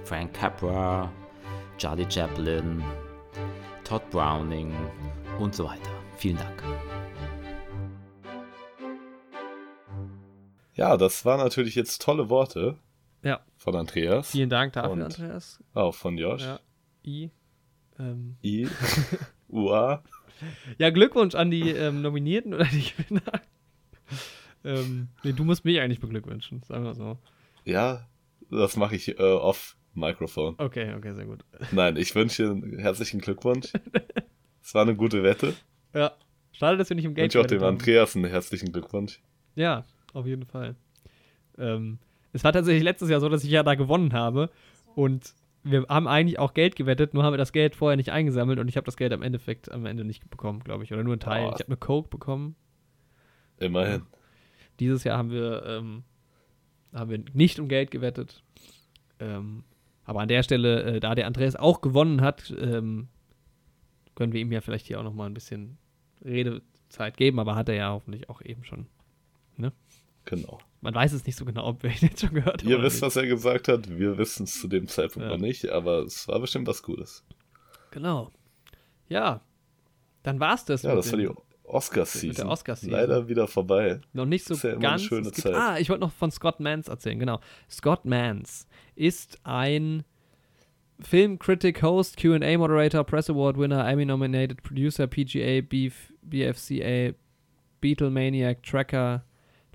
[0.05, 1.11] Frank Capra,
[1.76, 2.82] Charlie Chaplin,
[3.84, 4.74] Todd Browning
[5.38, 5.90] und so weiter.
[6.16, 6.62] Vielen Dank.
[10.74, 12.76] Ja, das waren natürlich jetzt tolle Worte
[13.22, 14.30] Ja, von Andreas.
[14.30, 15.62] vielen Dank dafür, Und- Andreas.
[15.74, 16.42] Auch von Josh.
[16.42, 16.61] Ja,
[17.05, 17.30] I.
[17.99, 18.68] Ähm, I.
[19.49, 20.03] UA.
[20.78, 23.41] ja, Glückwunsch an die ähm, Nominierten oder die Gewinner.
[24.64, 27.18] ähm, nee, du musst mich eigentlich beglückwünschen, sagen wir so.
[27.64, 28.07] Ja,
[28.51, 30.55] das mache ich äh, off Mikrofon.
[30.59, 31.45] Okay, okay, sehr gut.
[31.72, 33.72] Nein, ich wünsche dir herzlichen Glückwunsch.
[34.62, 35.55] Es war eine gute Wette.
[35.95, 36.12] Ja,
[36.53, 37.76] schade, dass wir nicht im Ich Geld wünsche auch dem haben.
[37.76, 39.20] Andreas einen herzlichen Glückwunsch.
[39.55, 40.76] Ja, auf jeden Fall.
[41.57, 41.99] Ähm,
[42.32, 44.51] es war tatsächlich letztes Jahr so, dass ich ja da gewonnen habe
[44.95, 45.34] und
[45.70, 48.68] wir haben eigentlich auch Geld gewettet, nur haben wir das Geld vorher nicht eingesammelt und
[48.68, 51.20] ich habe das Geld am Endeffekt am Ende nicht bekommen, glaube ich, oder nur einen
[51.20, 51.46] Teil.
[51.46, 51.52] Oh.
[51.54, 52.56] Ich habe eine Coke bekommen.
[53.58, 54.02] Immerhin.
[54.80, 56.04] Dieses Jahr haben wir, ähm,
[56.92, 58.42] haben wir nicht um Geld gewettet.
[59.18, 59.64] Ähm,
[60.04, 63.08] aber an der Stelle, äh, da der Andreas auch gewonnen hat, ähm,
[64.14, 65.78] können wir ihm ja vielleicht hier auch noch mal ein bisschen
[66.24, 68.86] Redezeit geben, aber hat er ja hoffentlich auch eben schon.
[70.24, 70.58] Genau.
[70.80, 72.68] Man weiß es nicht so genau, ob wir ihn jetzt schon gehört haben.
[72.70, 73.02] Ihr wisst, nicht.
[73.02, 73.88] was er gesagt hat.
[73.98, 75.34] Wir wissen es zu dem Zeitpunkt Ja.
[75.36, 77.24] noch nicht, aber es war bestimmt was Gutes.
[77.90, 78.30] Genau.
[79.08, 79.40] Ja.
[80.22, 80.82] Dann war's das.
[80.82, 81.28] Ja, das war die
[81.64, 82.48] Oscar-Season.
[82.48, 82.90] Oscar-Season.
[82.92, 84.00] Leider wieder vorbei.
[84.12, 85.02] Noch nicht so Ist ja immer eine ganz.
[85.02, 85.54] schöne es gibt, Zeit.
[85.54, 87.40] ah, ich wollte noch von Scott Mans erzählen, genau.
[87.70, 90.04] Scott Mans ist ein
[91.00, 97.12] Film Critic, Host, QA Moderator, Press Award Winner, Emmy nominated Producer, PGA, Beef, BFCA,
[97.80, 99.24] Beatlemaniac, Tracker,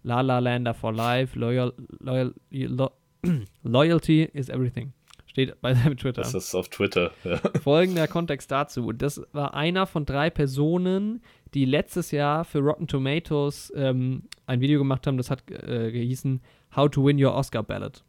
[0.04, 2.92] La La Lander for Life, Loyal, Loyal, Lo,
[3.64, 4.94] Loyalty is Everything.
[5.26, 6.22] Steht bei seinem Twitter.
[6.22, 7.12] Das ist auf Twitter.
[7.24, 7.38] Ja.
[7.62, 8.92] Folgender Kontext dazu.
[8.92, 11.22] Das war einer von drei Personen,
[11.54, 16.42] die letztes Jahr für Rotten Tomatoes ähm, ein Video gemacht haben, das hat äh, gehießen
[16.76, 18.04] How to Win Your Oscar Ballot.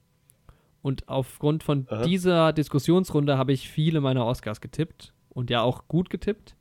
[0.83, 2.05] Und aufgrund von Aha.
[2.05, 6.57] dieser Diskussionsrunde habe ich viele meiner Oscars getippt und ja auch gut getippt.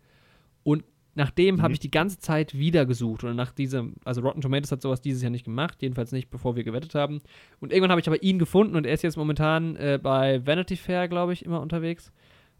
[0.63, 0.85] Und
[1.15, 1.73] nachdem habe Mhm.
[1.73, 3.23] ich die ganze Zeit wieder gesucht.
[3.23, 6.55] Und nach diesem, also Rotten Tomatoes hat sowas dieses Jahr nicht gemacht, jedenfalls nicht, bevor
[6.55, 7.21] wir gewettet haben.
[7.59, 10.75] Und irgendwann habe ich aber ihn gefunden und er ist jetzt momentan äh, bei Vanity
[10.75, 12.11] Fair, glaube ich, immer unterwegs.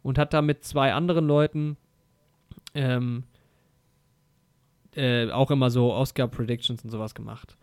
[0.04, 1.78] Und hat da mit zwei anderen Leuten
[2.76, 3.24] ähm,
[4.96, 7.58] äh, auch immer so Oscar-Predictions und sowas gemacht.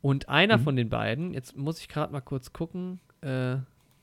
[0.00, 0.62] Und einer Mhm.
[0.62, 3.56] von den beiden, jetzt muss ich gerade mal kurz gucken, äh,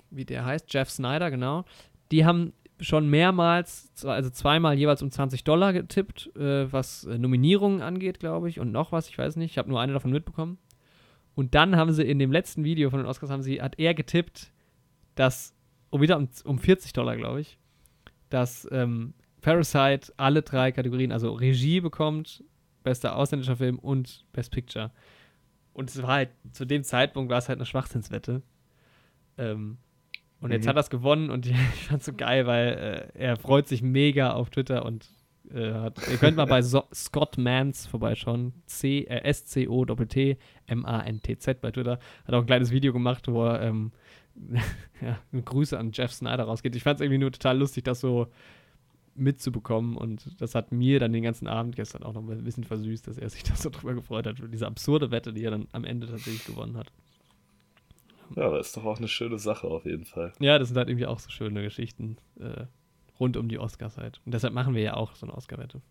[0.09, 1.65] wie der heißt, Jeff Snyder, genau.
[2.11, 7.81] Die haben schon mehrmals, also zweimal jeweils um 20 Dollar getippt, äh, was äh, Nominierungen
[7.81, 9.51] angeht, glaube ich, und noch was, ich weiß nicht.
[9.51, 10.57] Ich habe nur eine davon mitbekommen.
[11.35, 13.93] Und dann haben sie in dem letzten Video von den Oscars, haben sie, hat er
[13.93, 14.51] getippt,
[15.15, 15.55] dass,
[15.89, 17.57] um wieder um, um 40 Dollar, glaube ich,
[18.29, 22.43] dass ähm, Parasite alle drei Kategorien, also Regie bekommt,
[22.83, 24.91] bester ausländischer Film und Best Picture.
[25.73, 28.41] Und es war halt, zu dem Zeitpunkt war es halt eine Schwachsinnswette.
[29.37, 29.77] Ähm,
[30.41, 30.69] und jetzt Mhm.
[30.69, 31.55] hat er es gewonnen und ich
[31.87, 35.07] fand's so geil, weil äh, er freut sich mega auf Twitter und
[35.53, 38.53] äh, hat, ihr könnt mal bei so Scott Mans vorbeischauen.
[38.67, 40.37] C, äh, S-C-O-T-T
[40.67, 41.99] M-A-N-T-Z bei Twitter.
[42.25, 43.91] Hat auch ein kleines Video gemacht, wo er ähm,
[45.01, 46.75] ja, eine Grüße an Jeff Snyder rausgeht.
[46.75, 48.27] Ich fand's irgendwie nur total lustig, das so
[49.15, 52.63] mitzubekommen und das hat mir dann den ganzen Abend gestern auch noch mal ein bisschen
[52.63, 55.51] versüßt, dass er sich da so drüber gefreut hat, über diese absurde Wette, die er
[55.51, 56.91] dann am Ende tatsächlich gewonnen hat.
[58.35, 60.33] Ja, aber ist doch auch eine schöne Sache auf jeden Fall.
[60.39, 62.65] Ja, das sind halt irgendwie auch so schöne Geschichten äh,
[63.19, 64.21] rund um die Oscars halt.
[64.25, 65.81] Und deshalb machen wir ja auch so eine Oscar-Wette.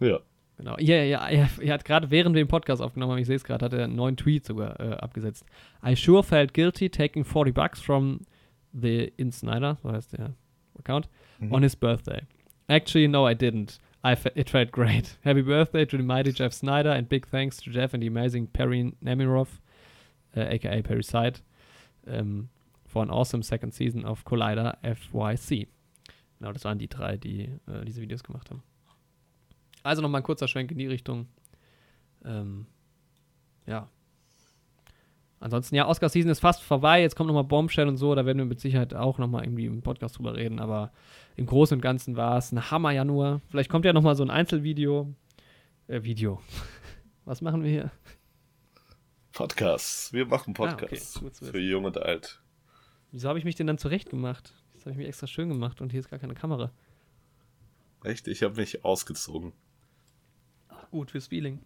[0.00, 0.20] Ja.
[0.58, 0.76] Genau.
[0.78, 3.44] Ja, ja, er, er hat gerade während wir den Podcast aufgenommen haben, ich sehe es
[3.44, 5.44] gerade, hat er einen neuen Tweet sogar äh, abgesetzt.
[5.86, 8.20] I sure felt guilty taking 40 bucks from
[8.72, 10.34] the In Snyder, so heißt der
[10.78, 11.08] Account,
[11.40, 11.52] Mhm.
[11.52, 12.22] on his birthday.
[12.68, 13.78] Actually, no, I didn't.
[14.02, 15.18] I it felt great.
[15.24, 18.46] Happy birthday to the mighty Jeff Snyder and big thanks to Jeff and the amazing
[18.46, 19.60] Perry Nemiroff,
[20.36, 21.40] uh, aka Side,
[22.06, 22.48] um,
[22.84, 25.68] for awesome second season of Collider FYC.
[26.38, 28.62] Genau, das waren die drei, die äh, diese Videos gemacht haben.
[29.82, 31.26] Also nochmal ein kurzer Schwenk in die Richtung.
[32.24, 32.66] Ähm,
[33.66, 33.88] ja.
[35.38, 37.02] Ansonsten, ja, Oscar-Season ist fast vorbei.
[37.02, 38.14] Jetzt kommt nochmal Bombshell und so.
[38.14, 40.58] Da werden wir mit Sicherheit auch nochmal irgendwie im Podcast drüber reden.
[40.58, 40.92] Aber
[41.36, 43.40] im Großen und Ganzen war es ein Hammer-Januar.
[43.48, 45.14] Vielleicht kommt ja nochmal so ein Einzelvideo.
[45.88, 46.40] Äh, Video.
[47.24, 47.90] Was machen wir hier?
[49.36, 50.14] Podcasts.
[50.14, 50.86] Wir machen Ah, okay.
[50.86, 51.12] Podcasts.
[51.12, 51.46] Zu wissen.
[51.50, 52.40] für jung und alt.
[53.12, 54.54] Wieso habe ich mich denn dann zurecht gemacht?
[54.72, 56.72] Das habe ich mir extra schön gemacht und hier ist gar keine Kamera.
[58.02, 58.28] Echt?
[58.28, 59.52] Ich habe mich ausgezogen.
[60.90, 61.60] Gut fürs Feeling.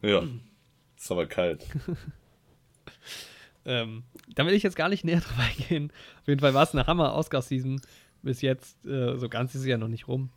[0.00, 0.22] Ja.
[0.96, 1.64] Ist aber kalt.
[3.68, 4.04] Ähm,
[4.36, 5.90] da will ich jetzt gar nicht näher drauf eingehen.
[6.20, 7.80] Auf jeden Fall war es eine Hammer-Oscar-Season
[8.22, 8.86] bis jetzt.
[8.86, 10.30] Äh, so ganz ist sie ja noch nicht rum.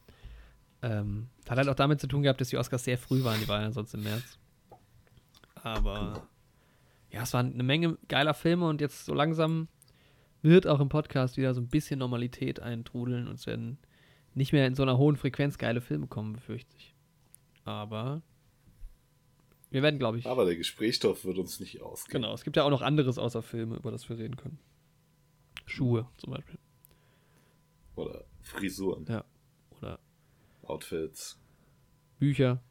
[0.82, 3.40] Ähm, hat halt auch damit zu tun gehabt, dass die Oscars sehr früh waren.
[3.40, 4.40] Die waren ja sonst im März.
[5.64, 6.28] Aber
[7.12, 9.68] ja, es waren eine Menge geiler Filme und jetzt so langsam
[10.42, 13.78] wird auch im Podcast wieder so ein bisschen Normalität eintrudeln und es werden
[14.34, 16.96] nicht mehr in so einer hohen Frequenz geile Filme kommen, befürchte ich.
[17.66, 18.22] Aber
[19.70, 20.26] wir werden, glaube ich.
[20.26, 22.22] Aber der Gesprächsstoff wird uns nicht ausgehen.
[22.22, 24.60] Genau, es gibt ja auch noch anderes außer Filme, über das wir reden können.
[25.66, 26.58] Schuhe zum Beispiel.
[27.96, 29.26] Oder Frisuren, Ja.
[29.78, 30.00] Oder
[30.64, 31.40] Outfits,
[32.18, 32.62] Bücher,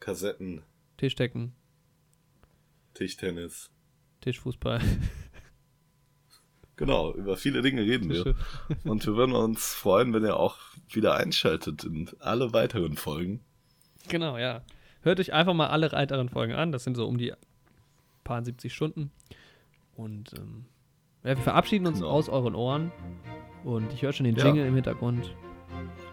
[0.00, 0.62] Kassetten,
[1.02, 1.52] Tischdecken,
[2.94, 3.70] Tischtennis.
[4.20, 4.80] Tischfußball.
[6.76, 8.34] Genau, über viele Dinge reden wir.
[8.84, 10.56] Und wir würden uns freuen, wenn ihr auch
[10.88, 13.40] wieder einschaltet in alle weiteren Folgen.
[14.08, 14.62] genau, ja.
[15.02, 16.72] Hört euch einfach mal alle weiteren Folgen an.
[16.72, 17.34] Das sind so um die
[18.24, 19.12] paar 70 Stunden.
[19.94, 20.64] Und ähm,
[21.22, 22.10] ja, wir verabschieden uns Genau.
[22.10, 22.90] aus euren Ohren.
[23.64, 24.46] Und ich höre schon den Ja.
[24.46, 25.36] Jingle im Hintergrund.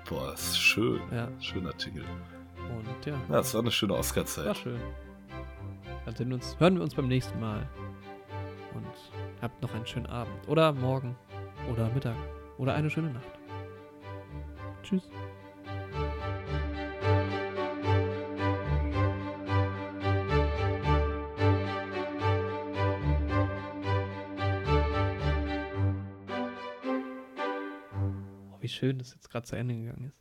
[0.07, 1.01] Boah, ist schön.
[1.11, 1.31] Ja.
[1.41, 2.05] Schöner Jingle.
[2.69, 3.19] Und ja.
[3.29, 4.45] Ja, es war eine schöne Oscar-Zeit.
[4.45, 4.79] War schön.
[6.05, 7.67] Dann sehen wir uns, hören wir uns beim nächsten Mal.
[8.73, 8.85] Und
[9.41, 10.47] habt noch einen schönen Abend.
[10.47, 11.15] Oder morgen.
[11.71, 12.15] Oder Mittag.
[12.57, 13.27] Oder eine schöne Nacht.
[14.83, 15.09] Tschüss.
[28.61, 30.19] Oh, schön dass jetzt gerade zu Ende gegangen ist.